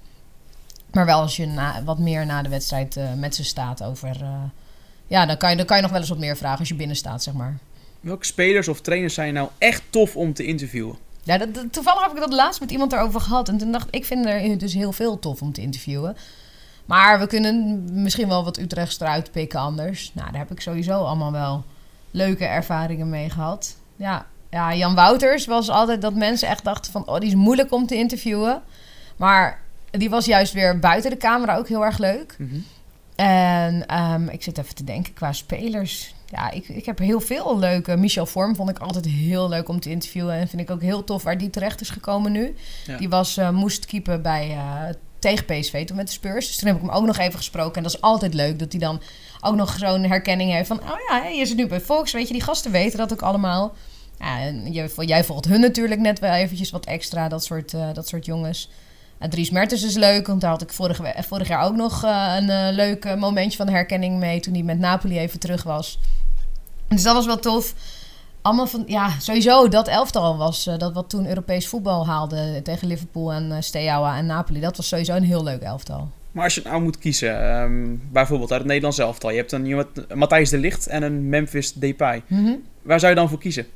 Maar 0.92 1.06
wel 1.06 1.20
als 1.20 1.37
je 1.37 1.46
na, 1.46 1.82
wat 1.84 1.98
meer 1.98 2.26
na 2.26 2.42
de 2.42 2.48
wedstrijd 2.48 2.96
eh, 2.96 3.04
met 3.16 3.34
ze 3.34 3.44
staat 3.44 3.82
over... 3.82 4.16
ja, 5.09 5.27
dan 5.27 5.37
kan, 5.37 5.51
je, 5.51 5.57
dan 5.57 5.66
kan 5.66 5.77
je 5.77 5.83
nog 5.83 5.90
wel 5.90 6.01
eens 6.01 6.09
wat 6.09 6.18
meer 6.18 6.37
vragen 6.37 6.59
als 6.59 6.68
je 6.68 6.75
binnen 6.75 6.97
staat, 6.97 7.23
zeg 7.23 7.35
maar. 7.35 7.59
Welke 8.01 8.25
spelers 8.25 8.68
of 8.68 8.81
trainers 8.81 9.14
zijn 9.14 9.35
nou 9.35 9.49
echt 9.59 9.83
tof 9.90 10.16
om 10.16 10.33
te 10.33 10.44
interviewen? 10.44 10.97
Ja, 11.23 11.38
dat, 11.38 11.55
dat- 11.55 11.73
toevallig 11.73 12.03
heb 12.03 12.12
ik 12.12 12.18
dat 12.21 12.33
laatst 12.33 12.61
met 12.61 12.71
iemand 12.71 12.92
erover 12.92 13.21
gehad. 13.21 13.49
En 13.49 13.59
toen 13.59 13.73
dacht 13.73 13.87
ik, 13.87 13.94
ik 13.94 14.05
vind 14.05 14.27
er 14.27 14.59
dus 14.59 14.75
heel 14.75 14.92
veel 14.92 15.18
tof 15.18 15.42
om 15.42 15.53
te 15.53 15.61
interviewen. 15.61 16.16
Maar 16.85 17.18
we 17.18 17.27
kunnen 17.27 17.85
misschien 18.03 18.29
wel 18.29 18.44
wat 18.44 18.59
Utrechts 18.59 19.01
eruit 19.01 19.31
pikken 19.33 19.61
anders. 19.61 20.11
Nou, 20.14 20.31
daar 20.31 20.40
heb 20.40 20.51
ik 20.51 20.61
sowieso 20.61 20.92
allemaal 21.05 21.33
wel 21.33 21.64
leuke 22.11 22.44
ervaringen 22.44 23.09
mee 23.11 23.31
gehad. 23.31 23.77
Ja, 23.97 24.27
ja 24.51 24.75
Jan 24.75 24.94
Wouters 24.94 25.47
was 25.47 25.68
altijd 25.68 26.03
dat 26.03 26.14
mensen 26.14 26.49
echt 26.49 26.64
dachten 26.64 26.92
van... 26.92 27.07
oh, 27.09 27.18
die 27.18 27.29
is 27.29 27.35
moeilijk 27.35 27.73
om 27.73 27.87
te 27.87 27.94
interviewen. 27.94 28.62
Maar 29.16 29.61
die 29.90 30.11
was 30.11 30.25
juist 30.25 30.53
weer 30.53 30.79
buiten 30.79 31.11
de 31.11 31.16
camera 31.16 31.57
ook 31.57 31.68
heel 31.68 31.85
erg 31.85 31.99
leuk. 31.99 32.37
En 33.20 33.87
ehm, 33.87 34.28
ik 34.28 34.42
zit 34.42 34.59
even 34.59 34.74
te 34.74 34.85
denken 34.85 35.12
qua 35.12 35.33
spelers. 35.33 36.14
Ja, 36.26 36.50
ik, 36.50 36.68
ik 36.68 36.87
heb 36.87 36.98
heel 36.98 37.20
veel 37.20 37.59
leuke. 37.59 37.96
Michel 37.96 38.26
Vorm 38.26 38.57
vond 38.57 38.70
ik 38.70 38.78
altijd 38.78 39.07
heel 39.07 39.48
leuk 39.48 39.68
om 39.68 39.81
te 39.81 39.90
interviewen. 39.90 40.35
En 40.35 40.48
vind 40.48 40.62
ik 40.62 40.70
ook 40.70 40.83
heel 40.83 41.04
tof 41.04 41.22
waar 41.22 41.38
die 41.38 41.50
terecht 41.50 41.81
is 41.81 41.90
gekomen 41.90 42.33
nu. 42.33 42.57
Ja. 42.87 42.96
Die 42.96 43.09
was, 43.09 43.37
eh, 43.37 43.50
moest 43.50 43.87
keeper 43.87 44.20
bij, 44.20 44.50
eh, 44.50 44.94
tegen 45.18 45.44
PSV 45.44 45.87
toen 45.87 45.96
met 45.96 46.07
de 46.07 46.12
Spurs. 46.12 46.46
Dus 46.46 46.57
toen 46.57 46.68
heb 46.68 46.76
ik 46.76 46.83
hem 46.83 46.90
ook 46.90 47.07
nog 47.07 47.18
even 47.18 47.38
gesproken. 47.38 47.76
En 47.76 47.83
dat 47.83 47.94
is 47.94 48.00
altijd 48.00 48.35
leuk 48.35 48.59
dat 48.59 48.72
hij 48.72 48.81
dan 48.81 49.00
ook 49.40 49.54
nog 49.54 49.76
zo'n 49.78 50.04
herkenning 50.04 50.52
heeft 50.52 50.68
van... 50.68 50.81
Oh 50.81 50.98
ja, 51.09 51.24
je 51.26 51.46
zit 51.46 51.57
nu 51.57 51.66
bij 51.66 51.81
Fox. 51.81 52.12
Weet 52.12 52.26
je, 52.26 52.33
die 52.33 52.42
gasten 52.42 52.70
weten 52.70 52.98
dat 52.98 53.12
ook 53.12 53.22
allemaal. 53.22 53.74
Ja, 54.18 54.40
en 54.40 54.72
jij, 54.72 54.90
jij 54.96 55.24
volgt 55.24 55.44
hun 55.44 55.61
natuurlijk 55.61 56.00
net 56.00 56.18
wel 56.18 56.33
eventjes 56.33 56.70
wat 56.70 56.87
extra. 56.87 57.28
Dat 57.28 57.44
soort, 57.44 57.74
eh, 57.74 57.88
dat 57.92 58.09
soort 58.09 58.26
jongens. 58.26 58.70
En 59.18 59.31
Dries 59.31 59.50
Mertens 59.50 59.83
is 59.83 59.94
leuk, 59.94 60.26
want 60.26 60.40
daar 60.40 60.50
had 60.50 60.62
ik 60.62 60.72
vorig, 60.72 61.48
jaar 61.48 61.64
ook 61.64 61.76
nog 61.76 62.04
eh, 62.04 62.35
een 62.37 62.50
eh, 62.50 62.74
leuk 62.74 63.04
eh, 63.04 63.14
momentje 63.14 63.57
van 63.57 63.68
herkenning 63.68 64.18
mee 64.18 64.40
toen 64.40 64.54
hij 64.54 64.62
met 64.62 64.78
Napoli 64.78 65.18
even 65.18 65.38
terug 65.38 65.62
was. 65.62 65.98
Dus 66.88 67.02
dat 67.02 67.14
was 67.14 67.26
wel 67.26 67.38
tof. 67.38 67.74
Allemaal 68.42 68.66
van, 68.66 68.85
ja, 68.87 69.11
sowieso 69.20 69.68
dat 69.68 69.88
elftal 69.88 70.37
was, 70.37 70.64
dat 70.78 70.92
wat 70.92 71.11
toen 71.11 71.28
Europees 71.28 71.68
voetbal 71.68 72.07
haalde 72.07 72.61
tegen 72.62 72.88
Liverpool 72.88 73.33
en 73.33 73.62
Steaua 73.62 74.16
en 74.16 74.26
Napoli. 74.26 74.61
Dat 74.61 74.76
was 74.76 74.88
sowieso 74.88 75.14
een 75.14 75.22
heel 75.22 75.44
leuk 75.44 75.62
elftal. 75.62 76.09
Maar 76.33 76.44
als 76.44 76.54
je 76.54 76.61
nou 76.64 76.83
moet 76.83 76.98
kiezen, 76.98 77.42
ehm, 77.42 77.96
bijvoorbeeld 78.12 78.50
uit 78.50 78.59
het 78.59 78.68
Nederlands 78.68 78.98
elftal. 78.98 79.31
Je 79.31 79.37
hebt 79.37 79.52
een 79.52 79.66
iemand, 79.66 80.14
Matthijs 80.14 80.50
de 80.50 80.59
Ligt 80.59 80.87
en 80.87 81.02
een 81.02 81.28
Memphis 81.28 81.72
Depay. 81.72 82.22
Mhm. 82.26 82.52
Waar 82.83 83.00
zou 83.00 83.12
je 83.12 83.18
dan 83.18 83.28
voor 83.28 83.38
kiezen? 83.38 83.66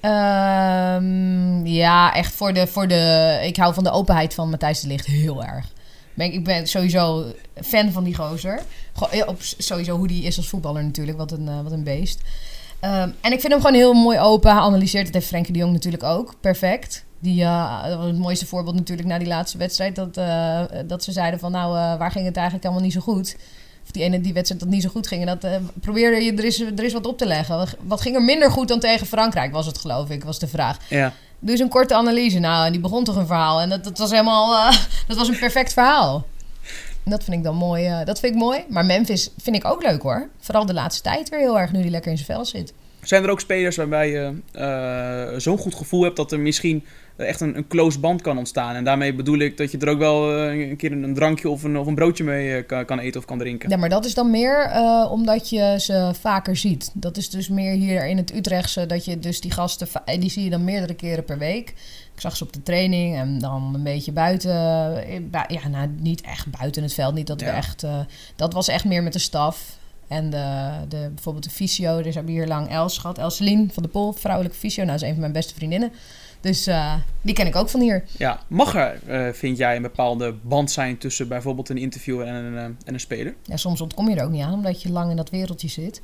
Ehm, 0.00 1.66
ja, 1.66 2.14
echt 2.14 2.34
voor 2.34 2.52
de, 2.52 2.66
voor 2.66 2.88
de... 2.88 3.38
Ik 3.42 3.56
hou 3.56 3.74
van 3.74 3.84
de 3.84 3.90
openheid 3.90 4.34
van 4.34 4.50
Matthijs 4.50 4.80
de 4.80 4.88
Ligt 4.88 5.06
heel 5.06 5.44
erg. 5.44 5.72
Ik- 6.16 6.44
ben 6.44 6.66
sowieso 6.66 7.24
fan 7.62 7.90
van 7.92 8.04
die 8.04 8.14
gozer. 8.14 8.60
Eh, 9.10 9.28
op, 9.28 9.36
sowieso 9.40 9.96
hoe 9.96 10.08
die 10.08 10.22
is 10.24 10.36
als 10.36 10.48
voetballer 10.48 10.84
natuurlijk. 10.84 11.18
Wat 11.18 11.32
een, 11.32 11.48
eh, 11.48 11.60
wat 11.62 11.72
een 11.72 11.84
beest. 11.84 12.20
Ehm, 12.80 13.10
en 13.20 13.32
ik 13.32 13.40
vind 13.40 13.52
hem 13.52 13.60
gewoon 13.60 13.76
heel 13.76 13.92
mooi 13.92 14.18
open. 14.18 14.50
Hij 14.50 14.60
analyseert 14.60 15.04
het. 15.06 15.14
heeft 15.14 15.26
Frenkie 15.26 15.52
de 15.52 15.58
Jong 15.58 15.72
natuurlijk 15.72 16.02
ook. 16.02 16.34
Perfect. 16.40 17.04
Die, 17.18 17.44
was 17.44 18.06
het 18.06 18.18
mooiste 18.18 18.46
voorbeeld 18.46 18.76
natuurlijk 18.76 19.08
na 19.08 19.18
die 19.18 19.26
laatste 19.26 19.58
wedstrijd. 19.58 19.96
Dat, 19.96 20.14
dat 20.88 21.04
ze 21.04 21.12
zeiden 21.12 21.40
van 21.40 21.52
nou, 21.52 21.98
waar 21.98 22.10
ging 22.10 22.24
het 22.26 22.36
eigenlijk 22.36 22.64
helemaal 22.64 22.84
niet 22.84 22.94
zo 22.94 23.00
goed? 23.00 23.36
Of 23.84 23.90
die 23.90 24.02
ene 24.02 24.20
die 24.20 24.32
wedstrijd 24.32 24.60
dat 24.60 24.70
niet 24.70 24.82
zo 24.82 24.88
goed 24.88 25.06
ging. 25.06 25.20
En 25.20 25.26
dat 25.26 25.44
eh, 25.44 25.56
probeerde 25.80 26.24
je, 26.24 26.32
er 26.32 26.44
is, 26.44 26.60
er 26.60 26.84
is 26.84 26.92
wat 26.92 27.06
op 27.06 27.18
te 27.18 27.26
leggen. 27.26 27.68
Wat, 27.80 28.00
ging 28.00 28.14
er 28.16 28.22
minder 28.22 28.50
goed 28.50 28.68
dan 28.68 28.80
tegen 28.80 29.06
Frankrijk, 29.06 29.52
was 29.52 29.66
het 29.66 29.78
geloof 29.78 30.10
ik, 30.10 30.24
was 30.24 30.38
de 30.38 30.48
vraag. 30.48 30.76
Ja. 30.88 31.12
Doe 31.38 31.50
eens 31.50 31.60
een 31.60 31.68
korte 31.68 31.94
analyse. 31.94 32.38
Nou, 32.38 32.66
en 32.66 32.72
die 32.72 32.80
begon 32.80 33.04
toch 33.04 33.16
een 33.16 33.26
verhaal. 33.26 33.60
En 33.60 33.68
dat, 33.68 33.84
dat 33.84 33.98
was 33.98 34.10
helemaal, 34.10 34.54
eh, 34.54 34.76
dat 35.08 35.16
was 35.16 35.28
een 35.28 35.38
perfect 35.38 35.72
verhaal. 35.72 36.26
En 37.04 37.10
dat 37.10 37.24
vind 37.24 37.36
ik 37.36 37.42
dan 37.42 37.56
mooi. 37.56 37.86
eh, 37.86 38.04
dat 38.04 38.20
vind 38.20 38.34
ik 38.34 38.40
mooi. 38.40 38.64
Maar 38.68 38.84
Memphis 38.84 39.30
vind 39.42 39.56
ik 39.56 39.64
ook 39.64 39.82
leuk 39.82 40.02
hoor. 40.02 40.28
Vooral 40.38 40.66
de 40.66 40.74
laatste 40.74 41.02
tijd 41.02 41.28
weer 41.28 41.40
heel 41.40 41.58
erg, 41.58 41.72
nu 41.72 41.82
die 41.82 41.90
lekker 41.90 42.10
in 42.10 42.18
zijn 42.18 42.28
vel 42.36 42.44
zit. 42.44 42.72
Zijn 43.02 43.24
er 43.24 43.30
ook 43.30 43.40
spelers 43.40 43.76
waarbij 43.76 44.10
je 44.10 45.36
zo'n 45.40 45.58
goed 45.58 45.74
gevoel 45.74 46.02
hebt 46.02 46.16
dat 46.16 46.32
er 46.32 46.40
misschien 46.40 46.84
echt 47.26 47.40
een, 47.40 47.56
een 47.56 47.66
close 47.66 47.98
band 48.00 48.22
kan 48.22 48.38
ontstaan? 48.38 48.74
En 48.74 48.84
daarmee 48.84 49.14
bedoel 49.14 49.38
ik 49.38 49.56
dat 49.56 49.70
je 49.70 49.78
er 49.78 49.88
ook 49.88 49.98
wel 49.98 50.36
eh, 50.38 50.68
een 50.70 50.76
keer 50.76 50.92
een 50.92 51.14
drankje 51.14 51.48
of 51.48 51.62
een, 51.62 51.78
of 51.78 51.86
een 51.86 51.94
broodje 51.94 52.24
mee 52.24 52.56
eh, 52.56 52.66
kan, 52.66 52.84
kan 52.84 52.98
eten 52.98 53.20
of 53.20 53.26
kan 53.26 53.38
drinken. 53.38 53.70
Ja, 53.70 53.76
maar 53.76 53.88
dat 53.88 54.04
is 54.04 54.14
dan 54.14 54.30
meer 54.30 54.60
eh, 54.60 55.08
omdat 55.10 55.48
je 55.50 55.76
ze 55.80 56.10
vaker 56.20 56.56
ziet. 56.56 56.90
Dat 56.94 57.16
is 57.16 57.30
dus 57.30 57.48
meer 57.48 57.72
hier 57.72 58.06
in 58.06 58.16
het 58.16 58.34
Utrechtse, 58.34 58.86
dat 58.86 59.04
je 59.04 59.18
dus 59.18 59.40
die 59.40 59.50
gasten, 59.50 59.88
die 60.20 60.30
zie 60.30 60.44
je 60.44 60.50
dan 60.50 60.64
meerdere 60.64 60.94
keren 60.94 61.24
per 61.24 61.38
week. 61.38 61.68
Ik 62.14 62.20
zag 62.26 62.36
ze 62.36 62.44
op 62.44 62.52
de 62.52 62.62
training 62.62 63.16
en 63.16 63.38
dan 63.38 63.70
een 63.74 63.82
beetje 63.82 64.12
buiten. 64.12 64.50
bu- 65.30 65.54
Ja, 65.54 65.68
nou, 65.68 65.88
niet 66.00 66.20
echt 66.20 66.46
buiten 66.58 66.82
het 66.82 66.94
veld. 66.94 67.14
Niet 67.14 67.26
dat 67.26 67.40
we 67.40 67.46
Ja. 67.46 67.54
echt. 67.54 67.86
dat 68.36 68.52
was 68.52 68.68
echt 68.68 68.84
meer 68.84 69.02
met 69.02 69.12
de 69.12 69.18
staf. 69.18 69.78
En 70.08 70.30
de, 70.30 70.70
de, 70.88 71.10
bijvoorbeeld 71.14 71.44
de 71.44 71.50
fysio. 71.50 72.02
Dus 72.02 72.14
hebben 72.14 72.34
we 72.34 72.38
hier 72.40 72.48
lang 72.48 72.68
Els 72.70 72.98
gehad. 72.98 73.18
Elselien 73.18 73.70
van 73.72 73.82
de 73.82 73.88
Pol, 73.88 74.12
vrouwelijke 74.12 74.58
fysio. 74.58 74.82
Nou, 74.84 74.94
is 74.96 75.02
een 75.02 75.10
van 75.10 75.20
mijn 75.20 75.32
beste 75.32 75.54
vriendinnen. 75.54 75.92
Dus 76.40 76.66
eh, 76.66 76.94
die 77.22 77.34
ken 77.34 77.46
ik 77.46 77.56
ook 77.56 77.68
van 77.68 77.80
hier. 77.80 78.04
Ja, 78.18 78.40
mag 78.48 78.74
er, 78.74 79.00
eh, 79.06 79.32
vind 79.32 79.58
jij, 79.58 79.76
een 79.76 79.82
bepaalde 79.82 80.34
band 80.42 80.70
zijn 80.70 80.98
tussen 80.98 81.28
bijvoorbeeld 81.28 81.68
een 81.68 81.78
interviewer 81.78 82.26
en 82.26 82.34
een, 82.34 82.56
eh, 82.56 82.64
en 82.64 82.94
een 82.94 83.00
speler? 83.00 83.34
Ja, 83.42 83.56
soms 83.56 83.80
ontkom 83.80 84.08
je 84.08 84.16
er 84.16 84.24
ook 84.24 84.30
niet 84.30 84.42
aan, 84.42 84.52
omdat 84.52 84.82
je 84.82 84.90
lang 84.90 85.10
in 85.10 85.16
dat 85.16 85.30
wereldje 85.30 85.68
zit. 85.68 86.00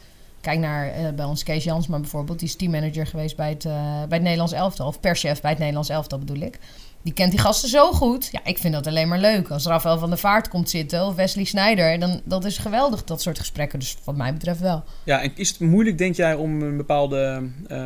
Kijk 0.47 0.59
naar 0.59 0.93
eh, 0.93 1.09
bij 1.15 1.25
ons 1.25 1.43
Kees 1.43 1.65
Jansma 1.65 1.99
bijvoorbeeld. 1.99 2.39
Die 2.39 2.49
is 2.49 2.57
teammanager 2.57 3.07
geweest 3.07 3.37
bij 3.37 3.49
het, 3.49 3.65
eh, 3.65 3.73
bij 3.93 4.07
het 4.09 4.23
Nederlands 4.23 4.53
elftal. 4.53 4.87
Of 4.87 5.01
perschef 5.01 5.41
bij 5.41 5.51
het 5.51 5.59
Nederlands 5.59 5.89
elftal 5.89 6.19
bedoel 6.19 6.43
ik. 6.43 6.59
Die 7.03 7.13
kent 7.13 7.31
die 7.31 7.41
gasten 7.41 7.69
zo 7.69 7.93
goed. 7.93 8.29
Ja, 8.33 8.41
ik 8.45 8.59
vind 8.59 8.75
dat 8.75 8.87
alleen 8.87 9.09
maar 9.09 9.19
leuk. 9.19 9.49
Als 9.49 9.67
Rafael 9.67 9.99
van 9.99 10.09
der 10.09 10.19
Vaart 10.19 10.49
komt 10.49 10.71
zitten 10.71 11.07
of 11.07 11.15
Wesley 11.15 11.45
Sneijder. 11.45 11.99
Dan 11.99 12.21
dat 12.25 12.45
is 12.45 12.59
geweldig, 12.59 13.05
dat 13.05 13.23
soort 13.23 13.39
gesprekken. 13.39 13.79
Dus 13.79 13.97
wat 14.05 14.17
mij 14.17 14.33
betreft 14.33 14.61
wel. 14.61 14.85
Ja, 15.05 15.23
en 15.23 15.33
is 15.35 15.49
het 15.49 15.61
moeilijk, 15.61 15.99
denk 15.99 16.15
jij, 16.15 16.35
om 16.35 16.63
een 16.63 16.77
bepaalde 16.77 17.51
eh, 17.69 17.77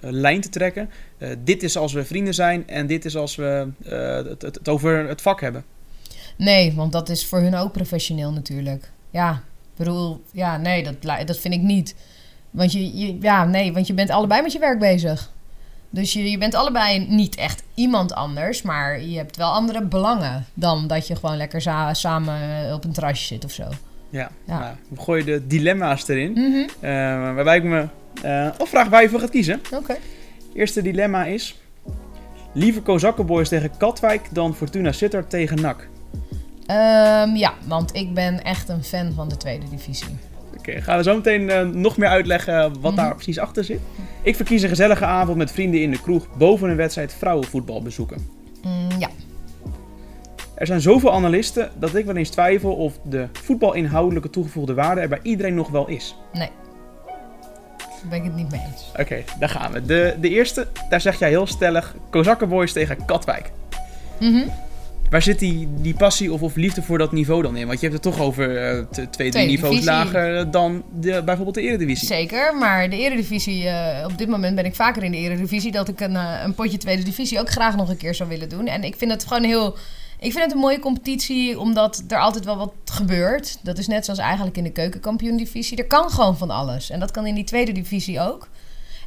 lijn 0.00 0.40
te 0.40 0.48
trekken? 0.48 0.90
Dit 1.44 1.62
is 1.62 1.76
als 1.76 1.92
we 1.92 2.04
vrienden 2.04 2.34
zijn 2.34 2.68
en 2.68 2.86
dit 2.86 3.04
is 3.04 3.16
als 3.16 3.36
we 3.36 3.68
het, 3.84 4.42
het, 4.42 4.54
het 4.54 4.68
over 4.68 5.08
het 5.08 5.22
vak 5.22 5.40
hebben. 5.40 5.64
Nee, 6.36 6.72
want 6.74 6.92
dat 6.92 7.08
is 7.08 7.26
voor 7.26 7.40
hun 7.40 7.54
ook 7.54 7.72
professioneel 7.72 8.32
natuurlijk. 8.32 8.90
Ja, 9.10 9.42
bedoel, 9.84 10.22
ja, 10.32 10.56
nee, 10.56 10.82
dat, 10.82 11.26
dat 11.26 11.38
vind 11.38 11.54
ik 11.54 11.60
niet. 11.60 11.94
Want 12.50 12.72
je, 12.72 12.98
je, 12.98 13.16
ja, 13.20 13.44
nee, 13.44 13.72
want 13.72 13.86
je 13.86 13.94
bent 13.94 14.10
allebei 14.10 14.42
met 14.42 14.52
je 14.52 14.58
werk 14.58 14.78
bezig. 14.78 15.30
Dus 15.90 16.12
je, 16.12 16.30
je 16.30 16.38
bent 16.38 16.54
allebei 16.54 17.06
niet 17.08 17.34
echt 17.36 17.62
iemand 17.74 18.12
anders, 18.12 18.62
maar 18.62 19.02
je 19.02 19.16
hebt 19.16 19.36
wel 19.36 19.52
andere 19.52 19.82
belangen 19.82 20.46
dan 20.54 20.86
dat 20.86 21.06
je 21.06 21.16
gewoon 21.16 21.36
lekker 21.36 21.60
samen 21.92 22.74
op 22.74 22.84
een 22.84 22.92
terrasje 22.92 23.26
zit 23.26 23.44
of 23.44 23.52
zo. 23.52 23.64
Ja, 24.10 24.30
Ja. 24.46 24.58
Nou, 24.58 24.74
we 24.88 25.00
gooien 25.00 25.26
de 25.26 25.46
dilemma's 25.46 26.08
erin. 26.08 26.36
Eh, 26.80 26.90
waarbij 27.34 27.56
ik 27.56 27.64
me 27.64 27.86
eh 28.22 28.48
afvraag 28.58 28.88
waar 28.88 29.02
je 29.02 29.08
voor 29.08 29.20
gaat 29.20 29.30
kiezen. 29.30 29.60
Oké. 29.74 29.96
Eerste 30.54 30.82
dilemma 30.82 31.24
is... 31.24 31.56
Liever 32.54 32.82
Kozakkenboys 32.82 33.48
tegen 33.48 33.76
Katwijk 33.76 34.28
dan 34.30 34.54
Fortuna 34.54 34.92
Sittard 34.92 35.30
tegen 35.30 35.60
NAC. 35.60 35.88
Ehm, 36.66 37.36
ja, 37.36 37.52
want 37.66 37.94
ik 37.94 38.14
ben 38.14 38.44
echt 38.44 38.68
een 38.68 38.84
fan 38.84 39.12
van 39.12 39.28
de 39.28 39.36
tweede 39.36 39.68
divisie. 39.68 40.18
Oké, 40.58 40.80
gaan 40.80 40.96
we 40.96 41.02
zo 41.02 41.14
meteen 41.14 41.50
eh, 41.50 41.66
nog 41.66 41.96
meer 41.96 42.08
uitleggen 42.08 42.80
wat 42.80 42.96
daar 42.96 43.14
precies 43.14 43.38
achter 43.38 43.64
zit. 43.64 43.80
Ik 44.22 44.36
verkies 44.36 44.62
een 44.62 44.68
gezellige 44.68 45.04
avond 45.04 45.36
met 45.36 45.52
vrienden 45.52 45.82
in 45.82 45.90
de 45.90 46.00
kroeg 46.00 46.26
boven 46.36 46.70
een 46.70 46.76
wedstrijd 46.76 47.14
vrouwenvoetbal 47.14 47.82
bezoeken. 47.82 48.26
Mm, 48.62 48.98
ja. 48.98 49.08
Er 50.54 50.66
zijn 50.66 50.80
zoveel 50.80 51.12
analisten 51.12 51.70
dat 51.78 51.94
ik 51.94 52.04
wel 52.04 52.16
eens 52.16 52.28
twijfel 52.30 52.74
of 52.74 52.98
de 53.04 53.28
voetbalinhoudelijke 53.32 54.30
toegevoegde 54.30 54.74
waarde 54.74 55.00
er 55.00 55.08
bij 55.08 55.20
iedereen 55.22 55.54
nog 55.54 55.70
wel 55.70 55.88
is. 55.88 56.16
Nee. 56.32 56.50
Daar 57.78 58.10
ben 58.10 58.18
ik 58.18 58.24
het 58.24 58.34
niet 58.34 58.50
mee 58.50 58.60
eens. 58.70 58.90
Oké, 58.98 59.22
daar 59.38 59.48
gaan 59.48 59.72
we. 59.72 59.84
De, 59.84 60.16
de 60.20 60.28
eerste, 60.28 60.68
daar 60.88 61.00
zeg 61.00 61.18
jij 61.18 61.28
heel 61.28 61.46
stellig, 61.46 61.96
Kozakkenboys 62.10 62.72
tegen 62.72 63.04
Katwijk. 63.04 63.50
Mhm. 64.20 64.48
Waar 65.12 65.22
zit 65.22 65.38
die, 65.38 65.68
die 65.80 65.94
passie 65.94 66.32
of, 66.32 66.42
of 66.42 66.54
liefde 66.56 66.82
voor 66.82 66.98
dat 66.98 67.12
niveau 67.12 67.42
dan 67.42 67.56
in? 67.56 67.66
Want 67.66 67.80
je 67.80 67.88
hebt 67.88 68.04
het 68.04 68.14
toch 68.14 68.24
over 68.24 68.56
eh, 68.56 68.84
twee, 68.90 69.06
drie 69.06 69.30
Tweede 69.30 69.38
niveaus 69.38 69.70
divisie. 69.70 69.90
lager 69.90 70.50
dan 70.50 70.82
de, 71.00 71.22
bijvoorbeeld 71.24 71.54
de 71.54 71.62
Eredivisie. 71.62 72.06
Zeker, 72.06 72.56
maar 72.56 72.90
de 72.90 72.96
Eredivisie, 72.96 73.68
eh 73.68 74.06
op 74.06 74.18
dit 74.18 74.28
moment 74.28 74.54
ben 74.54 74.64
ik 74.64 74.74
vaker 74.74 75.02
in 75.02 75.10
de 75.10 75.16
Eredivisie... 75.16 75.72
dat 75.72 75.88
ik 75.88 76.00
een, 76.00 76.16
eh, 76.16 76.40
een 76.44 76.54
potje 76.54 76.78
Tweede 76.78 77.02
Divisie 77.02 77.40
ook 77.40 77.50
graag 77.50 77.76
nog 77.76 77.88
een 77.88 77.96
keer 77.96 78.14
zou 78.14 78.28
willen 78.28 78.48
doen. 78.48 78.66
En 78.66 78.84
ik 78.84 78.96
vind 78.96 79.10
het 79.10 79.26
gewoon 79.26 79.44
heel... 79.44 79.76
Ik 80.18 80.32
vind 80.32 80.44
het 80.44 80.52
een 80.52 80.58
mooie 80.58 80.78
competitie, 80.78 81.58
omdat 81.58 82.02
er 82.08 82.18
altijd 82.18 82.44
wel 82.44 82.56
wat 82.56 82.72
gebeurt. 82.84 83.58
Dat 83.62 83.78
is 83.78 83.86
net 83.86 84.04
zoals 84.04 84.20
eigenlijk 84.20 84.56
in 84.56 84.64
de 84.64 84.72
keukenkampioen-divisie. 84.72 85.78
Er 85.78 85.86
kan 85.86 86.10
gewoon 86.10 86.36
van 86.38 86.50
alles. 86.50 86.90
En 86.90 87.00
dat 87.00 87.10
kan 87.10 87.26
in 87.26 87.34
die 87.34 87.44
tweede 87.44 87.72
divisie 87.72 88.20
ook. 88.20 88.48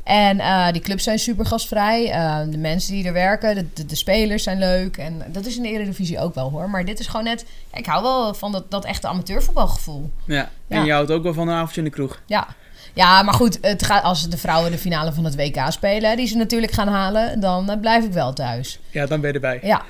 En 0.05 0.39
eh, 0.39 0.71
die 0.71 0.81
clubs 0.81 1.03
zijn 1.03 1.19
super 1.19 1.45
gastvrij. 1.45 2.11
Eh, 2.11 2.39
de 2.49 2.57
mensen 2.57 2.93
die 2.93 3.05
er 3.05 3.13
werken, 3.13 3.55
de, 3.55 3.65
de, 3.73 3.85
de 3.85 3.95
spelers 3.95 4.43
zijn 4.43 4.57
leuk. 4.59 4.97
En 4.97 5.21
dat 5.27 5.45
is 5.45 5.57
in 5.57 5.63
de 5.63 5.69
Eredivisie 5.69 6.19
ook 6.19 6.35
wel 6.35 6.49
hoor. 6.49 6.69
Maar 6.69 6.85
dit 6.85 6.99
is 6.99 7.07
gewoon 7.07 7.25
net... 7.25 7.45
ja, 7.71 7.77
ik 7.77 7.85
hou 7.85 8.03
wel 8.03 8.33
van 8.33 8.51
dat, 8.51 8.71
dat 8.71 8.85
echte 8.85 9.07
amateurvoetbalgevoel. 9.07 10.11
Ja. 10.25 10.49
En 10.67 10.85
je 10.85 10.91
houdt 10.91 11.11
ook 11.11 11.23
wel 11.23 11.33
van 11.33 11.47
een 11.47 11.55
avondje 11.55 11.77
in 11.77 11.87
de 11.87 11.93
kroeg. 11.93 12.21
Ja. 12.25 12.47
Ja, 12.93 13.23
maar 13.23 13.33
goed, 13.33 13.57
het 13.61 13.83
gaat, 13.83 14.03
als 14.03 14.29
de 14.29 14.37
vrouwen 14.37 14.71
de 14.71 14.77
finale 14.77 15.13
van 15.13 15.23
het 15.25 15.35
WK 15.35 15.65
spelen, 15.69 16.17
die 16.17 16.27
ze 16.27 16.37
natuurlijk 16.37 16.71
gaan 16.71 16.87
halen, 16.87 17.39
dan 17.39 17.69
eh, 17.69 17.79
blijf 17.79 18.03
ik 18.03 18.11
wel 18.11 18.33
thuis. 18.33 18.79
Ja, 18.89 19.05
dan 19.05 19.19
ben 19.19 19.29
je 19.29 19.35
erbij. 19.35 19.59
Ja. 19.63 19.83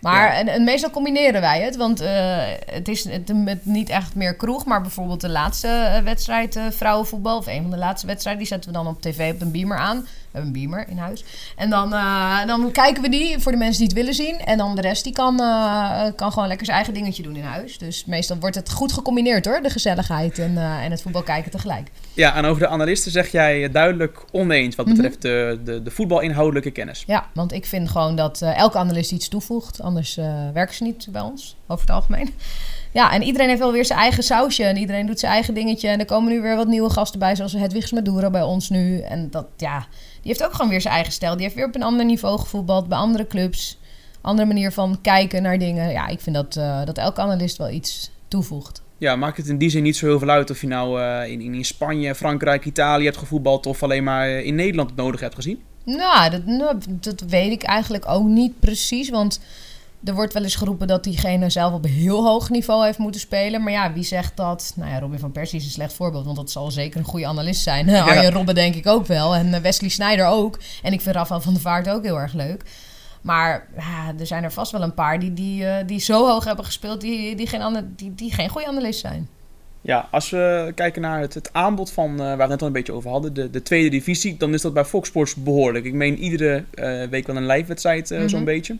Maar 0.00 0.32
Ja. 0.32 0.38
en, 0.38 0.48
en 0.48 0.64
meestal 0.64 0.90
combineren 0.90 1.40
wij 1.40 1.60
het, 1.60 1.76
want 1.76 2.00
eh, 2.00 2.36
het 2.66 2.88
is 2.88 3.04
het, 3.04 3.28
het 3.44 3.66
niet 3.66 3.88
echt 3.88 4.14
meer 4.14 4.34
kroeg, 4.34 4.64
maar 4.64 4.80
bijvoorbeeld 4.80 5.20
de 5.20 5.28
laatste 5.28 5.68
eh, 5.68 6.02
wedstrijd 6.02 6.56
eh, 6.56 6.64
vrouwenvoetbal, 6.70 7.36
of 7.36 7.46
een 7.46 7.62
van 7.62 7.70
de 7.70 7.76
laatste 7.76 8.06
wedstrijden, 8.06 8.42
die 8.42 8.52
zetten 8.52 8.70
we 8.72 8.76
dan 8.76 8.86
op 8.86 9.02
tv 9.02 9.32
op 9.34 9.40
een 9.40 9.52
beamer 9.52 9.78
aan. 9.78 10.06
We 10.30 10.38
hebben 10.38 10.54
een 10.54 10.68
beamer 10.68 10.88
in 10.88 10.96
huis. 10.98 11.24
En 11.56 11.70
dan, 11.70 11.92
eh, 11.94 12.46
dan 12.46 12.72
kijken 12.72 13.02
we 13.02 13.08
die 13.08 13.38
voor 13.38 13.52
de 13.52 13.58
mensen 13.58 13.78
die 13.78 13.86
het 13.88 13.96
willen 13.96 14.14
zien. 14.14 14.38
En 14.46 14.58
dan 14.58 14.74
de 14.74 14.80
rest 14.80 15.04
die 15.04 15.12
kan, 15.12 15.40
eh, 15.40 16.04
kan 16.16 16.32
gewoon 16.32 16.48
lekker 16.48 16.66
zijn 16.66 16.76
eigen 16.76 16.94
dingetje 16.94 17.22
doen 17.22 17.36
in 17.36 17.42
huis. 17.44 17.78
Dus 17.78 18.04
meestal 18.04 18.36
wordt 18.40 18.54
het 18.56 18.70
goed 18.70 18.92
gecombineerd 18.92 19.44
hoor, 19.44 19.60
de 19.62 19.70
gezelligheid 19.70 20.38
en, 20.38 20.56
eh, 20.56 20.84
en 20.84 20.90
het 20.90 21.02
voetbal 21.02 21.22
kijken 21.22 21.50
tegelijk. 21.50 21.90
Ja, 22.14 22.34
en 22.34 22.44
over 22.44 22.60
de 22.62 22.68
analisten 22.68 23.12
zeg 23.12 23.28
jij 23.32 23.70
duidelijk 23.70 24.24
oneens 24.32 24.76
wat 24.76 24.86
Mhm. 24.86 24.94
betreft 24.94 25.22
de, 25.22 25.60
de, 25.64 25.82
de 25.82 25.90
voetbalinhoudelijke 25.90 26.70
kennis. 26.70 27.04
Ja, 27.06 27.26
want 27.34 27.52
ik 27.52 27.66
vind 27.66 27.88
gewoon 27.88 28.16
dat 28.16 28.42
elke 28.42 28.78
analist 28.78 29.12
iets 29.12 29.28
toevoegt. 29.28 29.80
Anders 29.82 30.14
werken 30.52 30.74
ze 30.74 30.82
niet 30.82 31.06
bij 31.10 31.20
ons, 31.22 31.56
over 31.66 31.86
het 31.86 31.94
algemeen. 31.94 32.34
Ja, 32.92 33.12
en 33.12 33.22
iedereen 33.22 33.48
heeft 33.48 33.60
wel 33.60 33.72
weer 33.72 33.84
zijn 33.84 33.98
eigen 33.98 34.22
sausje. 34.22 34.64
En 34.64 34.76
iedereen 34.76 35.06
doet 35.06 35.18
zijn 35.20 35.32
eigen 35.32 35.54
dingetje. 35.54 35.88
En 35.88 35.98
er 35.98 36.04
komen 36.04 36.32
nu 36.32 36.40
weer 36.40 36.56
wat 36.56 36.66
nieuwe 36.66 36.90
gasten 36.90 37.18
bij, 37.18 37.36
zoals 37.36 37.52
Hedwigs 37.52 37.92
Maduro 37.92 38.30
bij 38.30 38.42
ons 38.42 38.68
nu. 38.68 39.00
En 39.00 39.30
dat, 39.30 39.46
ja, 39.56 39.86
heeft 40.28 40.44
ook 40.44 40.54
gewoon 40.54 40.70
weer 40.70 40.80
zijn 40.80 40.94
eigen 40.94 41.12
stijl. 41.12 41.32
Die 41.32 41.42
heeft 41.42 41.54
weer 41.54 41.66
op 41.66 41.74
een 41.74 41.82
ander 41.82 42.04
niveau 42.04 42.38
gevoetbald, 42.38 42.88
bij 42.88 42.98
andere 42.98 43.26
clubs. 43.26 43.78
Andere 44.20 44.48
manier 44.48 44.72
van 44.72 44.98
kijken 45.02 45.42
naar 45.42 45.58
dingen. 45.58 45.90
Ja, 45.90 46.06
ik 46.06 46.20
vind 46.20 46.36
dat, 46.36 46.56
eh, 46.56 46.84
dat 46.84 46.98
elke 46.98 47.20
analist 47.20 47.56
wel 47.56 47.70
iets 47.70 48.10
toevoegt. 48.28 48.82
Ja, 48.98 49.16
maakt 49.16 49.36
het 49.36 49.48
in 49.48 49.58
die 49.58 49.70
zin 49.70 49.82
niet 49.82 49.96
zo 49.96 50.06
heel 50.06 50.18
veel 50.18 50.28
uit 50.28 50.50
of 50.50 50.60
je 50.60 50.66
nou 50.66 51.00
eh, 51.00 51.30
in, 51.30 51.40
in 51.40 51.64
Spanje, 51.64 52.14
Frankrijk, 52.14 52.64
Italië 52.64 53.04
hebt 53.04 53.16
gevoetbald 53.16 53.66
of 53.66 53.82
alleen 53.82 54.04
maar 54.04 54.28
in 54.28 54.54
Nederland 54.54 54.90
het 54.90 54.98
nodig 54.98 55.20
hebt 55.20 55.34
gezien? 55.34 55.62
Nou, 55.84 56.30
dat, 56.30 56.46
nou, 56.46 56.78
dat 56.88 57.20
weet 57.20 57.52
ik 57.52 57.62
eigenlijk 57.62 58.08
ook 58.08 58.26
niet 58.26 58.60
precies. 58.60 59.10
Want 59.10 59.40
er 60.04 60.14
wordt 60.14 60.32
wel 60.32 60.42
eens 60.42 60.56
geroepen 60.56 60.86
dat 60.86 61.04
diegene 61.04 61.50
zelf 61.50 61.72
op 61.72 61.84
heel 61.84 62.24
hoog 62.24 62.50
niveau 62.50 62.84
heeft 62.84 62.98
moeten 62.98 63.20
spelen. 63.20 63.62
Maar 63.62 63.72
ja, 63.72 63.92
wie 63.92 64.04
zegt 64.04 64.36
dat? 64.36 64.72
Nou 64.76 64.90
ja, 64.90 64.98
Robin 65.00 65.18
van 65.18 65.32
Persie 65.32 65.58
is 65.58 65.64
een 65.64 65.70
slecht 65.70 65.92
voorbeeld. 65.92 66.24
Want 66.24 66.36
dat 66.36 66.50
zal 66.50 66.70
zeker 66.70 66.98
een 66.98 67.06
goede 67.06 67.26
analist 67.26 67.62
zijn. 67.62 67.88
Arjen 68.08 68.32
Robben 68.32 68.54
denk 68.54 68.74
ik 68.74 68.86
ook 68.86 69.06
wel. 69.06 69.34
En 69.34 69.54
eh, 69.54 69.60
Wesley 69.60 69.90
Sneijder 69.90 70.26
ook. 70.26 70.58
En 70.82 70.92
ik 70.92 71.00
vind 71.00 71.14
Rafael 71.14 71.40
van 71.40 71.52
der 71.52 71.62
Vaart 71.62 71.88
ook 71.88 72.04
heel 72.04 72.20
erg 72.20 72.32
leuk. 72.32 72.62
Maar 73.22 73.68
ja, 73.76 74.12
er 74.18 74.26
zijn 74.26 74.44
er 74.44 74.52
vast 74.52 74.72
wel 74.72 74.82
een 74.82 74.94
paar 74.94 75.18
die, 75.20 75.32
die, 75.34 75.66
eh, 75.66 75.86
die 75.86 76.00
zo 76.00 76.26
hoog 76.26 76.44
hebben 76.44 76.64
gespeeld... 76.64 77.00
die, 77.00 77.36
die, 77.36 77.46
geen, 77.46 77.92
die, 77.96 78.14
die 78.14 78.32
geen 78.32 78.48
goede 78.48 78.66
analist 78.66 79.00
zijn. 79.00 79.28
Ja, 79.80 80.08
als 80.10 80.30
we 80.30 80.72
kijken 80.74 81.02
naar 81.02 81.20
het, 81.20 81.34
het 81.34 81.52
aanbod 81.52 81.90
van, 81.92 82.10
eh, 82.10 82.18
waar 82.18 82.36
we 82.36 82.40
het 82.42 82.50
net 82.50 82.60
al 82.60 82.66
een 82.66 82.72
beetje 82.72 82.92
over 82.92 83.10
hadden, 83.10 83.34
de, 83.34 83.50
de 83.50 83.62
tweede 83.62 83.88
divisie, 83.88 84.36
dan 84.36 84.54
is 84.54 84.62
dat 84.62 84.72
bij 84.74 84.84
Fox 84.84 85.08
Sports 85.08 85.34
behoorlijk. 85.34 85.84
Ik 85.84 85.92
meen 85.92 86.18
iedere 86.18 86.64
week 87.10 87.26
wel 87.26 87.36
een 87.36 87.46
live 87.46 87.66
wedstrijd 87.66 88.10
eh, 88.10 88.18
zo'n 88.26 88.26
Mhm. 88.36 88.44
beetje. 88.44 88.76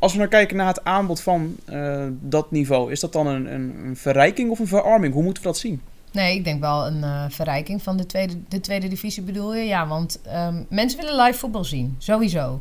Als 0.00 0.12
we 0.12 0.18
nou 0.18 0.30
kijken 0.30 0.56
naar 0.56 0.66
het 0.66 0.84
aanbod 0.84 1.20
van 1.20 1.56
eh, 1.64 2.06
dat 2.20 2.50
niveau, 2.50 2.92
is 2.92 3.00
dat 3.00 3.12
dan 3.12 3.26
een, 3.26 3.54
een, 3.54 3.74
een 3.84 3.96
verrijking 3.96 4.50
of 4.50 4.58
een 4.58 4.66
verarming? 4.66 5.14
Hoe 5.14 5.22
moeten 5.22 5.42
we 5.42 5.48
dat 5.48 5.58
zien? 5.58 5.82
Nee, 6.12 6.36
ik 6.36 6.44
denk 6.44 6.60
wel 6.60 6.86
een 6.86 7.02
eh, 7.02 7.24
verrijking 7.28 7.82
van 7.82 7.96
de 7.96 8.06
tweede, 8.06 8.34
de 8.48 8.60
tweede 8.60 8.88
divisie 8.88 9.22
bedoel 9.22 9.54
je. 9.54 9.64
Ja, 9.64 9.86
want 9.86 10.20
ehm, 10.22 10.62
mensen 10.68 11.00
willen 11.00 11.22
live 11.22 11.38
voetbal 11.38 11.64
zien, 11.64 11.94
sowieso. 11.98 12.60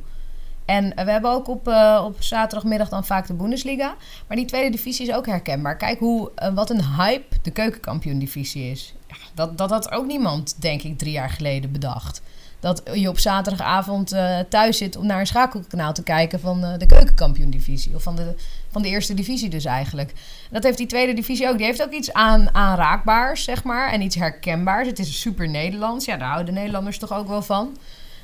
En 0.65 0.95
eh, 0.95 1.05
we 1.05 1.11
hebben 1.11 1.31
ook 1.31 1.47
op, 1.47 1.67
op 2.03 2.15
zaterdagmiddag 2.19 2.89
dan 2.89 3.05
vaak 3.05 3.27
de 3.27 3.33
Bundesliga. 3.33 3.95
Maar 4.27 4.37
die 4.37 4.45
tweede 4.45 4.69
divisie 4.69 5.07
is 5.07 5.15
ook 5.15 5.25
herkenbaar. 5.25 5.77
Kijk 5.77 5.99
hoe, 5.99 6.31
wat 6.53 6.69
een 6.69 6.83
hype 6.83 7.35
de 7.41 7.51
keukenkampioen-divisie 7.51 8.71
is. 8.71 8.93
Dat, 9.33 9.57
dat 9.57 9.69
had 9.69 9.91
ook 9.91 10.05
niemand, 10.05 10.61
denk 10.61 10.81
ik, 10.81 10.97
drie 10.97 11.11
jaar 11.11 11.29
geleden 11.29 11.71
bedacht. 11.71 12.21
Dat 12.59 12.81
je 12.93 13.09
op 13.09 13.19
zaterdagavond 13.19 14.11
eh, 14.11 14.39
thuis 14.49 14.77
zit 14.77 14.95
om 14.95 15.05
naar 15.05 15.19
een 15.19 15.27
schakelkanaal 15.27 15.93
te 15.93 16.03
kijken 16.03 16.39
van 16.39 16.63
eh, 16.63 16.77
de 16.77 16.85
keukenkampioen-divisie. 16.85 17.95
Of 17.95 18.03
van 18.03 18.15
de, 18.15 18.33
van 18.71 18.81
de 18.81 18.87
eerste 18.87 19.13
divisie 19.13 19.49
dus 19.49 19.65
eigenlijk. 19.65 20.13
Dat 20.51 20.63
heeft 20.63 20.77
die 20.77 20.87
tweede 20.87 21.13
divisie 21.13 21.47
ook. 21.47 21.57
Die 21.57 21.65
heeft 21.65 21.83
ook 21.83 21.91
iets 21.91 22.13
aan, 22.13 22.53
aanraakbaars, 22.53 23.43
zeg 23.43 23.63
maar. 23.63 23.91
En 23.91 24.01
iets 24.01 24.15
herkenbaars. 24.15 24.87
Het 24.87 24.99
is 24.99 25.19
super 25.19 25.49
Nederlands. 25.49 26.05
Ja, 26.05 26.17
daar 26.17 26.29
houden 26.29 26.53
Nederlanders 26.53 26.97
toch 26.97 27.13
ook 27.13 27.27
wel 27.27 27.41
van. 27.41 27.77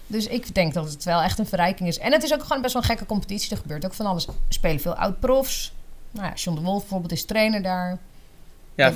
Dus 0.07 0.27
ik 0.27 0.55
denk 0.55 0.73
dat 0.73 0.91
het 0.91 1.03
wel 1.03 1.21
echt 1.21 1.39
een 1.39 1.47
verrijking 1.47 1.89
is. 1.89 1.97
En 1.97 2.11
het 2.11 2.23
is 2.23 2.33
ook 2.33 2.43
gewoon 2.43 2.61
best 2.61 2.73
wel 2.73 2.81
een 2.81 2.87
gekke 2.87 3.05
competitie. 3.05 3.51
Er 3.51 3.57
gebeurt 3.57 3.85
ook 3.85 3.93
van 3.93 4.05
alles. 4.05 4.27
Er 4.27 4.33
spelen 4.49 4.79
veel 4.79 4.95
oud-profs. 4.95 5.73
Nou 6.11 6.27
ja, 6.27 6.33
John 6.33 6.57
de 6.57 6.63
Wolf 6.63 6.79
bijvoorbeeld 6.79 7.11
is 7.11 7.25
trainer 7.25 7.61
daar. 7.61 7.97
Ja, 8.75 8.93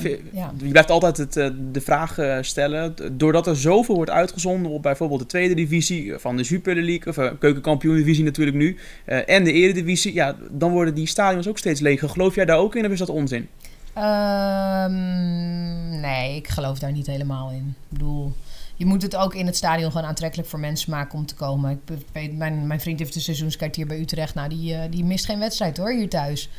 je 0.58 0.70
blijft 0.70 0.92
altijd 0.92 1.18
het, 1.18 1.38
eh, 1.38 1.50
de 1.72 1.82
vraag 1.82 2.18
eh, 2.18 2.38
stellen. 2.42 2.96
Doordat 3.12 3.48
er 3.48 3.58
zoveel 3.58 3.96
wordt 3.96 4.12
uitgezonden 4.12 4.72
op 4.72 4.82
bijvoorbeeld 4.82 5.20
de 5.20 5.26
tweede 5.26 5.54
divisie 5.54 6.14
van 6.18 6.38
de 6.38 6.44
Super 6.44 6.76
League, 6.76 7.08
of 7.08 7.18
uh, 7.18 7.32
keukenkampioen 7.40 7.96
divisie 7.96 8.24
natuurlijk 8.24 8.58
nu, 8.58 8.78
eh, 9.06 9.30
en 9.30 9.44
de 9.44 9.52
eredivisie, 9.52 10.14
ja, 10.14 10.36
dan 10.52 10.72
worden 10.72 10.94
die 10.94 11.06
stadions 11.06 11.48
ook 11.48 11.58
steeds 11.58 11.80
leger. 11.80 12.10
Geloof 12.10 12.36
jij 12.36 12.46
daar 12.46 12.58
ook 12.58 12.76
in 12.76 12.86
of 12.86 12.92
is 12.92 13.00
dat 13.00 13.10
onzin? 13.10 13.48
Ehm, 13.94 16.00
nee, 16.00 16.36
ik 16.36 16.48
geloof 16.48 16.80
daar 16.80 16.92
niet 16.92 17.08
helemaal 17.08 17.52
in. 17.52 17.76
Ik 17.90 17.98
bedoel, 17.98 18.34
je 18.76 18.86
moet 18.86 19.02
het 19.02 19.16
ook 19.16 19.36
in 19.36 19.46
het 19.46 19.56
stadion 19.56 19.92
gewoon 19.92 20.08
aantrekkelijk 20.08 20.50
voor 20.50 20.60
mensen 20.60 20.92
maken 20.92 21.18
om 21.18 21.26
te 21.26 21.36
komen. 21.36 21.82
Ik 22.14 22.34
mijn, 22.34 22.68
mijn 22.68 22.82
vriend 22.82 23.00
heeft 23.00 23.16
een 23.16 23.22
seizoenskaart 23.22 23.76
hier 23.76 23.88
bij 23.88 24.00
Utrecht. 24.00 24.36
Nou, 24.36 24.50
die, 24.50 24.74
eh, 24.74 24.92
die 24.92 25.04
mist 25.04 25.26
geen 25.26 25.40
wedstrijd 25.40 25.78
hoor, 25.78 25.92
hier 25.92 26.10
thuis. 26.10 26.50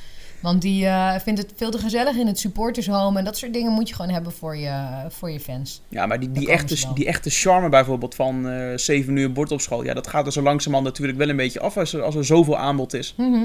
Want 0.40 0.62
die 0.62 0.87
eh, 0.87 1.14
vindt 1.18 1.40
het 1.40 1.53
veel 1.57 1.70
te 1.70 1.79
gezellig 1.79 2.16
in 2.16 2.26
het 2.26 2.38
supportershome. 2.38 3.18
En 3.18 3.24
dat 3.24 3.37
soort 3.37 3.53
dingen 3.53 3.72
moet 3.72 3.88
je 3.88 3.94
gewoon 3.94 4.11
hebben 4.11 4.33
voor 4.33 4.57
je, 4.57 4.88
voor 5.09 5.31
je 5.31 5.40
fans. 5.40 5.81
Ja, 5.88 6.07
maar 6.07 6.20
die, 6.20 6.33
die, 6.33 6.50
echte, 6.50 6.81
wel. 6.83 6.94
die 6.94 7.07
echte 7.07 7.31
charme 7.31 7.68
bijvoorbeeld 7.68 8.14
van 8.14 8.48
eh 8.48 8.76
7 8.76 9.16
uur 9.16 9.33
bord 9.33 9.53
op 9.53 9.61
school, 9.61 9.85
ja, 9.85 9.94
dat 9.94 10.07
gaat 10.07 10.26
er 10.26 10.33
zo 10.33 10.42
langzamerhand 10.42 10.88
natuurlijk 10.88 11.18
wel 11.18 11.29
een 11.29 11.37
beetje 11.37 11.61
af 11.61 11.76
als 11.76 11.92
er, 11.92 12.03
als 12.03 12.14
er 12.14 12.24
zoveel 12.24 12.57
aanbod 12.57 12.94
is. 12.94 13.14
Mhm. 13.16 13.44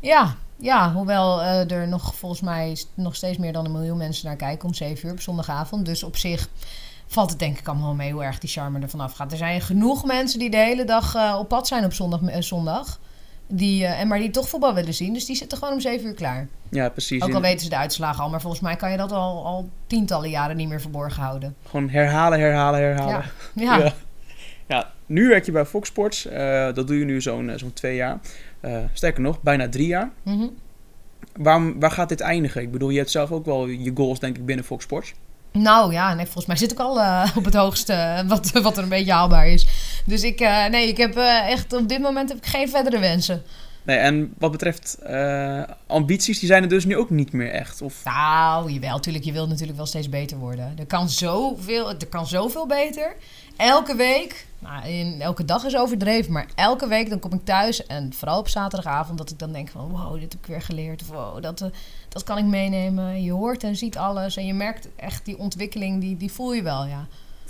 Ja, 0.00 0.36
ja, 0.56 0.92
hoewel 0.92 1.42
eh, 1.42 1.70
er 1.70 1.88
nog 1.88 2.14
volgens 2.14 2.40
mij 2.40 2.76
nog 2.94 3.14
steeds 3.14 3.38
meer 3.38 3.52
dan 3.52 3.64
een 3.64 3.72
miljoen 3.72 3.96
mensen 3.96 4.26
naar 4.26 4.36
kijken 4.36 4.68
om 4.68 4.74
7 4.74 5.06
uur 5.06 5.12
op 5.12 5.20
zondagavond. 5.20 5.86
Dus 5.86 6.02
op 6.02 6.16
zich 6.16 6.48
valt 7.06 7.30
het 7.30 7.38
denk 7.38 7.58
ik 7.58 7.68
allemaal 7.68 7.94
mee 7.94 8.12
hoe 8.12 8.22
erg 8.22 8.38
die 8.38 8.50
charme 8.50 8.80
ervan 8.80 9.00
afgaat. 9.00 9.32
Er 9.32 9.38
zijn 9.38 9.60
genoeg 9.60 10.04
mensen 10.04 10.38
die 10.38 10.50
de 10.50 10.56
hele 10.56 10.84
dag 10.84 11.36
op 11.38 11.48
pad 11.48 11.66
zijn 11.66 11.84
op 11.84 11.92
zondag. 11.92 12.20
zondag. 12.38 12.98
Die, 13.46 13.84
eh, 13.84 14.00
en 14.00 14.08
maar 14.08 14.18
die 14.18 14.30
toch 14.30 14.48
voetbal 14.48 14.74
willen 14.74 14.94
zien. 14.94 15.12
Dus 15.12 15.26
die 15.26 15.36
zitten 15.36 15.58
gewoon 15.58 15.74
om 15.74 15.80
7 15.80 16.06
uur 16.06 16.14
klaar. 16.14 16.48
Ja, 16.70 16.88
precies. 16.88 17.22
Ook 17.22 17.34
al 17.34 17.40
weten 17.40 17.60
ze 17.60 17.68
de 17.68 17.76
uitslagen 17.76 18.22
al. 18.22 18.30
Maar 18.30 18.40
volgens 18.40 18.62
mij 18.62 18.76
kan 18.76 18.90
je 18.90 18.96
dat 18.96 19.12
al, 19.12 19.44
al 19.44 19.68
tientallen 19.86 20.30
jaren 20.30 20.56
niet 20.56 20.68
meer 20.68 20.80
verborgen 20.80 21.22
houden. 21.22 21.56
Gewoon 21.68 21.88
herhalen, 21.88 22.40
herhalen, 22.40 22.80
herhalen. 22.80 23.24
Ja. 23.54 23.78
Ja. 23.78 23.78
Ja. 23.84 23.94
Ja, 24.68 24.92
nu 25.06 25.28
werk 25.28 25.46
je 25.46 25.52
bij 25.52 25.64
Fox 25.64 25.88
Sports. 25.88 26.26
Eh, 26.26 26.74
dat 26.74 26.86
doe 26.86 26.98
je 26.98 27.04
nu 27.04 27.20
zo'n 27.20 27.50
eh, 27.50 27.58
zo'n 27.58 27.72
twee 27.72 27.96
jaar. 27.96 28.18
Sterker 28.92 29.22
nog, 29.22 29.42
bijna 29.42 29.68
drie 29.68 29.86
jaar. 29.86 30.10
Mhm. 30.22 30.46
Waar, 31.36 31.78
waar 31.78 31.90
gaat 31.90 32.08
dit 32.08 32.20
eindigen? 32.20 32.62
Ik 32.62 32.72
bedoel, 32.72 32.90
je 32.90 32.98
hebt 32.98 33.10
zelf 33.10 33.32
ook 33.32 33.44
wel 33.44 33.66
je 33.66 33.90
goals, 33.94 34.20
denk 34.20 34.36
ik, 34.36 34.46
binnen 34.46 34.64
Fox 34.64 34.84
Sports. 34.84 35.14
Nou 35.56 35.92
ja, 35.92 36.14
nee, 36.14 36.24
volgens 36.24 36.46
mij 36.46 36.56
zit 36.56 36.72
ik 36.72 36.78
al 36.78 37.00
eh, 37.00 37.36
op 37.36 37.44
het 37.44 37.54
hoogste 37.54 37.92
eh, 37.92 38.28
wat, 38.28 38.50
wat 38.62 38.76
er 38.76 38.82
een 38.82 38.88
beetje 38.88 39.12
haalbaar 39.12 39.48
is. 39.48 39.66
Dus 40.06 40.22
ik, 40.22 40.40
eh, 40.40 40.66
nee, 40.66 40.88
ik 40.88 40.96
heb 40.96 41.16
echt 41.46 41.72
op 41.72 41.88
dit 41.88 42.00
moment 42.00 42.28
heb 42.28 42.38
ik 42.38 42.46
geen 42.46 42.68
verdere 42.68 42.98
wensen. 42.98 43.42
Nee, 43.82 43.96
en 43.96 44.34
wat 44.38 44.50
betreft 44.50 44.98
ambities, 45.86 46.38
die 46.38 46.48
zijn 46.48 46.62
er 46.62 46.68
dus 46.68 46.84
nu 46.84 46.96
ook 46.96 47.10
niet 47.10 47.32
meer 47.32 47.50
echt. 47.50 47.82
Of, 47.82 48.04
Nou, 48.04 48.72
jawel, 48.72 48.90
natuurlijk. 48.90 49.24
Je 49.24 49.32
wilt 49.32 49.48
natuurlijk 49.48 49.76
wel 49.76 49.86
steeds 49.86 50.08
beter 50.08 50.38
worden. 50.38 50.74
Er 50.78 50.86
kan 50.86 51.08
zoveel, 51.08 51.90
er 51.90 52.06
kan 52.08 52.26
zoveel 52.26 52.66
beter. 52.66 53.16
Elke 53.56 53.96
week, 53.96 54.46
nou, 54.58 54.88
in, 54.88 55.20
elke 55.20 55.44
dag 55.44 55.64
is 55.64 55.76
overdreven, 55.76 56.32
maar 56.32 56.46
elke 56.54 56.88
week 56.88 57.08
dan 57.10 57.18
kom 57.18 57.32
ik 57.32 57.44
thuis. 57.44 57.86
En 57.86 58.12
vooral 58.12 58.38
op 58.38 58.48
zaterdagavond 58.48 59.18
dat 59.18 59.30
ik 59.30 59.38
dan 59.38 59.52
denk 59.52 59.68
van, 59.68 59.88
wow, 59.88 60.12
dit 60.20 60.32
heb 60.32 60.40
ik 60.42 60.46
weer 60.46 60.62
geleerd. 60.62 61.02
Of 61.02 61.08
wow, 61.08 61.42
dat, 61.42 61.60
eh, 61.60 61.68
dat 62.08 62.22
kan 62.24 62.38
ik 62.38 62.44
meenemen. 62.44 63.22
Je 63.22 63.32
hoort 63.32 63.64
en 63.64 63.76
ziet 63.76 63.96
alles. 63.96 64.36
En 64.36 64.46
je 64.46 64.54
merkt 64.54 64.88
echt 64.96 65.24
die 65.24 65.38
ontwikkeling, 65.38 66.00
die, 66.00 66.16
die 66.16 66.32
voel 66.32 66.52
je 66.52 66.62
wel, 66.62 66.84
ja. 66.84 67.06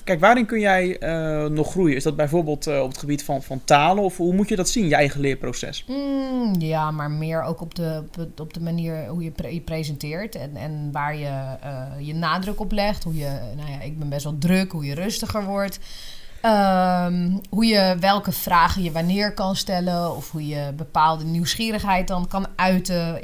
Kijk, 0.07 0.21
waarin 0.21 0.47
kun 0.47 0.61
jij 0.61 0.99
eh, 0.99 1.45
nog 1.51 1.71
groeien? 1.71 1.97
Is 1.97 2.03
dat 2.03 2.17
bijvoorbeeld 2.17 2.67
eh, 2.67 2.81
op 2.81 2.89
het 2.89 2.99
gebied 2.99 3.25
van, 3.25 3.43
van 3.43 3.61
talen? 3.65 4.05
Of 4.05 4.17
hoe 4.17 4.35
moet 4.35 4.49
je 4.49 4.57
dat 4.57 4.69
zien, 4.69 4.89
je 4.89 4.95
eigen 4.95 5.21
leerproces? 5.21 5.85
Mm, 5.89 6.55
ja, 6.59 6.91
maar 6.91 7.11
meer 7.11 7.43
ook 7.43 7.61
op 7.61 7.75
de, 7.75 8.03
op 8.39 8.55
de- 8.55 8.61
manier 8.61 9.07
hoe 9.07 9.23
je, 9.23 9.33
je 9.51 9.61
presenteert 9.61 10.35
en, 10.35 10.57
en 10.57 10.89
waar 10.93 11.17
je 11.17 11.57
eh, 11.61 11.83
je 11.99 12.15
nadruk 12.15 12.61
op 12.61 12.73
legt. 12.73 13.05
Hoe 13.05 13.17
je, 13.17 13.39
nou 13.57 13.71
ja, 13.71 13.81
ik 13.81 13.99
ben 13.99 14.09
best 14.09 14.25
wel 14.25 14.39
druk, 14.39 14.73
hoe 14.73 14.85
je 14.85 14.95
rustiger 14.95 15.45
wordt. 15.45 15.79
Ehm, 16.43 17.31
hoe 17.51 17.67
je 17.67 17.97
welke 18.01 18.33
vragen 18.33 18.83
je 18.83 18.93
wanneer 18.93 19.33
kan 19.35 19.57
stellen. 19.57 20.17
Of 20.17 20.31
hoe 20.31 20.47
je 20.47 20.73
bepaalde 20.77 21.25
nieuwsgierigheid 21.25 22.09
dan 22.09 22.29
kan 22.29 22.47
uiten 22.57 23.23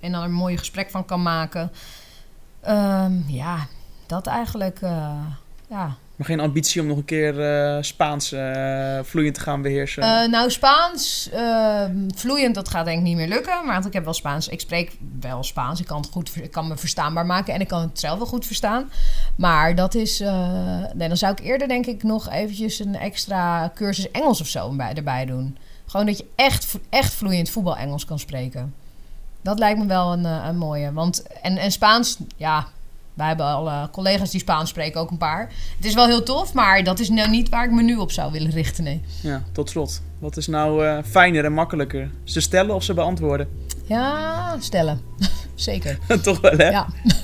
en 0.00 0.12
dan 0.12 0.22
een 0.22 0.32
mooi 0.32 0.56
gesprek 0.58 0.90
van 0.90 1.04
kan 1.04 1.22
maken. 1.22 1.70
Ehm, 2.60 3.12
ja, 3.26 3.66
dat 4.06 4.26
eigenlijk. 4.26 4.78
ja. 5.68 5.96
Maar 6.16 6.26
geen 6.26 6.40
ambitie 6.40 6.80
om 6.80 6.86
nog 6.86 6.96
een 6.96 7.04
keer 7.04 7.40
eh, 7.40 7.82
Spaans 7.82 8.32
eh, 8.32 8.98
vloeiend 9.02 9.34
te 9.34 9.40
gaan 9.40 9.62
beheersen? 9.62 10.02
Eh, 10.02 10.28
nou, 10.28 10.50
Spaans, 10.50 11.28
eh, 11.32 11.84
vloeiend, 12.14 12.54
dat 12.54 12.68
gaat 12.68 12.84
denk 12.84 12.98
ik 12.98 13.04
niet 13.04 13.16
meer 13.16 13.28
lukken. 13.28 13.66
Maar 13.66 13.86
ik 13.86 13.92
heb 13.92 14.04
wel 14.04 14.12
Spaans. 14.12 14.48
Ik 14.48 14.60
spreek 14.60 14.96
wel 15.20 15.42
Spaans. 15.42 15.80
Ik 15.80 15.86
kan 15.86 16.00
het 16.00 16.10
goed, 16.10 16.36
ik 16.36 16.50
kan 16.50 16.68
me 16.68 16.76
verstaanbaar 16.76 17.26
maken 17.26 17.54
en 17.54 17.60
ik 17.60 17.68
kan 17.68 17.80
het 17.80 18.00
zelf 18.00 18.18
wel 18.18 18.26
goed 18.26 18.46
verstaan. 18.46 18.90
Maar 19.36 19.74
dat 19.74 19.94
is, 19.94 20.18
nee, 20.94 21.08
dan 21.08 21.16
zou 21.16 21.32
ik 21.32 21.40
eerder 21.40 21.68
denk 21.68 21.86
ik 21.86 22.02
nog 22.02 22.30
eventjes 22.30 22.78
een 22.78 22.96
extra 22.96 23.72
cursus 23.74 24.10
Engels 24.10 24.40
of 24.40 24.46
zo 24.46 24.76
bij, 24.76 24.94
erbij 24.94 25.24
doen. 25.24 25.56
Gewoon 25.86 26.06
dat 26.06 26.18
je 26.18 26.26
echt, 26.34 26.78
echt 26.90 27.14
vloeiend 27.14 27.50
voetbal 27.50 27.76
Engels 27.76 28.04
kan 28.04 28.18
spreken. 28.18 28.74
Dat 29.42 29.58
lijkt 29.58 29.78
me 29.78 29.86
wel 29.86 30.12
een, 30.12 30.24
een 30.24 30.56
mooie. 30.56 30.92
Want, 30.92 31.22
en, 31.42 31.56
en 31.56 31.72
Spaans, 31.72 32.18
ja, 32.36 32.66
wij 33.14 33.26
hebben 33.26 33.46
al 33.46 33.68
eh, 33.68 33.82
collega's 33.92 34.30
die 34.30 34.40
Spaans 34.40 34.70
spreken, 34.70 35.00
ook 35.00 35.10
een 35.10 35.18
paar. 35.18 35.52
Het 35.76 35.84
is 35.84 35.94
wel 35.94 36.06
heel 36.06 36.22
tof, 36.22 36.52
maar 36.52 36.84
dat 36.84 36.98
is 36.98 37.08
nou 37.08 37.30
niet 37.30 37.48
waar 37.48 37.64
ik 37.64 37.70
me 37.70 37.82
nu 37.82 37.96
op 37.96 38.12
zou 38.12 38.32
willen 38.32 38.50
richten, 38.50 38.84
nee. 38.84 39.02
Ja, 39.22 39.42
tot 39.52 39.70
slot. 39.70 40.02
Wat 40.18 40.36
is 40.36 40.46
nou 40.46 40.86
eh, 40.86 40.98
fijner 41.04 41.44
en 41.44 41.52
makkelijker? 41.52 42.10
Ze 42.24 42.40
stellen 42.40 42.74
of 42.74 42.82
ze 42.82 42.94
beantwoorden? 42.94 43.48
Ja, 43.84 44.56
stellen. 44.58 45.00
Zeker. 45.54 45.98
Toch 46.22 46.40
wel, 46.40 46.56
hè? 46.56 46.68
Ja. 46.68 46.86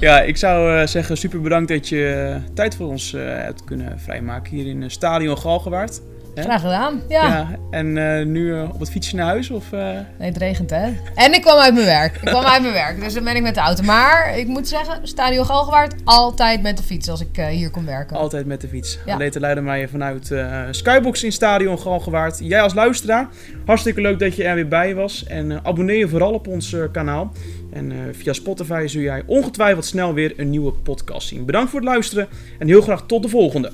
Ja, 0.00 0.20
ik 0.20 0.36
zou 0.36 0.80
eh, 0.80 0.86
zeggen 0.86 1.16
super 1.16 1.40
bedankt 1.40 1.68
dat 1.68 1.88
je 1.88 2.32
eh, 2.44 2.54
tijd 2.54 2.74
voor 2.74 2.86
ons 2.86 3.12
hebt 3.16 3.64
kunnen 3.64 4.00
vrijmaken 4.00 4.56
hier 4.56 4.66
in 4.66 4.90
Stadion 4.90 5.38
Galgenwaard. 5.38 6.00
Hè? 6.40 6.46
Graag 6.46 6.60
gedaan. 6.60 7.02
Ja. 7.08 7.48
en 7.70 8.18
eh, 8.18 8.26
nu 8.26 8.54
eh, 8.54 8.68
op 8.72 8.80
het 8.80 8.90
fietsje 8.90 9.16
naar 9.16 9.26
huis? 9.26 9.50
Of, 9.50 9.72
eh, 9.72 9.80
Nee, 10.18 10.28
het 10.28 10.36
regent, 10.36 10.70
hè? 10.70 10.92
En 11.14 11.34
ik 11.34 11.42
kwam 11.42 11.58
uit 11.58 11.74
mijn 11.74 11.86
werk. 11.86 12.14
Ik 12.14 12.20
kwam 12.20 12.44
uit 12.44 12.62
mijn 12.62 12.74
werk, 12.74 13.00
dus 13.00 13.14
dan 13.14 13.24
ben 13.24 13.36
ik 13.36 13.42
met 13.42 13.54
de 13.54 13.60
auto. 13.60 13.82
Maar 13.82 14.38
ik 14.38 14.46
moet 14.46 14.68
zeggen, 14.68 15.08
Stadion 15.08 15.44
Galgenwaard, 15.44 15.94
altijd 16.04 16.62
met 16.62 16.76
de 16.76 16.82
fiets 16.82 17.08
als 17.08 17.20
ik 17.20 17.36
hier 17.50 17.70
kom 17.70 17.86
werken. 17.86 18.16
Altijd 18.16 18.46
met 18.46 18.60
de 18.60 18.68
fiets. 18.68 18.98
Ja. 19.06 19.14
Aleta 19.14 19.40
Leidemeijer 19.40 19.88
vanuit 19.88 20.34
Skybox 20.70 21.24
in 21.24 21.32
Stadion 21.32 21.78
Galgenwaard. 21.78 22.38
Jij 22.42 22.62
als 22.62 22.74
luisteraar, 22.74 23.28
hartstikke 23.66 24.00
leuk 24.00 24.18
dat 24.18 24.36
je 24.36 24.44
er 24.44 24.54
weer 24.54 24.68
bij 24.68 24.94
was. 24.94 25.24
En 25.24 25.64
abonneer 25.64 25.98
je 25.98 26.08
vooral 26.08 26.32
op 26.32 26.46
ons 26.46 26.76
kanaal. 26.92 27.32
En 27.72 27.92
via 28.12 28.32
Spotify 28.32 28.84
zul 28.86 29.02
jij 29.02 29.22
ongetwijfeld 29.26 29.84
snel 29.84 30.14
weer 30.14 30.32
een 30.36 30.50
nieuwe 30.50 30.72
podcast 30.72 31.28
zien. 31.28 31.44
Bedankt 31.44 31.70
voor 31.70 31.80
het 31.80 31.88
luisteren 31.88 32.28
en 32.58 32.66
heel 32.68 32.82
graag 32.82 33.06
tot 33.06 33.22
de 33.22 33.28
volgende. 33.28 33.72